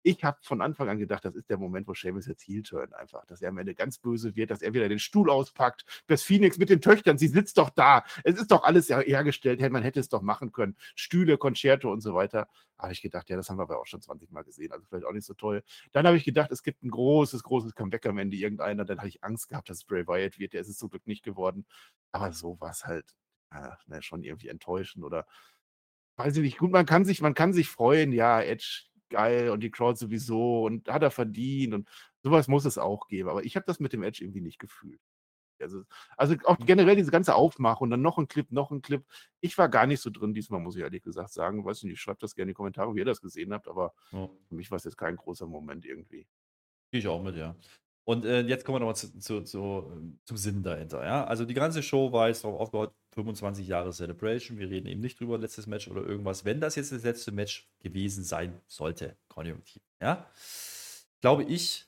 ich 0.07 0.23
habe 0.23 0.39
von 0.43 0.63
Anfang 0.63 0.89
an 0.89 0.99
gedacht, 0.99 1.25
das 1.25 1.35
ist 1.35 1.51
der 1.51 1.59
Moment, 1.59 1.89
wo 1.89 1.93
Seamus 1.93 2.27
jetzt 2.27 2.47
heel 2.47 2.63
turn 2.63 2.93
einfach, 2.93 3.27
dass 3.27 3.43
er 3.43 3.49
am 3.49 3.59
Ende 3.59 3.75
ganz 3.75 3.99
böse 3.99 4.37
wird, 4.37 4.53
dass 4.53 4.63
er 4.63 4.73
wieder 4.73 4.89
den 4.89 5.01
Stuhl 5.01 5.29
auspackt. 5.29 5.85
Das 6.07 6.23
Phoenix 6.23 6.59
mit 6.59 6.71
den 6.71 6.81
Töchtern, 6.81 7.19
sie 7.19 7.27
sitzt 7.27 7.59
doch 7.59 7.71
da. 7.71 8.05
Es 8.23 8.37
ist 8.37 8.53
doch 8.53 8.63
alles 8.63 8.89
hergestellt, 8.89 9.61
man 9.73 9.83
hätte 9.83 9.99
es 9.99 10.09
doch 10.09 10.23
machen 10.23 10.53
können. 10.53 10.77
Stühle, 10.95 11.39
Concerto 11.39 11.91
und 11.93 12.03
so 12.03 12.15
weiter. 12.15 12.47
Habe 12.79 12.93
ich 12.93 13.03
gedacht, 13.03 13.29
ja, 13.29 13.37
das 13.37 13.51
haben 13.51 13.59
wir 13.59 13.65
aber 13.65 13.81
auch 13.81 13.87
schon 13.87 14.01
20 14.01 14.31
Mal 14.31 14.45
gesehen, 14.45 14.71
also 14.71 14.87
vielleicht 14.87 15.07
auch 15.07 15.13
nicht 15.13 15.27
so 15.27 15.35
toll. 15.35 15.65
Dann 15.91 16.07
habe 16.07 16.17
ich 16.17 16.25
gedacht, 16.25 16.53
es 16.53 16.63
gibt 16.63 16.85
ein 16.85 16.91
großes, 16.91 17.43
großes 17.43 17.75
Comeback 17.75 18.07
am 18.07 18.19
Ende 18.19 18.37
irgendeiner. 18.37 18.85
Dann 18.85 18.99
habe 18.99 19.09
ich 19.09 19.25
Angst 19.25 19.49
gehabt, 19.49 19.69
dass 19.71 19.79
es 19.79 19.85
Bray 19.85 20.07
Wyatt 20.07 20.39
wird. 20.39 20.53
Der 20.53 20.61
ist 20.61 20.69
es 20.69 20.79
zum 20.79 20.89
Glück 20.89 21.09
nicht 21.09 21.25
geworden. 21.25 21.67
Aber 22.13 22.33
so 22.33 22.61
war 22.61 22.71
es 22.71 22.85
halt 22.85 23.07
ja, 23.53 23.77
ne, 23.87 24.03
schon 24.03 24.23
irgendwie 24.23 24.49
enttäuschend 24.49 25.05
oder 25.05 25.27
weiß 26.17 26.37
ich 26.37 26.43
nicht. 26.43 26.59
Gut, 26.59 26.71
man 26.71 26.87
kann 26.87 27.05
sich, 27.05 27.21
man 27.21 27.35
kann 27.35 27.53
sich 27.53 27.69
freuen, 27.69 28.13
ja, 28.13 28.41
Edge 28.41 28.85
geil 29.11 29.51
und 29.51 29.61
die 29.61 29.71
Crowd 29.71 29.99
sowieso 29.99 30.65
und 30.65 30.89
hat 30.89 31.03
er 31.03 31.11
verdient 31.11 31.75
und 31.75 31.89
sowas 32.23 32.49
muss 32.49 32.65
es 32.65 32.79
auch 32.79 33.09
geben. 33.09 33.29
Aber 33.29 33.45
ich 33.45 33.57
habe 33.57 33.67
das 33.67 33.81
mit 33.81 33.93
dem 33.93 34.03
Edge 34.03 34.23
irgendwie 34.23 34.41
nicht 34.41 34.59
gefühlt. 34.59 35.01
Also, 35.61 35.85
also 36.17 36.35
auch 36.45 36.59
generell 36.59 36.97
diese 36.97 37.11
ganze 37.11 37.35
Aufmachung 37.35 37.87
und 37.87 37.91
dann 37.91 38.03
noch 38.03 38.19
ein 38.19 38.29
Clip, 38.29 38.51
noch 38.53 38.71
ein 38.71 38.83
Clip. 38.83 39.05
Ich 39.41 39.57
war 39.57 39.69
gar 39.69 39.87
nicht 39.87 40.01
so 40.01 40.11
drin 40.11 40.35
diesmal, 40.35 40.61
muss 40.61 40.77
ich 40.77 40.83
ehrlich 40.83 41.03
gesagt 41.03 41.33
sagen. 41.33 41.65
Weiß 41.65 41.83
nicht, 41.85 42.01
schreibt 42.01 42.23
das 42.23 42.35
gerne 42.35 42.51
in 42.51 42.55
die 42.55 42.55
Kommentare, 42.55 42.95
wie 42.95 42.99
ihr 42.99 43.05
das 43.05 43.21
gesehen 43.21 43.53
habt, 43.53 43.69
aber 43.69 43.95
ja. 44.13 44.29
für 44.49 44.55
mich 44.55 44.71
war 44.71 44.77
es 44.77 44.85
jetzt 44.85 44.99
kein 44.99 45.17
großer 45.17 45.47
Moment 45.47 45.87
irgendwie. 45.87 46.27
Gehe 46.91 47.01
ich 47.01 47.09
auch 47.09 47.23
mit, 47.23 47.37
ja. 47.37 47.57
Und 48.07 48.25
äh, 48.25 48.43
jetzt 48.43 48.65
kommen 48.65 48.77
wir 48.77 48.81
nochmal 48.81 48.95
zu, 48.95 49.19
zu, 49.19 49.43
zu, 49.43 50.17
zum 50.25 50.37
Sinn 50.37 50.63
dahinter. 50.63 51.05
Ja? 51.05 51.25
Also 51.25 51.45
die 51.45 51.55
ganze 51.55 51.83
Show 51.83 52.13
war 52.13 52.29
jetzt 52.29 52.45
darauf 52.45 52.61
aufgebaut, 52.61 52.95
25 53.15 53.67
Jahre 53.67 53.91
Celebration. 53.91 54.59
Wir 54.59 54.71
reden 54.71 54.87
eben 54.87 55.01
nicht 55.01 55.19
drüber, 55.19 55.39
letztes 55.39 55.67
Match 55.67 55.89
oder 55.89 56.07
irgendwas. 56.07 56.45
Wenn 56.45 56.61
das 56.61 56.77
jetzt 56.77 56.93
das 56.93 57.03
letzte 57.03 57.33
Match 57.33 57.69
gewesen 57.81 58.23
sein 58.23 58.61
sollte, 58.69 59.17
konjunktiv, 59.27 59.83
ja, 60.01 60.31
glaube 61.21 61.43
ich, 61.45 61.87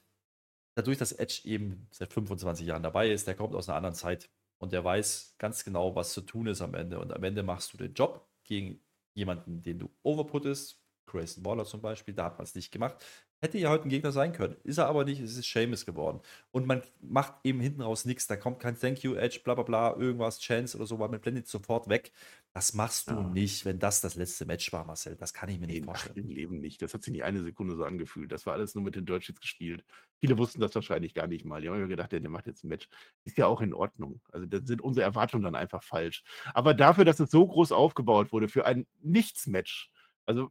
dadurch, 0.75 0.99
dass 0.99 1.13
Edge 1.13 1.43
eben 1.45 1.87
seit 1.93 2.13
25 2.13 2.67
Jahren 2.67 2.83
dabei 2.83 3.13
ist, 3.13 3.29
der 3.29 3.37
kommt 3.37 3.55
aus 3.55 3.69
einer 3.69 3.77
anderen 3.77 3.95
Zeit 3.95 4.29
und 4.59 4.73
der 4.73 4.85
weiß 4.85 5.37
ganz 5.39 5.65
genau, 5.65 5.95
was 5.95 6.13
zu 6.13 6.23
tun 6.23 6.49
ist 6.49 6.63
am 6.63 6.75
Ende. 6.75 6.99
Und 6.99 7.13
am 7.13 7.23
Ende 7.23 7.45
machst 7.45 7.73
du 7.73 7.77
den 7.77 7.95
Job 7.95 8.29
gegen 8.43 8.81
jemanden, 9.15 9.63
den 9.63 9.79
du 9.79 9.89
overputtest, 10.03 10.83
Grayson 11.07 11.45
Waller 11.45 11.65
zum 11.65 11.81
Beispiel, 11.81 12.15
da 12.15 12.25
hat 12.25 12.39
man 12.39 12.45
es 12.45 12.57
nicht 12.57 12.73
gemacht. 12.73 12.97
Hätte 13.41 13.59
ja 13.59 13.71
heute 13.71 13.85
ein 13.85 13.89
Gegner 13.89 14.11
sein 14.11 14.33
können. 14.33 14.57
Ist 14.65 14.79
er 14.79 14.89
aber 14.89 15.05
nicht, 15.05 15.21
es 15.21 15.37
ist 15.37 15.49
Seamus 15.49 15.87
geworden. 15.87 16.21
Und 16.51 16.67
man 16.67 16.83
macht 17.01 17.35
eben 17.45 17.61
hinten 17.61 17.83
raus 17.83 18.05
nichts. 18.05 18.27
Da 18.27 18.37
kommt 18.37 18.59
kein 18.59 18.77
Thank 18.77 19.05
you, 19.05 19.15
Edge, 19.15 19.41
bla 19.45 19.55
bla 19.55 19.63
bla, 19.63 19.97
irgendwas, 19.97 20.41
Chance 20.41 20.77
oder 20.77 20.87
so, 20.87 20.99
weil 20.99 21.09
man 21.09 21.21
blendet 21.21 21.47
sofort 21.47 21.89
weg. 21.89 22.11
Das 22.53 22.75
machst 22.75 23.09
du 23.09 23.15
ja. 23.15 23.23
nicht, 23.23 23.65
wenn 23.65 23.79
das 23.79 24.01
das 24.01 24.17
letzte 24.17 24.45
Match 24.45 24.73
war, 24.73 24.85
Marcel. 24.85 25.15
Das 25.15 25.33
kann 25.33 25.49
ich 25.49 25.61
mir 25.61 25.69
nicht 25.69 25.85
vorstellen. 25.85 26.17
Im 26.17 26.31
Leben 26.31 26.59
nicht. 26.59 26.83
Das 26.83 26.95
hat 26.95 27.05
sich 27.05 27.13
nicht 27.13 27.23
eine 27.23 27.43
Sekunde 27.45 27.77
so 27.77 27.85
angefühlt. 27.85 28.33
Das 28.33 28.45
war 28.45 28.55
alles 28.55 28.75
nur 28.75 28.83
mit 28.83 28.97
den 28.97 29.07
Deutschlands 29.07 29.41
gespielt. 29.41 29.85
Viele 30.19 30.37
wussten 30.37 30.61
das 30.61 30.75
wahrscheinlich 30.75 31.15
gar 31.15 31.29
nicht 31.29 31.45
mal. 31.45 31.61
Die 31.61 31.69
haben 31.69 31.79
mir 31.79 31.87
gedacht, 31.87 32.11
der 32.11 32.29
macht 32.29 32.49
jetzt 32.49 32.65
ein 32.65 32.69
Match. 32.69 32.89
Ist 33.25 33.39
ja 33.39 33.47
auch 33.47 33.61
in 33.61 33.73
Ordnung. 33.73 34.21
Also 34.33 34.47
da 34.47 34.59
sind 34.65 34.83
unsere 34.83 35.05
Erwartungen 35.05 35.45
dann 35.45 35.55
einfach 35.55 35.85
falsch. 35.85 36.25
Aber 36.55 36.75
dafür, 36.75 37.05
dass 37.05 37.21
es 37.21 37.31
so 37.31 37.47
groß 37.47 37.71
aufgebaut 37.71 38.33
wurde, 38.33 38.49
für 38.49 38.67
ein 38.67 38.89
Nichts-Match, 39.01 39.93
also 40.27 40.51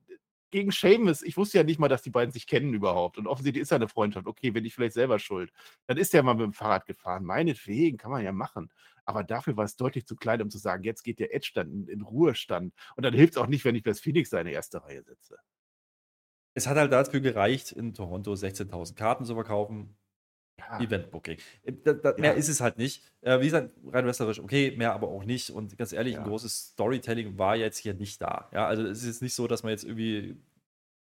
gegen 0.51 0.71
Seamus, 0.71 1.21
ich 1.21 1.37
wusste 1.37 1.57
ja 1.57 1.63
nicht 1.63 1.79
mal, 1.79 1.87
dass 1.87 2.01
die 2.01 2.09
beiden 2.09 2.31
sich 2.31 2.47
kennen 2.47 2.73
überhaupt. 2.73 3.17
Und 3.17 3.27
offensichtlich 3.27 3.61
ist 3.61 3.71
ja 3.71 3.75
eine 3.75 3.87
Freundschaft. 3.87 4.27
Okay, 4.27 4.51
bin 4.51 4.65
ich 4.65 4.75
vielleicht 4.75 4.93
selber 4.93 5.19
schuld. 5.19 5.51
Dann 5.87 5.97
ist 5.97 6.13
er 6.13 6.23
mal 6.23 6.35
mit 6.35 6.43
dem 6.43 6.53
Fahrrad 6.53 6.85
gefahren. 6.85 7.25
Meinetwegen, 7.25 7.97
kann 7.97 8.11
man 8.11 8.23
ja 8.23 8.31
machen. 8.31 8.69
Aber 9.05 9.23
dafür 9.23 9.57
war 9.57 9.65
es 9.65 9.75
deutlich 9.75 10.05
zu 10.05 10.15
klein, 10.15 10.41
um 10.41 10.49
zu 10.49 10.57
sagen, 10.57 10.83
jetzt 10.83 11.03
geht 11.03 11.19
der 11.19 11.33
Edge 11.33 11.51
dann 11.53 11.87
in, 11.87 12.01
Ruhestand. 12.01 12.73
Und 12.95 13.03
dann 13.03 13.13
hilft 13.13 13.33
es 13.33 13.37
auch 13.37 13.47
nicht, 13.47 13.65
wenn 13.65 13.75
ich 13.75 13.83
das 13.83 13.99
Phoenix 13.99 14.29
seine 14.29 14.51
erste 14.51 14.83
Reihe 14.83 15.03
setze. 15.03 15.37
Es 16.53 16.67
hat 16.67 16.77
halt 16.77 16.91
dafür 16.91 17.19
gereicht, 17.19 17.71
in 17.71 17.93
Toronto 17.93 18.33
16.000 18.33 18.95
Karten 18.95 19.25
zu 19.25 19.35
verkaufen. 19.35 19.95
Ja. 20.59 20.79
Event-Booking. 20.79 21.37
Äh, 21.63 21.73
da, 21.83 21.93
da, 21.93 22.11
ja. 22.11 22.17
Mehr 22.17 22.35
ist 22.35 22.49
es 22.49 22.61
halt 22.61 22.77
nicht. 22.77 23.03
Äh, 23.21 23.39
wie 23.39 23.45
gesagt, 23.45 23.71
rein 23.85 24.05
wrestlerisch, 24.05 24.39
okay, 24.39 24.73
mehr 24.75 24.93
aber 24.93 25.07
auch 25.07 25.23
nicht. 25.23 25.49
Und 25.51 25.77
ganz 25.77 25.93
ehrlich, 25.93 26.15
ja. 26.15 26.21
ein 26.21 26.27
großes 26.27 26.69
Storytelling 26.71 27.37
war 27.37 27.55
jetzt 27.55 27.77
hier 27.77 27.93
nicht 27.93 28.21
da. 28.21 28.49
Ja, 28.53 28.67
also 28.67 28.83
es 28.83 29.03
ist 29.03 29.21
nicht 29.21 29.33
so, 29.33 29.47
dass 29.47 29.63
man 29.63 29.71
jetzt 29.71 29.83
irgendwie 29.83 30.37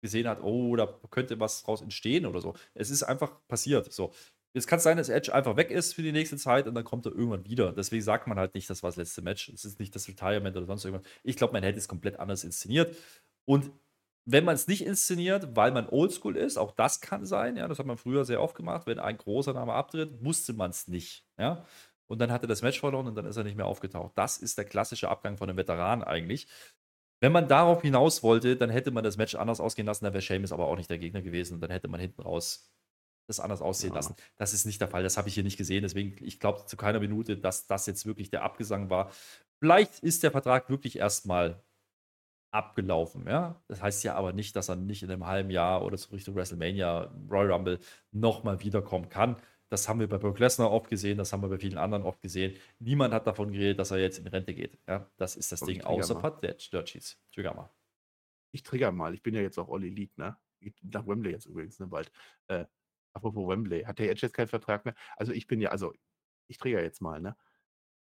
gesehen 0.01 0.29
hat, 0.29 0.43
oh, 0.43 0.77
da 0.77 0.87
könnte 1.11 1.41
was 1.41 1.63
draus 1.63 1.83
entstehen 1.83 2.27
oder 2.27 2.41
so. 2.41 2.55
Es 2.75 2.91
ist 2.91 3.03
einfach 3.03 3.33
passiert. 3.49 3.93
So. 3.93 4.13
Jetzt 4.55 4.67
kann 4.67 4.79
es 4.79 4.83
sein, 4.83 4.97
dass 4.97 5.09
Edge 5.09 5.35
einfach 5.35 5.57
weg 5.57 5.71
ist 5.71 5.95
für 5.95 6.03
die 6.03 6.13
nächste 6.13 6.37
Zeit 6.37 6.67
und 6.67 6.75
dann 6.75 6.85
kommt 6.85 7.07
er 7.07 7.13
irgendwann 7.13 7.45
wieder. 7.45 7.73
Deswegen 7.73 8.03
sagt 8.03 8.27
man 8.27 8.39
halt 8.39 8.55
nicht, 8.55 8.69
das 8.71 8.83
war 8.83 8.89
das 8.89 8.97
letzte 8.97 9.23
Match. 9.23 9.49
Es 9.51 9.65
ist 9.65 9.79
nicht 9.79 9.95
das 9.95 10.09
Retirement 10.09 10.57
oder 10.57 10.67
sonst 10.67 10.85
irgendwas. 10.85 11.07
Ich 11.23 11.37
glaube, 11.37 11.53
man 11.53 11.63
hätte 11.63 11.79
es 11.79 11.89
komplett 11.89 12.19
anders 12.19 12.45
inszeniert. 12.45 12.97
Und 13.45 13.71
wenn 14.31 14.45
man 14.45 14.55
es 14.55 14.69
nicht 14.69 14.85
inszeniert, 14.85 15.57
weil 15.57 15.73
man 15.73 15.89
oldschool 15.89 16.37
ist, 16.37 16.59
auch 16.59 16.73
das 16.73 17.01
kann 17.01 17.25
sein, 17.25 17.57
ja, 17.57 17.67
das 17.67 17.79
hat 17.79 17.87
man 17.87 17.97
früher 17.97 18.27
sehr 18.27 18.43
oft 18.43 18.55
gemacht, 18.55 18.87
wenn 18.87 18.99
ein 18.99 19.17
großer 19.17 19.55
Name 19.55 19.73
abtritt, 19.73 20.21
musste 20.21 20.53
man 20.53 20.71
es 20.71 20.87
nicht, 20.87 21.25
ja. 21.39 21.65
Und 22.09 22.21
dann 22.21 22.31
hat 22.31 22.43
er 22.43 22.49
das 22.49 22.61
Match 22.61 22.79
verloren 22.79 23.07
und 23.07 23.15
dann 23.15 23.25
ist 23.25 23.37
er 23.37 23.45
nicht 23.45 23.57
mehr 23.57 23.67
aufgetaucht. 23.67 24.13
Das 24.17 24.39
ist 24.39 24.57
der 24.57 24.65
klassische 24.65 25.09
Abgang 25.11 25.37
von 25.37 25.49
einem 25.49 25.59
Veteran 25.59 26.03
eigentlich. 26.03 26.47
Wenn 27.21 27.33
man 27.33 27.49
darauf 27.49 27.83
hinaus 27.83 28.23
wollte, 28.23 28.57
dann 28.57 28.71
hätte 28.71 28.91
man 28.91 29.05
das 29.05 29.17
Match 29.17 29.35
anders 29.35 29.61
ausgehen 29.61 29.87
lassen, 29.87 30.05
dann 30.05 30.13
wäre 30.13 30.23
Sheamus 30.23 30.53
aber 30.53 30.67
auch 30.67 30.77
nicht 30.77 30.91
der 30.91 30.99
Gegner 30.99 31.23
gewesen 31.23 31.55
und 31.55 31.61
dann 31.61 31.71
hätte 31.71 31.89
man 31.89 32.01
hinten 32.01 32.23
raus 32.23 32.71
das 33.29 33.41
anders 33.41 33.63
aussehen 33.63 33.91
ja. 33.91 33.97
lassen. 33.97 34.15
Das 34.37 34.53
ist 34.53 34.65
nicht 34.67 34.81
der 34.81 34.89
Fall, 34.89 35.03
das 35.03 35.17
habe 35.17 35.29
ich 35.29 35.35
hier 35.35 35.43
nicht 35.43 35.59
gesehen, 35.59 35.83
deswegen, 35.83 36.17
ich 36.23 36.39
glaube 36.41 36.67
zu 36.67 36.77
keiner 36.77 37.01
Minute, 37.01 37.37
dass 37.37 37.67
das 37.67 37.87
jetzt 37.87 38.07
wirklich 38.07 38.31
der 38.31 38.43
Abgesang 38.43 38.91
war. 38.91 39.11
Vielleicht 39.59 40.01
ist 40.01 40.23
der 40.23 40.31
Vertrag 40.31 40.71
wirklich 40.71 40.99
erstmal 40.99 41.63
abgelaufen. 42.51 43.27
Ja? 43.27 43.61
Das 43.69 43.83
heißt 43.83 44.05
ja 44.05 44.15
aber 44.15 44.33
nicht, 44.33 44.57
dass 44.57 44.69
er 44.69 44.77
nicht 44.77 45.03
in 45.03 45.11
einem 45.11 45.27
halben 45.27 45.51
Jahr 45.51 45.85
oder 45.85 45.97
so 45.97 46.11
Richtung 46.15 46.35
WrestleMania, 46.35 47.13
Royal 47.31 47.53
Rumble 47.53 47.79
nochmal 48.13 48.61
wiederkommen 48.63 49.09
kann. 49.09 49.37
Das 49.71 49.89
haben 49.89 50.01
wir 50.01 50.09
bei 50.09 50.17
Brock 50.17 50.39
Lesnar 50.39 50.71
oft 50.71 50.89
gesehen, 50.89 51.19
das 51.19 51.33
haben 51.33 51.43
wir 51.43 51.49
bei 51.49 51.59
vielen 51.59 51.77
anderen 51.77 52.05
oft 52.05 52.23
gesehen. 52.23 52.57
Niemand 52.79 53.13
hat 53.13 53.27
davon 53.27 53.53
geredet, 53.53 53.79
dass 53.79 53.91
er 53.91 53.99
jetzt 53.99 54.19
in 54.19 54.27
Rente 54.27 54.55
geht. 54.55 54.79
Ja? 54.89 55.11
Das 55.19 55.37
ist 55.37 55.53
das 55.53 55.61
Und 55.61 55.69
Ding, 55.69 55.83
außer 55.83 56.15
Pat 56.15 56.43
Sheets. 56.61 57.21
Trigger 57.33 57.55
mal. 57.55 57.71
Ich 58.53 58.63
trigger 58.63 58.93
mal. 58.93 59.13
Ich 59.13 59.23
bin 59.23 59.35
ja 59.35 59.43
jetzt 59.43 59.59
auch 59.59 59.69
Olli 59.69 59.89
Elite, 59.89 60.19
ne? 60.19 60.39
Nach 60.83 61.07
Wembley 61.07 61.33
jetzt 61.33 61.47
übrigens, 61.47 61.79
ne, 61.79 61.87
bald. 61.87 62.11
Äh, 62.49 62.65
apropos 63.13 63.47
Wembley. 63.47 63.85
Hat 63.85 63.99
der 63.99 64.11
Edge 64.11 64.23
jetzt 64.23 64.33
keinen 64.33 64.49
Vertrag 64.49 64.85
mehr? 64.87 64.95
Also 65.17 65.33
ich 65.33 65.47
bin 65.47 65.61
ja, 65.61 65.69
also 65.69 65.93
ich 66.49 66.57
trigger 66.57 66.83
jetzt 66.83 67.03
mal, 67.03 67.21
ne? 67.21 67.37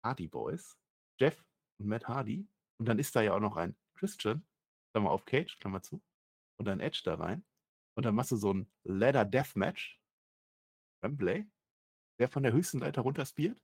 Hardy 0.04 0.28
Boys, 0.28 0.78
Jeff 1.20 1.44
und 1.78 1.88
Matt 1.88 2.08
Hardy. 2.08 2.48
Und 2.80 2.88
dann 2.88 2.98
ist 2.98 3.16
da 3.16 3.22
ja 3.22 3.36
auch 3.36 3.40
noch 3.40 3.58
ein 3.58 3.76
Christian, 4.02 4.44
Klammer 4.92 5.12
auf 5.12 5.26
Cage, 5.26 5.60
Klammer 5.60 5.84
zu, 5.84 6.02
und 6.60 6.66
dann 6.66 6.80
Edge 6.80 7.02
da 7.06 7.16
rein. 7.16 7.46
Und 7.96 8.06
dann 8.06 8.16
machst 8.16 8.32
du 8.32 8.36
so 8.36 8.52
ein 8.52 8.68
Ladder 8.84 9.26
Deathmatch. 9.26 10.00
Wembley, 11.04 11.48
der 12.20 12.30
von 12.30 12.44
der 12.44 12.52
höchsten 12.52 12.80
Leiter 12.80 13.02
runterspielt. 13.02 13.60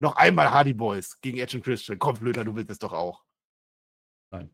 Noch 0.00 0.16
einmal 0.16 0.50
Hardy 0.50 0.74
Boys 0.74 1.20
gegen 1.20 1.38
Edge 1.38 1.56
und 1.56 1.64
Christian. 1.64 1.98
Komm, 1.98 2.16
Blöder, 2.16 2.44
du 2.44 2.54
willst 2.54 2.70
es 2.70 2.78
doch 2.78 2.92
auch. 2.92 3.24
Nein. 4.32 4.50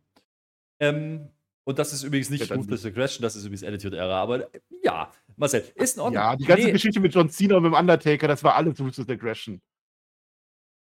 Ähm, 0.80 1.30
und 1.64 1.78
das 1.78 1.92
ist 1.92 2.02
übrigens 2.02 2.30
nicht 2.30 2.48
ja, 2.48 2.56
Ruthless 2.56 2.84
Aggression, 2.84 3.22
das 3.22 3.36
ist 3.36 3.44
übrigens 3.44 3.62
Attitude 3.62 3.96
Era. 3.96 4.22
Aber 4.22 4.54
äh, 4.54 4.60
ja, 4.82 5.12
Marcel, 5.36 5.60
ist 5.74 5.96
in 5.96 6.02
Ordnung. 6.02 6.22
Ja, 6.22 6.36
die 6.36 6.44
ganze 6.44 6.66
nee. 6.66 6.72
Geschichte 6.72 7.00
mit 7.00 7.14
John 7.14 7.28
Cena 7.28 7.56
und 7.56 7.62
mit 7.62 7.72
dem 7.72 7.78
Undertaker, 7.78 8.28
das 8.28 8.42
war 8.42 8.54
alles 8.54 8.80
Ruthless 8.80 9.08
Aggression. 9.08 9.60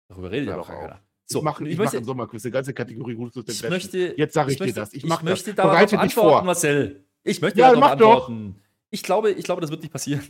Darüber 0.08 0.30
redet 0.30 0.48
ja 0.48 0.56
doch 0.56 0.68
keiner. 0.68 1.02
So, 1.26 1.38
ich 1.38 1.44
mache 1.44 1.68
ich 1.68 1.78
mach 1.78 1.92
im 1.94 2.04
Sommerquiz 2.04 2.44
eine 2.44 2.52
ganze 2.52 2.74
Kategorie 2.74 3.14
Ruthless 3.14 3.62
ich 3.62 3.68
möchte, 3.68 4.14
Jetzt 4.16 4.34
sage 4.34 4.50
ich, 4.50 4.56
ich 4.56 4.60
möchte, 4.60 4.74
dir 4.74 4.80
das. 4.80 4.92
Ich, 4.92 5.04
ich 5.04 5.22
möchte 5.22 5.54
darauf 5.54 5.72
Bereite 5.72 5.98
antworten, 5.98 6.30
vor. 6.30 6.42
Marcel. 6.42 7.04
Ich 7.22 7.40
möchte 7.40 7.60
ja, 7.60 7.72
darauf 7.72 7.92
antworten. 7.92 8.54
Doch. 8.54 8.64
Ich 8.90 9.02
glaube, 9.02 9.30
ich 9.30 9.44
glaube, 9.44 9.60
das 9.60 9.70
wird 9.70 9.82
nicht 9.82 9.92
passieren. 9.92 10.22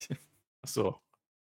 Ach 0.62 0.68
so. 0.68 0.96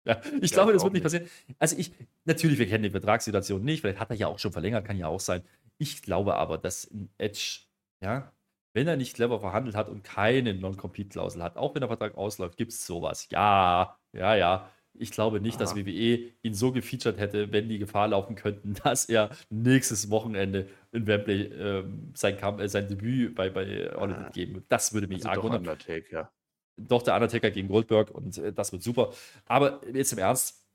Ja, 0.05 0.21
ich 0.41 0.51
ja, 0.51 0.55
glaube, 0.55 0.73
das 0.73 0.83
wird 0.83 0.93
nicht 0.93 1.03
passieren. 1.03 1.29
Also 1.59 1.77
ich, 1.77 1.91
natürlich, 2.23 2.57
wir 2.57 2.67
kennen 2.67 2.83
die 2.83 2.89
Vertragssituation 2.89 3.61
nicht, 3.63 3.81
vielleicht 3.81 3.99
hat 3.99 4.09
er 4.09 4.15
ja 4.15 4.27
auch 4.27 4.39
schon 4.39 4.53
verlängert, 4.53 4.85
kann 4.85 4.97
ja 4.97 5.07
auch 5.07 5.19
sein. 5.19 5.43
Ich 5.77 6.01
glaube 6.01 6.35
aber, 6.35 6.57
dass 6.57 6.89
Edge, 7.17 7.61
ja, 8.01 8.31
wenn 8.73 8.87
er 8.87 8.97
nicht 8.97 9.15
clever 9.15 9.39
verhandelt 9.39 9.75
hat 9.75 9.89
und 9.89 10.03
keine 10.03 10.53
Non-Compete-Klausel 10.53 11.43
hat, 11.43 11.57
auch 11.57 11.75
wenn 11.75 11.81
der 11.81 11.89
Vertrag 11.89 12.17
ausläuft, 12.17 12.57
gibt 12.57 12.71
es 12.71 12.85
sowas. 12.85 13.27
Ja, 13.29 13.97
ja, 14.13 14.35
ja. 14.35 14.71
Ich 14.97 15.11
glaube 15.11 15.39
nicht, 15.39 15.55
Aha. 15.55 15.63
dass 15.63 15.75
WWE 15.75 16.31
ihn 16.41 16.53
so 16.53 16.71
gefeatured 16.71 17.17
hätte, 17.17 17.51
wenn 17.51 17.69
die 17.69 17.79
Gefahr 17.79 18.09
laufen 18.09 18.35
könnten, 18.35 18.73
dass 18.83 19.05
er 19.05 19.29
nächstes 19.49 20.09
Wochenende 20.09 20.67
in 20.91 21.07
Wembley 21.07 21.43
ähm, 21.53 22.11
sein, 22.15 22.37
Kampf, 22.37 22.61
äh, 22.61 22.67
sein 22.67 22.87
Debüt 22.87 23.35
bei, 23.35 23.49
bei 23.49 23.91
All 23.91 24.13
ah. 24.13 24.29
geben 24.29 24.55
wird. 24.55 24.65
Das 24.69 24.93
würde 24.93 25.07
mich 25.07 25.25
also 25.25 25.49
arg. 25.49 25.59
Undertaker. 25.59 26.31
Doch, 26.77 27.01
der 27.01 27.15
Undertaker 27.15 27.51
gegen 27.51 27.67
Goldberg 27.67 28.11
und 28.11 28.37
äh, 28.37 28.53
das 28.53 28.71
wird 28.71 28.83
super. 28.83 29.13
Aber 29.45 29.81
jetzt 29.93 30.13
im 30.13 30.19
Ernst, 30.19 30.65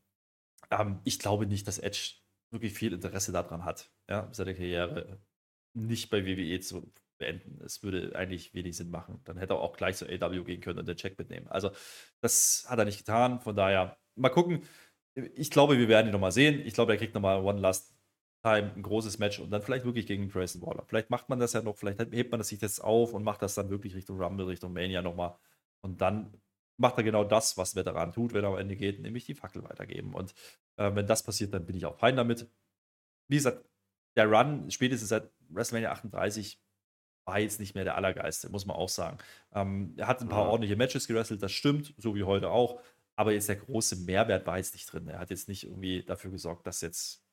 ähm, 0.71 1.01
ich 1.05 1.19
glaube 1.19 1.47
nicht, 1.47 1.67
dass 1.67 1.79
Edge 1.79 2.15
wirklich 2.51 2.73
viel 2.73 2.93
Interesse 2.93 3.33
daran 3.33 3.65
hat, 3.65 3.91
ja, 4.09 4.29
seine 4.33 4.55
Karriere 4.55 5.19
nicht 5.75 6.09
bei 6.11 6.25
WWE 6.25 6.61
zu 6.61 6.93
beenden. 7.19 7.61
Es 7.65 7.83
würde 7.83 8.15
eigentlich 8.17 8.55
wenig 8.55 8.77
Sinn 8.77 8.91
machen. 8.91 9.21
Dann 9.25 9.37
hätte 9.37 9.55
er 9.55 9.61
auch 9.61 9.77
gleich 9.77 9.97
zu 9.97 10.07
AW 10.07 10.45
gehen 10.45 10.61
können 10.61 10.79
und 10.79 10.89
den 10.89 10.97
Check 10.97 11.19
mitnehmen. 11.19 11.49
Also, 11.49 11.71
das 12.21 12.67
hat 12.69 12.79
er 12.79 12.85
nicht 12.85 12.99
getan. 12.99 13.41
Von 13.41 13.57
daher, 13.57 13.97
mal 14.17 14.31
gucken. 14.31 14.63
Ich 15.15 15.51
glaube, 15.51 15.79
wir 15.79 15.89
werden 15.89 16.09
ihn 16.09 16.13
nochmal 16.13 16.33
sehen. 16.33 16.61
Ich 16.67 16.75
glaube, 16.75 16.93
er 16.93 16.99
kriegt 16.99 17.15
nochmal 17.15 17.41
One 17.43 17.61
Last 17.61 17.95
Time, 18.45 18.73
ein 18.77 18.83
großes 18.83 19.19
Match 19.19 19.39
und 19.39 19.51
dann 19.51 19.63
vielleicht 19.63 19.87
wirklich 19.87 20.07
gegen 20.07 20.29
Grayson 20.29 20.61
Waller. 20.61 20.85
Vielleicht 20.87 21.09
macht 21.09 21.31
man 21.31 21.39
das 21.39 21.55
ja 21.55 21.63
noch, 21.63 21.77
vielleicht 21.77 21.99
hebt 22.13 22.31
man 22.31 22.39
das 22.41 22.49
sich 22.49 22.61
jetzt 22.61 22.83
auf 22.85 23.15
und 23.15 23.23
macht 23.25 23.41
das 23.41 23.55
dann 23.55 23.71
wirklich 23.71 23.95
Richtung 23.95 24.21
Rumble, 24.21 24.47
Richtung 24.47 24.75
Mania 24.75 25.01
nochmal. 25.01 25.35
Und 25.81 26.03
dann 26.03 26.35
macht 26.77 26.99
er 26.99 27.05
genau 27.05 27.25
das, 27.25 27.57
was 27.57 27.75
Veteran 27.75 28.13
tut, 28.13 28.35
wenn 28.35 28.45
er 28.45 28.51
am 28.51 28.59
Ende 28.59 28.77
geht, 28.77 29.01
nämlich 29.01 29.25
die 29.25 29.35
Fackel 29.35 29.65
weitergeben. 29.65 30.13
Und 30.15 30.35
äh, 30.77 30.95
wenn 30.95 31.07
das 31.07 31.23
passiert, 31.23 31.55
dann 31.55 31.65
bin 31.65 31.77
ich 31.77 31.87
auch 31.87 31.97
fein 31.97 32.17
damit. 32.17 32.47
Wie 33.29 33.37
gesagt, 33.37 33.65
der 34.17 34.31
Run 34.31 34.71
spätestens 34.71 35.09
seit 35.09 35.31
WrestleMania 35.49 35.93
38 35.93 36.63
war 37.25 37.39
jetzt 37.39 37.61
nicht 37.61 37.75
mehr 37.75 37.85
der 37.85 37.97
Allergeiste, 37.97 38.51
muss 38.51 38.67
man 38.67 38.77
auch 38.77 38.89
sagen. 38.89 39.19
Ähm, 39.53 39.95
er 39.97 40.07
hat 40.07 40.21
ein 40.21 40.29
paar 40.29 40.45
ja. 40.45 40.51
ordentliche 40.51 40.77
Matches 40.77 41.07
gewrestelt, 41.07 41.43
das 41.43 41.53
stimmt, 41.53 41.95
so 41.97 42.15
wie 42.15 42.25
heute 42.25 42.51
auch. 42.51 42.81
Aber 43.17 43.33
jetzt 43.33 43.49
der 43.49 43.57
große 43.57 43.97
Mehrwert 43.97 44.47
war 44.47 44.59
jetzt 44.59 44.75
nicht 44.75 44.93
drin. 44.93 45.09
Er 45.09 45.21
hat 45.21 45.31
jetzt 45.31 45.49
nicht 45.49 45.65
irgendwie 45.65 46.03
dafür 46.03 46.31
gesorgt, 46.31 46.67
dass 46.67 46.81
jetzt 46.81 47.25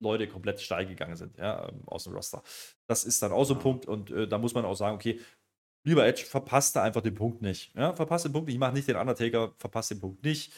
Leute 0.00 0.28
komplett 0.28 0.60
steil 0.60 0.86
gegangen 0.86 1.16
sind, 1.16 1.38
ja, 1.38 1.68
ähm, 1.68 1.82
aus 1.86 2.04
dem 2.04 2.12
Roster. 2.12 2.42
Das 2.86 3.04
ist 3.04 3.22
dann 3.22 3.32
auch 3.32 3.44
so 3.44 3.54
ein 3.54 3.60
Punkt 3.60 3.86
und 3.86 4.10
äh, 4.10 4.28
da 4.28 4.38
muss 4.38 4.54
man 4.54 4.64
auch 4.64 4.74
sagen, 4.74 4.96
okay, 4.96 5.20
lieber 5.84 6.06
Edge, 6.06 6.24
verpasst 6.24 6.76
da 6.76 6.82
einfach 6.82 7.00
den 7.00 7.14
Punkt 7.14 7.40
nicht. 7.42 7.74
Ja, 7.74 7.94
verpasst 7.94 8.26
den 8.26 8.32
Punkt 8.32 8.46
nicht, 8.46 8.56
ich 8.56 8.60
mache 8.60 8.74
nicht 8.74 8.88
den 8.88 8.96
Undertaker, 8.96 9.54
verpasst 9.58 9.90
den 9.90 10.00
Punkt 10.00 10.22
nicht. 10.24 10.52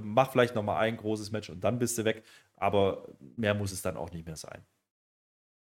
Mach 0.00 0.30
vielleicht 0.30 0.54
nochmal 0.54 0.76
ein 0.82 0.98
großes 0.98 1.32
Match 1.32 1.48
und 1.48 1.64
dann 1.64 1.78
bist 1.78 1.96
du 1.96 2.04
weg. 2.04 2.22
Aber 2.54 3.08
mehr 3.36 3.54
muss 3.54 3.72
es 3.72 3.82
dann 3.82 3.96
auch 3.96 4.10
nicht 4.12 4.26
mehr 4.26 4.36
sein. 4.36 4.64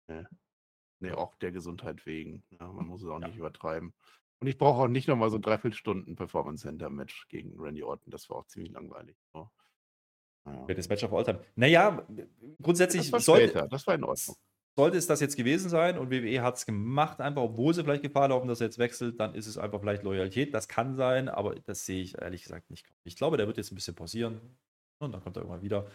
Ja. 0.10 0.26
Nee, 1.00 1.12
auch 1.12 1.36
der 1.36 1.52
Gesundheit 1.52 2.06
wegen. 2.06 2.44
Ja, 2.60 2.72
man 2.72 2.88
muss 2.88 3.04
es 3.04 3.10
auch 3.10 3.22
ja. 3.22 3.28
nicht 3.28 3.38
übertreiben. 3.38 3.94
Und 4.40 4.48
ich 4.48 4.58
brauche 4.58 4.84
auch 4.84 4.88
nicht 4.88 5.08
nochmal 5.08 5.30
so 5.30 5.40
dreiviertel 5.40 5.76
Stunden 5.76 6.16
Performance 6.16 6.64
Center 6.64 6.90
Match 6.90 7.28
gegen 7.28 7.60
Randy 7.60 7.84
Orton. 7.84 8.12
Das 8.12 8.30
war 8.30 8.38
auch 8.38 8.48
ziemlich 8.48 8.72
langweilig. 8.72 9.18
So. 9.34 9.50
Ja. 10.46 10.74
Das 10.74 10.90
Match 10.90 11.04
of 11.04 11.14
All 11.14 11.24
Time. 11.24 11.42
Naja, 11.56 12.06
grundsätzlich 12.62 13.10
das 13.12 13.26
sollte, 13.26 13.50
später. 13.50 13.68
das 13.68 13.86
war 13.88 13.96
in 13.96 14.04
Ordnung. 14.04 14.36
Sollte 14.76 14.98
es 14.98 15.08
das 15.08 15.22
jetzt 15.22 15.36
gewesen 15.36 15.70
sein 15.70 15.98
und 15.98 16.12
WWE 16.12 16.44
hat 16.44 16.58
es 16.58 16.66
gemacht, 16.68 17.20
einfach 17.20 17.42
obwohl 17.42 17.74
sie 17.74 17.84
vielleicht 17.84 18.04
Gefahr 18.04 18.28
laufen, 18.28 18.48
dass 18.48 18.62
er 18.62 18.68
jetzt 18.68 18.78
wechselt, 18.78 19.20
dann 19.20 19.34
ist 19.34 19.48
es 19.48 19.58
einfach 19.58 19.80
vielleicht 19.80 20.04
Loyalität. 20.04 20.54
Das 20.54 20.68
kann 20.68 20.96
sein, 20.96 21.30
aber 21.30 21.56
das 21.56 21.84
sehe 21.86 22.04
ich 22.04 22.16
ehrlich 22.22 22.44
gesagt 22.44 22.70
nicht. 22.70 22.86
Ich 23.04 23.16
glaube, 23.16 23.38
der 23.38 23.48
wird 23.48 23.58
jetzt 23.58 23.72
ein 23.72 23.76
bisschen 23.76 23.96
pausieren 23.96 24.40
und 25.00 25.14
dann 25.14 25.22
kommt 25.22 25.36
er 25.36 25.42
irgendwann 25.42 25.64
wieder. 25.64 25.88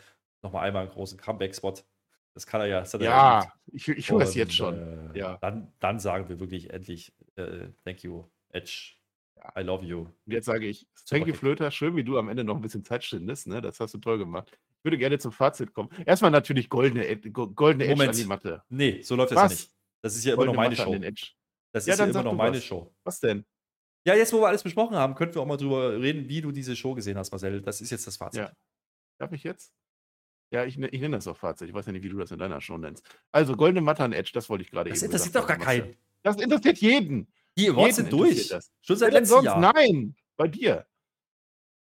Nochmal 0.42 0.66
einmal 0.66 0.82
einen 0.82 0.90
großen 0.90 1.16
Comeback-Spot 1.16 1.74
das 2.35 2.47
kann 2.47 2.61
er 2.61 2.66
ja. 2.66 2.83
ja, 2.83 3.01
ja 3.01 3.53
ich, 3.72 3.89
ich 3.89 4.11
höre 4.11 4.20
es 4.20 4.35
jetzt 4.35 4.55
schon. 4.55 5.12
Äh, 5.14 5.18
ja. 5.18 5.39
Dann, 5.41 5.72
dann 5.80 5.99
sagen 5.99 6.28
wir 6.28 6.41
wirklich 6.41 6.70
endlich, 6.70 7.12
äh, 7.37 7.68
thank 7.85 8.03
you, 8.03 8.24
Edge. 8.51 8.95
I 9.57 9.61
love 9.61 9.85
you. 9.85 10.03
Und 10.03 10.33
jetzt 10.33 10.47
sage 10.47 10.66
ich, 10.66 10.87
thank 11.09 11.26
you, 11.26 11.35
Flöter. 11.35 11.70
Schön, 11.70 11.97
wie 11.97 12.05
du 12.05 12.16
am 12.16 12.28
Ende 12.28 12.45
noch 12.45 12.57
ein 12.57 12.62
bisschen 12.62 12.85
Zeit 12.85 13.05
stindest. 13.05 13.49
Ne? 13.49 13.61
Das 13.61 13.80
hast 13.80 13.93
du 13.93 13.99
toll 13.99 14.18
gemacht. 14.18 14.51
Ich 14.78 14.85
würde 14.85 14.99
gerne 14.99 15.18
zum 15.18 15.33
Fazit 15.33 15.72
kommen. 15.74 15.91
Erstmal 16.07 16.30
natürlich 16.30 16.68
goldene, 16.68 17.16
goldene 17.33 17.87
Edge 17.87 18.09
an 18.09 18.16
die 18.16 18.24
Matte. 18.24 18.62
Nee, 18.68 19.03
so 19.03 19.16
läuft 19.16 19.33
das 19.33 19.39
ja 19.39 19.49
nicht. 19.49 19.70
Das 20.01 20.16
ist 20.16 20.24
ja 20.24 20.35
immer 20.35 20.47
noch 20.47 20.55
meine 20.55 20.76
Show. 20.76 20.97
Das 21.72 21.87
ja, 21.87 21.95
ist 21.95 21.99
ja 21.99 22.07
immer 22.07 22.22
noch 22.22 22.35
meine 22.35 22.57
was. 22.57 22.64
Show. 22.64 22.95
Was 23.05 23.20
denn? 23.20 23.45
Ja, 24.05 24.14
jetzt, 24.14 24.33
wo 24.33 24.41
wir 24.41 24.49
alles 24.49 24.62
besprochen 24.62 24.97
haben, 24.97 25.14
könnten 25.14 25.37
wir 25.37 25.43
auch 25.43 25.47
mal 25.47 25.57
drüber 25.57 26.01
reden, 26.01 26.28
wie 26.28 26.41
du 26.41 26.51
diese 26.51 26.74
Show 26.74 26.95
gesehen 26.95 27.16
hast, 27.16 27.30
Marcel. 27.30 27.62
Das 27.62 27.80
ist 27.80 27.91
jetzt 27.91 28.07
das 28.07 28.16
Fazit. 28.16 28.41
Ja. 28.41 28.53
Darf 29.18 29.33
ich 29.33 29.45
jetzt? 29.45 29.72
Ja, 30.53 30.66
ich, 30.66 30.76
ne, 30.76 30.88
ich 30.88 31.00
nenne 31.00 31.16
das 31.16 31.26
auch 31.26 31.36
Fazit. 31.36 31.68
Ich 31.68 31.74
weiß 31.74 31.86
ja 31.86 31.92
nicht, 31.92 32.03
wie 32.03 32.11
du 32.11 32.18
das 32.18 32.30
in 32.30 32.38
deiner 32.38 32.61
Show 32.61 32.76
nennst. 32.76 33.05
Also, 33.32 33.57
goldene 33.57 33.80
Matte 33.80 34.05
an 34.05 34.12
Edge, 34.12 34.32
das 34.34 34.50
wollte 34.50 34.62
ich 34.62 34.70
gerade 34.70 34.90
eben 34.90 34.94
Das 34.94 35.03
interessiert 35.03 35.34
doch 35.34 35.46
gar 35.46 35.57
keinen. 35.57 35.96
Das 36.22 36.36
interessiert 36.36 36.78
jeden. 36.78 37.32
Die 37.57 37.70
Awards 37.70 37.96
sind 37.96 38.12
durch. 38.12 38.48
Das. 38.48 38.70
Schon 38.82 38.96
seit 38.96 39.12
letztem? 39.12 39.44
Jahr. 39.44 39.59
Nein, 39.59 40.14
bei 40.36 40.48
dir. 40.48 40.86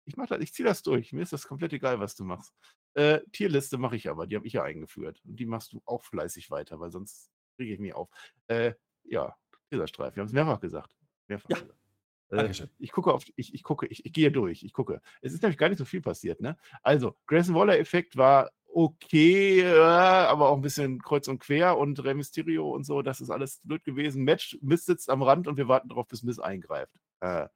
Ich 0.05 0.15
mach 0.15 0.27
das, 0.27 0.39
ich 0.39 0.53
ziehe 0.53 0.67
das 0.67 0.83
durch. 0.83 1.11
Mir 1.11 1.23
ist 1.23 1.33
das 1.33 1.47
komplett 1.47 1.73
egal, 1.73 1.99
was 1.99 2.15
du 2.15 2.23
machst. 2.23 2.53
Äh, 2.93 3.19
Tierliste 3.31 3.77
mache 3.77 3.97
ich 3.97 4.09
aber, 4.09 4.25
die 4.25 4.35
habe 4.35 4.47
ich 4.47 4.53
ja 4.53 4.63
eingeführt. 4.63 5.21
Und 5.25 5.39
die 5.39 5.45
machst 5.45 5.73
du 5.73 5.81
auch 5.85 6.03
fleißig 6.03 6.49
weiter, 6.49 6.79
weil 6.79 6.91
sonst 6.91 7.31
kriege 7.57 7.73
ich 7.73 7.79
mich 7.79 7.93
auf. 7.93 8.09
Äh, 8.47 8.73
ja, 9.03 9.35
dieser 9.71 9.87
Streif, 9.87 10.15
wir 10.15 10.21
haben 10.21 10.27
es 10.27 10.33
mehrfach 10.33 10.61
gesagt. 10.61 10.95
Mehrfach 11.27 11.49
ja. 11.49 11.59
gesagt. 11.59 11.84
Äh, 12.31 12.51
ich 12.79 12.91
gucke 12.91 13.13
auf, 13.13 13.25
ich, 13.35 13.53
ich 13.53 13.63
gucke, 13.63 13.87
ich, 13.87 14.05
ich, 14.05 14.13
gehe 14.13 14.31
durch, 14.31 14.63
ich 14.63 14.73
gucke. 14.73 15.01
Es 15.21 15.33
ist 15.33 15.41
nämlich 15.41 15.57
gar 15.57 15.69
nicht 15.69 15.77
so 15.77 15.85
viel 15.85 16.01
passiert, 16.01 16.41
ne? 16.41 16.57
Also, 16.83 17.15
Grayson 17.27 17.55
Waller-Effekt 17.55 18.17
war 18.17 18.51
okay, 18.67 19.61
äh, 19.61 19.75
aber 19.75 20.49
auch 20.49 20.55
ein 20.55 20.61
bisschen 20.61 21.01
kreuz 21.01 21.27
und 21.27 21.39
quer 21.39 21.77
und 21.77 22.03
Rey 22.03 22.13
Mysterio 22.13 22.69
und 22.69 22.85
so, 22.85 23.01
das 23.01 23.21
ist 23.21 23.29
alles 23.29 23.61
blöd 23.63 23.83
gewesen. 23.83 24.23
Match, 24.23 24.57
Mist 24.61 24.87
sitzt 24.87 25.09
am 25.09 25.21
Rand 25.21 25.47
und 25.47 25.57
wir 25.57 25.67
warten 25.67 25.89
darauf, 25.89 26.07
bis 26.07 26.23
Miss 26.23 26.39
eingreift. 26.39 26.93
Äh, 27.21 27.47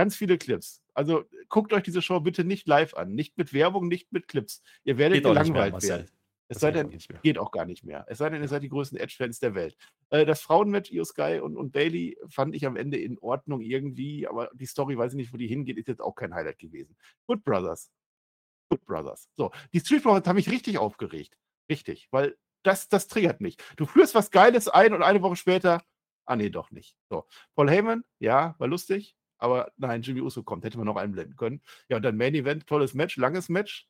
Ganz 0.00 0.16
viele 0.16 0.38
Clips. 0.38 0.82
Also 0.94 1.24
guckt 1.48 1.72
euch 1.72 1.82
diese 1.82 2.02
Show 2.02 2.20
bitte 2.20 2.44
nicht 2.44 2.68
live 2.68 2.94
an. 2.94 3.14
Nicht 3.14 3.36
mit 3.36 3.52
Werbung, 3.52 3.88
nicht 3.88 4.12
mit 4.12 4.28
Clips. 4.28 4.62
Ihr 4.84 4.98
werdet 4.98 5.16
Geht 5.16 5.24
mehr, 5.24 5.42
gelangweilt 5.42 5.82
werden. 5.82 6.08
Es 6.50 6.58
sei 6.58 6.72
denn, 6.72 6.90
geht 7.22 7.38
auch 7.38 7.52
gar 7.52 7.64
nicht 7.64 7.84
mehr. 7.84 8.04
Es 8.08 8.18
sei 8.18 8.28
denn, 8.28 8.42
ihr 8.42 8.48
seid 8.48 8.64
die 8.64 8.68
größten 8.68 8.98
Edge-Fans 8.98 9.38
der 9.38 9.54
Welt. 9.54 9.76
Äh, 10.08 10.26
das 10.26 10.42
Frauenmatch, 10.42 10.90
Io 10.90 11.04
Sky 11.04 11.38
und, 11.40 11.56
und 11.56 11.70
Bailey, 11.70 12.18
fand 12.28 12.56
ich 12.56 12.66
am 12.66 12.74
Ende 12.74 12.98
in 12.98 13.18
Ordnung 13.20 13.60
irgendwie, 13.60 14.26
aber 14.26 14.50
die 14.54 14.66
Story, 14.66 14.98
weiß 14.98 15.12
ich 15.12 15.16
nicht, 15.16 15.32
wo 15.32 15.36
die 15.36 15.46
hingeht, 15.46 15.78
ist 15.78 15.86
jetzt 15.86 16.00
auch 16.00 16.16
kein 16.16 16.34
Highlight 16.34 16.58
gewesen. 16.58 16.96
Good 17.28 17.44
Brothers. 17.44 17.92
Good 18.68 18.84
Brothers. 18.84 19.28
So, 19.36 19.52
die 19.72 19.78
Street 19.78 20.02
Profits 20.02 20.26
haben 20.26 20.34
mich 20.34 20.50
richtig 20.50 20.76
aufgeregt. 20.78 21.38
Richtig, 21.70 22.08
weil 22.10 22.36
das, 22.64 22.88
das 22.88 23.06
triggert 23.06 23.40
mich. 23.40 23.56
Du 23.76 23.86
führst 23.86 24.16
was 24.16 24.32
Geiles 24.32 24.66
ein 24.66 24.92
und 24.92 25.04
eine 25.04 25.22
Woche 25.22 25.36
später, 25.36 25.84
ah 26.26 26.34
nee, 26.34 26.50
doch 26.50 26.72
nicht. 26.72 26.96
So, 27.08 27.26
Paul 27.54 27.70
Heyman, 27.70 28.02
ja, 28.18 28.56
war 28.58 28.66
lustig, 28.66 29.14
aber 29.38 29.70
nein, 29.76 30.02
Jimmy 30.02 30.20
Uso 30.20 30.42
kommt, 30.42 30.64
hätte 30.64 30.78
man 30.78 30.86
noch 30.86 30.96
einblenden 30.96 31.36
können. 31.36 31.62
Ja, 31.88 31.98
und 31.98 32.02
dann 32.02 32.16
Main 32.16 32.34
Event, 32.34 32.66
tolles 32.66 32.92
Match, 32.94 33.16
langes 33.16 33.48
Match, 33.48 33.88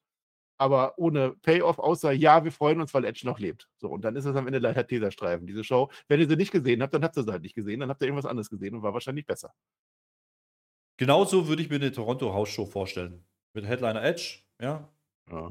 aber 0.60 0.98
ohne 0.98 1.30
Payoff, 1.42 1.78
außer 1.78 2.12
ja, 2.12 2.44
wir 2.44 2.52
freuen 2.52 2.80
uns, 2.82 2.92
weil 2.92 3.06
Edge 3.06 3.22
noch 3.24 3.38
lebt. 3.38 3.68
So, 3.78 3.88
und 3.88 4.02
dann 4.04 4.14
ist 4.14 4.26
es 4.26 4.36
am 4.36 4.46
Ende 4.46 4.58
leider 4.58 4.86
Teserstreifen, 4.86 5.46
diese 5.46 5.64
Show. 5.64 5.90
Wenn 6.06 6.20
ihr 6.20 6.28
sie 6.28 6.36
nicht 6.36 6.52
gesehen 6.52 6.82
habt, 6.82 6.92
dann 6.92 7.02
habt 7.02 7.16
ihr 7.16 7.22
sie 7.22 7.32
halt 7.32 7.42
nicht 7.42 7.54
gesehen, 7.54 7.80
dann 7.80 7.88
habt 7.88 8.02
ihr 8.02 8.08
irgendwas 8.08 8.28
anderes 8.28 8.50
gesehen 8.50 8.74
und 8.74 8.82
war 8.82 8.92
wahrscheinlich 8.92 9.24
besser. 9.24 9.54
Genauso 10.98 11.48
würde 11.48 11.62
ich 11.62 11.70
mir 11.70 11.76
eine 11.76 11.90
Toronto 11.90 12.34
House 12.34 12.50
Show 12.50 12.66
vorstellen. 12.66 13.24
Mit 13.54 13.66
Headliner 13.66 14.04
Edge, 14.04 14.40
ja. 14.60 14.86
Ja. 15.30 15.50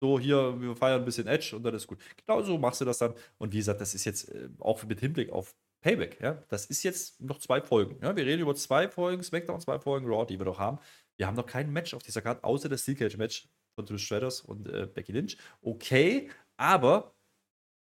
So, 0.00 0.20
hier, 0.20 0.60
wir 0.60 0.76
feiern 0.76 1.00
ein 1.00 1.04
bisschen 1.06 1.26
Edge 1.26 1.56
und 1.56 1.62
dann 1.62 1.74
ist 1.74 1.86
gut. 1.86 1.98
Genau 2.24 2.42
so 2.42 2.58
machst 2.58 2.82
du 2.82 2.84
das 2.84 2.98
dann. 2.98 3.14
Und 3.38 3.54
wie 3.54 3.56
gesagt, 3.56 3.80
das 3.80 3.94
ist 3.94 4.04
jetzt 4.04 4.28
äh, 4.28 4.50
auch 4.58 4.84
mit 4.84 5.00
Hinblick 5.00 5.30
auf 5.30 5.56
Payback, 5.80 6.20
ja. 6.20 6.34
Das 6.48 6.66
ist 6.66 6.82
jetzt 6.82 7.18
noch 7.20 7.38
zwei 7.38 7.62
Folgen. 7.62 7.98
Ja? 8.02 8.14
Wir 8.14 8.26
reden 8.26 8.42
über 8.42 8.54
zwei 8.54 8.88
Folgen 8.88 9.22
SmackDown, 9.22 9.60
zwei 9.60 9.78
Folgen 9.78 10.06
Raw, 10.06 10.26
die 10.26 10.38
wir 10.38 10.44
noch 10.44 10.58
haben. 10.58 10.78
Wir 11.16 11.26
haben 11.26 11.34
noch 11.34 11.46
kein 11.46 11.72
Match 11.72 11.94
auf 11.94 12.02
dieser 12.02 12.20
Karte, 12.20 12.44
außer 12.44 12.68
das 12.68 12.82
Steel 12.82 12.94
Cage 12.94 13.16
Match 13.16 13.48
von 13.78 13.86
Trish 13.86 14.04
Stratus 14.06 14.40
und 14.40 14.68
äh, 14.68 14.88
Becky 14.92 15.12
Lynch. 15.12 15.36
Okay, 15.62 16.30
aber 16.56 17.14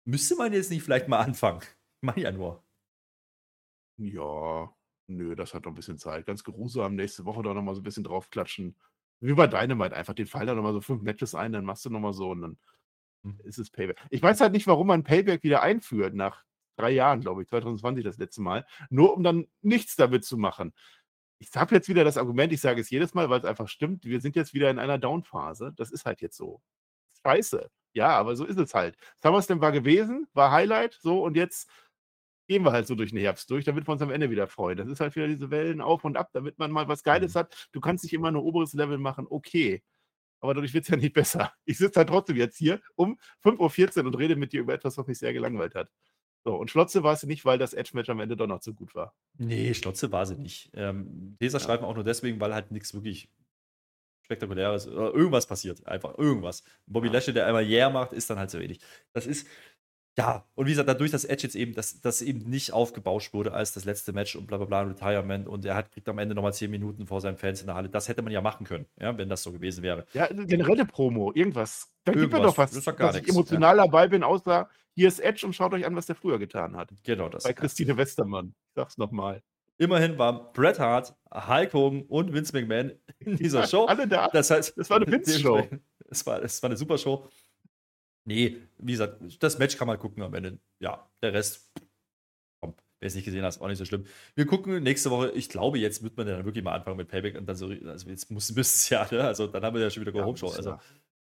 müsste 0.05 0.35
man 0.35 0.53
jetzt 0.53 0.71
nicht 0.71 0.83
vielleicht 0.83 1.07
mal 1.07 1.19
anfangen? 1.19 1.61
Ich 1.61 2.05
meine 2.07 2.21
ja 2.21 2.31
nur. 2.31 2.63
Ja, 3.97 4.73
nö, 5.07 5.35
das 5.35 5.53
hat 5.53 5.65
noch 5.65 5.71
ein 5.71 5.75
bisschen 5.75 5.97
Zeit. 5.97 6.25
Ganz 6.25 6.43
geruhsam, 6.43 6.95
nächste 6.95 7.25
Woche 7.25 7.43
da 7.43 7.53
nochmal 7.53 7.75
so 7.75 7.81
ein 7.81 7.83
bisschen 7.83 8.03
draufklatschen. 8.03 8.75
Wie 9.19 9.33
bei 9.33 9.47
Dynamite 9.47 9.95
einfach, 9.95 10.13
den 10.13 10.27
fallen 10.27 10.47
da 10.47 10.55
nochmal 10.55 10.73
so 10.73 10.81
fünf 10.81 11.01
Matches 11.01 11.35
ein, 11.35 11.51
dann 11.51 11.65
machst 11.65 11.83
du 11.85 11.89
nochmal 11.89 12.13
so 12.13 12.29
und 12.31 12.41
dann 12.41 12.57
Hm. 13.23 13.39
ist 13.43 13.59
es 13.59 13.69
Payback. 13.69 13.97
Ich 14.09 14.21
weiß 14.21 14.41
halt 14.41 14.53
nicht, 14.53 14.67
warum 14.67 14.87
man 14.87 15.03
Payback 15.03 15.43
wieder 15.43 15.61
einführt, 15.61 16.13
nach 16.13 16.43
drei 16.77 16.91
Jahren, 16.91 17.21
glaube 17.21 17.41
ich, 17.41 17.49
2020 17.49 18.03
das 18.03 18.17
letzte 18.17 18.41
Mal, 18.41 18.65
nur 18.89 19.13
um 19.13 19.23
dann 19.23 19.47
nichts 19.61 19.95
damit 19.97 20.23
zu 20.23 20.37
machen. 20.37 20.73
Ich 21.41 21.49
habe 21.55 21.73
jetzt 21.75 21.87
wieder 21.87 22.03
das 22.03 22.17
Argument, 22.17 22.51
ich 22.51 22.61
sage 22.61 22.81
es 22.81 22.89
jedes 22.89 23.13
Mal, 23.13 23.29
weil 23.29 23.39
es 23.39 23.45
einfach 23.45 23.67
stimmt, 23.69 24.03
wir 24.05 24.19
sind 24.21 24.35
jetzt 24.35 24.53
wieder 24.53 24.69
in 24.69 24.79
einer 24.79 24.97
Down-Phase. 24.97 25.73
Das 25.75 25.91
ist 25.91 26.05
halt 26.05 26.21
jetzt 26.21 26.35
so. 26.37 26.61
Scheiße. 27.25 27.69
Ja, 27.93 28.09
aber 28.09 28.35
so 28.35 28.45
ist 28.45 28.57
es 28.59 28.73
halt. 28.73 28.97
SummerSlam 29.23 29.61
war 29.61 29.71
gewesen, 29.71 30.27
war 30.33 30.51
Highlight, 30.51 30.99
so 31.01 31.23
und 31.23 31.35
jetzt 31.37 31.69
gehen 32.47 32.63
wir 32.65 32.71
halt 32.73 32.87
so 32.87 32.95
durch 32.95 33.11
den 33.11 33.19
Herbst 33.19 33.49
durch, 33.51 33.65
damit 33.65 33.87
wir 33.87 33.93
uns 33.93 34.01
am 34.01 34.11
Ende 34.11 34.29
wieder 34.31 34.47
freuen. 34.47 34.77
Das 34.77 34.87
ist 34.89 34.99
halt 35.01 35.15
wieder 35.15 35.27
diese 35.27 35.51
Wellen 35.51 35.81
auf 35.81 36.03
und 36.05 36.17
ab, 36.17 36.31
damit 36.33 36.59
man 36.59 36.71
mal 36.71 36.87
was 36.87 37.03
Geiles 37.03 37.35
Mhm. 37.35 37.39
hat. 37.39 37.69
Du 37.73 37.81
kannst 37.81 38.03
nicht 38.03 38.13
immer 38.13 38.31
nur 38.31 38.43
oberes 38.43 38.73
Level 38.73 38.97
machen, 38.97 39.27
okay. 39.29 39.83
Aber 40.41 40.53
dadurch 40.55 40.73
wird 40.73 40.85
es 40.85 40.89
ja 40.91 40.97
nicht 40.97 41.13
besser. 41.15 41.53
Ich 41.65 41.77
sitze 41.79 41.99
halt 41.99 42.09
trotzdem 42.09 42.37
jetzt 42.37 42.57
hier 42.57 42.81
um 42.95 43.19
5.14 43.43 44.01
Uhr 44.01 44.07
und 44.07 44.15
rede 44.17 44.35
mit 44.37 44.53
dir 44.53 44.61
über 44.61 44.73
etwas, 44.75 44.97
was 44.97 45.07
mich 45.07 45.19
sehr 45.19 45.33
gelangweilt 45.33 45.75
hat. 45.75 45.89
So, 46.45 46.55
und 46.55 46.71
Schlotze 46.71 47.03
war 47.03 47.13
es 47.13 47.23
nicht, 47.23 47.43
weil 47.45 47.57
das 47.57 47.73
Edge-Match 47.73 48.09
am 48.09 48.19
Ende 48.19 48.37
doch 48.37 48.47
noch 48.47 48.61
zu 48.61 48.73
gut 48.73 48.95
war. 48.95 49.13
Nee, 49.37 49.73
Schlotze 49.73 50.11
war 50.11 50.25
sie 50.25 50.35
nicht. 50.35 50.71
Ähm, 50.73 51.35
Leserstreifen 51.39 51.85
auch 51.85 51.95
nur 51.95 52.03
deswegen, 52.03 52.39
weil 52.39 52.53
halt 52.53 52.71
nichts 52.71 52.93
wirklich 52.93 53.29
Spektakuläres 54.23 54.87
oder 54.87 55.13
irgendwas 55.13 55.47
passiert. 55.47 55.85
Einfach 55.87 56.17
irgendwas. 56.17 56.63
Bobby 56.85 57.07
Ja. 57.07 57.13
Lashley, 57.13 57.33
der 57.33 57.47
einmal 57.47 57.65
Yeah 57.67 57.89
macht, 57.89 58.13
ist 58.13 58.29
dann 58.29 58.37
halt 58.39 58.51
so 58.51 58.59
wenig. 58.59 58.79
Das 59.11 59.25
ist, 59.25 59.47
ja, 60.17 60.45
und 60.55 60.65
wie 60.67 60.71
gesagt, 60.71 60.87
dadurch, 60.89 61.11
dass 61.11 61.25
Edge 61.25 61.43
jetzt 61.43 61.55
eben, 61.55 61.73
dass 61.73 62.01
das 62.01 62.21
eben 62.21 62.39
nicht 62.49 62.73
aufgebauscht 62.73 63.33
wurde 63.33 63.53
als 63.53 63.73
das 63.73 63.85
letzte 63.85 64.13
Match 64.13 64.35
und 64.35 64.47
bla 64.47 64.57
bla 64.57 64.65
bla, 64.65 64.81
Retirement 64.81 65.47
und 65.47 65.65
er 65.65 65.75
hat, 65.75 65.91
kriegt 65.91 66.07
am 66.09 66.19
Ende 66.19 66.35
nochmal 66.35 66.53
10 66.53 66.69
Minuten 66.69 67.07
vor 67.07 67.21
seinen 67.21 67.37
Fans 67.37 67.61
in 67.61 67.67
der 67.67 67.75
Halle. 67.75 67.89
Das 67.89 68.07
hätte 68.07 68.21
man 68.21 68.31
ja 68.31 68.41
machen 68.41 68.65
können, 68.65 68.85
ja, 68.99 69.17
wenn 69.17 69.29
das 69.29 69.43
so 69.43 69.51
gewesen 69.51 69.81
wäre. 69.81 70.05
Ja, 70.13 70.27
generelle 70.27 70.85
Promo, 70.85 71.31
irgendwas. 71.33 71.91
Da 72.03 72.11
gibt 72.11 72.31
mir 72.33 72.39
Irgendwas. 72.39 72.51
doch 72.51 72.57
was, 72.57 72.71
Das 72.71 72.85
war 72.85 72.93
gar 72.93 73.07
dass 73.07 73.15
ich 73.17 73.23
nix, 73.23 73.33
emotional 73.33 73.77
dabei 73.77 74.07
bin, 74.07 74.23
außer 74.23 74.69
hier 74.99 75.07
ist 75.07 75.19
Edge 75.19 75.45
und 75.45 75.53
schaut 75.53 75.73
euch 75.73 75.85
an, 75.85 75.95
was 75.95 76.07
der 76.07 76.15
früher 76.15 76.37
getan 76.37 76.75
hat. 76.75 76.89
Genau 77.03 77.29
das. 77.29 77.43
Bei 77.43 77.53
Christine 77.53 77.95
Westermann. 77.95 78.53
Ich 78.67 78.75
sag's 78.75 78.97
nochmal. 78.97 79.41
Immerhin 79.77 80.17
waren 80.17 80.51
Bret 80.51 80.77
Hart, 80.77 81.15
Hulk 81.33 81.73
Hogan 81.73 82.01
und 82.01 82.33
Vince 82.33 82.51
McMahon 82.51 82.91
in 83.19 83.37
dieser 83.37 83.65
Show. 83.65 83.85
Alle 83.85 84.09
da. 84.09 84.27
Das 84.27 84.51
heißt, 84.51 84.77
Das 84.77 84.89
war 84.89 84.97
eine 84.97 85.07
Vince-Show. 85.11 85.69
Es 86.09 86.25
war, 86.25 86.43
es 86.43 86.61
war 86.61 86.69
eine 86.69 86.75
super 86.75 86.97
Show. 86.97 87.29
Nee, 88.25 88.57
wie 88.77 88.91
gesagt, 88.91 89.21
das 89.41 89.57
Match 89.57 89.77
kann 89.77 89.87
man 89.87 89.97
gucken 89.97 90.21
am 90.21 90.33
Ende. 90.33 90.59
Ja, 90.79 91.09
der 91.21 91.31
Rest, 91.31 91.71
komm, 92.59 92.75
wer 92.99 93.07
es 93.07 93.15
nicht 93.15 93.23
gesehen 93.23 93.43
hat, 93.43 93.53
ist 93.53 93.61
auch 93.61 93.69
nicht 93.69 93.77
so 93.77 93.85
schlimm. 93.85 94.05
Wir 94.35 94.45
gucken 94.45 94.83
nächste 94.83 95.11
Woche. 95.11 95.31
Ich 95.31 95.47
glaube, 95.47 95.79
jetzt 95.79 96.03
wird 96.03 96.17
man 96.17 96.27
dann 96.27 96.43
wirklich 96.43 96.63
mal 96.65 96.73
anfangen 96.73 96.97
mit 96.97 97.07
Payback 97.07 97.37
und 97.37 97.45
dann 97.45 97.55
so, 97.55 97.67
also 97.67 98.09
jetzt 98.09 98.29
muss 98.31 98.51
müsste 98.53 98.75
es 98.75 98.89
ja, 98.89 99.07
ne? 99.09 99.23
Also 99.23 99.47
dann 99.47 99.63
haben 99.63 99.75
wir 99.75 99.81
ja 99.81 99.89
schon 99.89 100.01
wieder 100.01 100.11
Go 100.11 100.19
Ja, 100.19 100.25
Home 100.25 100.37
Show. 100.37 100.49
Also 100.49 100.71
ja. 100.71 100.81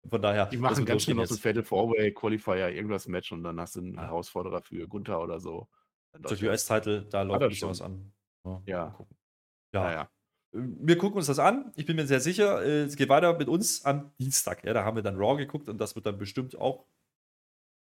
Von 0.10 0.22
daher, 0.22 0.46
Die 0.48 0.58
machen 0.58 0.86
ganz 0.86 1.04
schnell 1.04 1.16
noch 1.16 1.26
so 1.26 1.36
ein. 1.36 1.40
Fatal 1.40 1.64
Four-Way 1.64 2.14
Qualifier, 2.14 2.70
irgendwas 2.70 3.08
Match 3.08 3.32
und 3.32 3.44
dann 3.44 3.60
hast 3.60 3.76
du 3.76 3.80
einen. 3.82 4.00
Herausforderer 4.00 4.62
für 4.62 4.88
Gunther 4.88 5.22
oder 5.22 5.40
so. 5.40 5.68
Das. 6.22 6.42
US-Title, 6.42 7.04
da 7.10 7.24
läuft 7.24 7.42
er 7.42 7.48
ein 7.48 7.50
bisschen 7.50 7.60
schon. 7.60 7.70
was 7.70 7.82
an. 7.82 8.14
Ja. 8.46 8.62
Ja. 8.66 8.98
Ja. 9.74 9.84
Naja. 9.84 10.12
Wir 10.54 10.98
gucken 10.98 11.18
uns 11.18 11.28
das 11.28 11.40
an. 11.40 11.74
Ich 11.76 11.86
bin 11.86 11.98
mir 11.98 12.08
sehr 12.08 12.22
sicher. 12.22 12.64
äh, 12.64 12.84
Es 12.84 12.96
geht 12.96 13.10
weiter 13.10 13.38
mit 13.38 13.50
uns 13.50 13.84
am 13.84 14.14
Dienstag. 14.18 14.64
Ja, 14.64 14.74
da 14.74 14.86
haben 14.86 14.96
wir 14.96 15.04
dann 15.04 15.18
Raw 15.18 15.36
geguckt 15.36 15.68
und 15.68 15.78
das 15.80 15.96
wird 15.96 16.06
dann 16.06 16.18
bestimmt 16.18 16.56
auch 16.58 16.86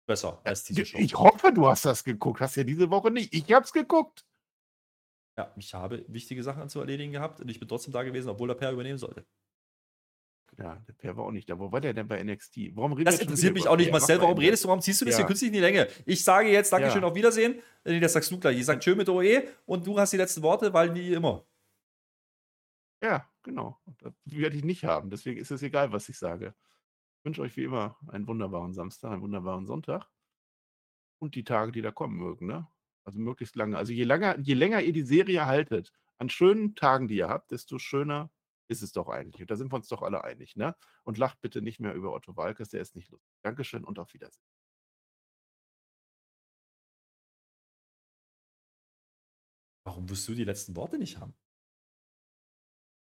besser 0.08 0.42
als 0.44 0.64
diese 0.64 0.84
Show. 0.86 0.98
Ich 0.98 1.16
hoffe, 1.16 1.52
du 1.54 1.68
hast 1.68 1.86
das 1.86 2.04
geguckt. 2.04 2.40
Hast 2.42 2.56
ja 2.56 2.64
diese 2.64 2.90
Woche 2.90 3.12
nicht. 3.12 3.34
Ich 3.36 3.52
hab's 3.54 3.74
geguckt. 3.74 4.26
Ja, 5.38 5.54
ich 5.56 5.72
habe 5.76 6.04
wichtige 6.08 6.42
Sachen 6.42 6.68
zu 6.68 6.80
erledigen 6.80 7.12
gehabt 7.12 7.42
und 7.42 7.50
ich 7.50 7.60
bin 7.60 7.68
trotzdem 7.68 7.94
da 7.94 8.02
gewesen, 8.02 8.30
obwohl 8.30 8.48
der 8.48 8.56
Per 8.56 8.72
übernehmen 8.72 8.98
sollte. 8.98 9.24
Ja, 10.60 10.76
der 10.88 10.94
Per 10.94 11.16
war 11.16 11.26
auch 11.26 11.32
nicht 11.32 11.48
da. 11.50 11.60
Wo 11.60 11.72
war 11.72 11.82
der 11.82 11.94
denn 11.94 12.08
bei 12.08 12.22
NXT? 12.24 12.76
Warum 12.76 12.94
redet 12.94 13.08
Das 13.08 13.16
er 13.16 13.20
schon 13.20 13.28
interessiert 13.28 13.54
mich 13.54 13.68
auch 13.68 13.78
nicht? 13.78 13.92
Marcel. 13.92 14.20
Warum 14.20 14.38
redest 14.40 14.64
du, 14.64 14.70
warum 14.70 14.82
ziehst 14.82 15.00
du 15.02 15.06
das 15.06 15.14
Ja. 15.14 15.20
hier 15.20 15.28
künstlich 15.28 15.50
in 15.50 15.54
die 15.54 15.60
Länge? 15.60 15.88
Ich 16.06 16.24
sage 16.24 16.50
jetzt 16.50 16.74
Dankeschön, 16.74 17.04
Ja. 17.04 17.08
auf 17.08 17.16
Wiedersehen. 17.16 17.62
Nee, 17.86 18.00
das 18.00 18.14
sagst 18.14 18.32
du 18.32 18.40
gleich. 18.40 18.58
Ich 18.58 18.66
sage 18.66 18.80
Tschö 18.80 18.96
mit 18.96 19.08
OE 19.08 19.44
und 19.68 19.86
du 19.86 20.00
hast 20.00 20.14
die 20.14 20.18
letzten 20.18 20.42
Worte, 20.42 20.74
weil 20.74 20.96
wie 20.96 21.14
immer. 21.14 21.46
Ja, 23.04 23.30
genau. 23.44 23.80
Das 24.00 24.14
werde 24.26 24.56
ich 24.58 24.64
nicht 24.64 24.84
haben. 24.84 25.10
Deswegen 25.12 25.40
ist 25.40 25.52
es 25.52 25.62
egal, 25.62 25.92
was 25.92 26.10
ich 26.10 26.18
sage. 26.18 26.56
Ich 27.20 27.26
wünsche 27.26 27.42
euch 27.42 27.56
wie 27.58 27.64
immer 27.66 27.98
einen 28.08 28.28
wunderbaren 28.28 28.74
Samstag, 28.74 29.12
einen 29.12 29.22
wunderbaren 29.22 29.66
Sonntag 29.68 30.10
und 31.20 31.36
die 31.36 31.44
Tage, 31.44 31.72
die 31.72 31.82
da 31.84 31.92
kommen 31.92 32.18
mögen. 32.18 32.48
Ne? 32.48 32.68
Also 33.04 33.20
möglichst 33.20 33.56
lange. 33.56 33.78
Also 33.78 33.94
je 33.94 34.04
länger, 34.06 34.40
je 34.40 34.56
länger 34.56 34.82
ihr 34.82 34.94
die 34.94 35.04
Serie 35.04 35.46
haltet, 35.46 35.92
an 36.18 36.30
schönen 36.30 36.74
Tagen, 36.74 37.08
die 37.08 37.18
ihr 37.18 37.30
habt, 37.30 37.52
desto 37.52 37.78
schöner 37.78 38.32
ist 38.68 38.82
es 38.82 38.92
doch 38.92 39.08
eigentlich. 39.10 39.42
Und 39.42 39.52
da 39.52 39.56
sind 39.56 39.72
wir 39.72 39.78
uns 39.78 39.88
doch 39.88 40.02
alle 40.02 40.24
einig. 40.24 40.56
Ne? 40.56 40.76
Und 41.04 41.18
lacht 41.18 41.42
bitte 41.42 41.62
nicht 41.62 41.80
mehr 41.80 41.94
über 41.94 42.14
Otto 42.14 42.36
Walkes, 42.36 42.70
der 42.70 42.82
ist 42.82 42.96
nicht 42.96 43.10
lustig. 43.10 43.34
Dankeschön 43.44 43.84
und 43.84 44.00
auf 44.00 44.14
Wiedersehen. 44.14 44.44
Warum 49.84 50.10
wirst 50.10 50.28
du 50.28 50.34
die 50.36 50.44
letzten 50.44 50.76
Worte 50.76 50.98
nicht 50.98 51.18
haben? 51.18 51.34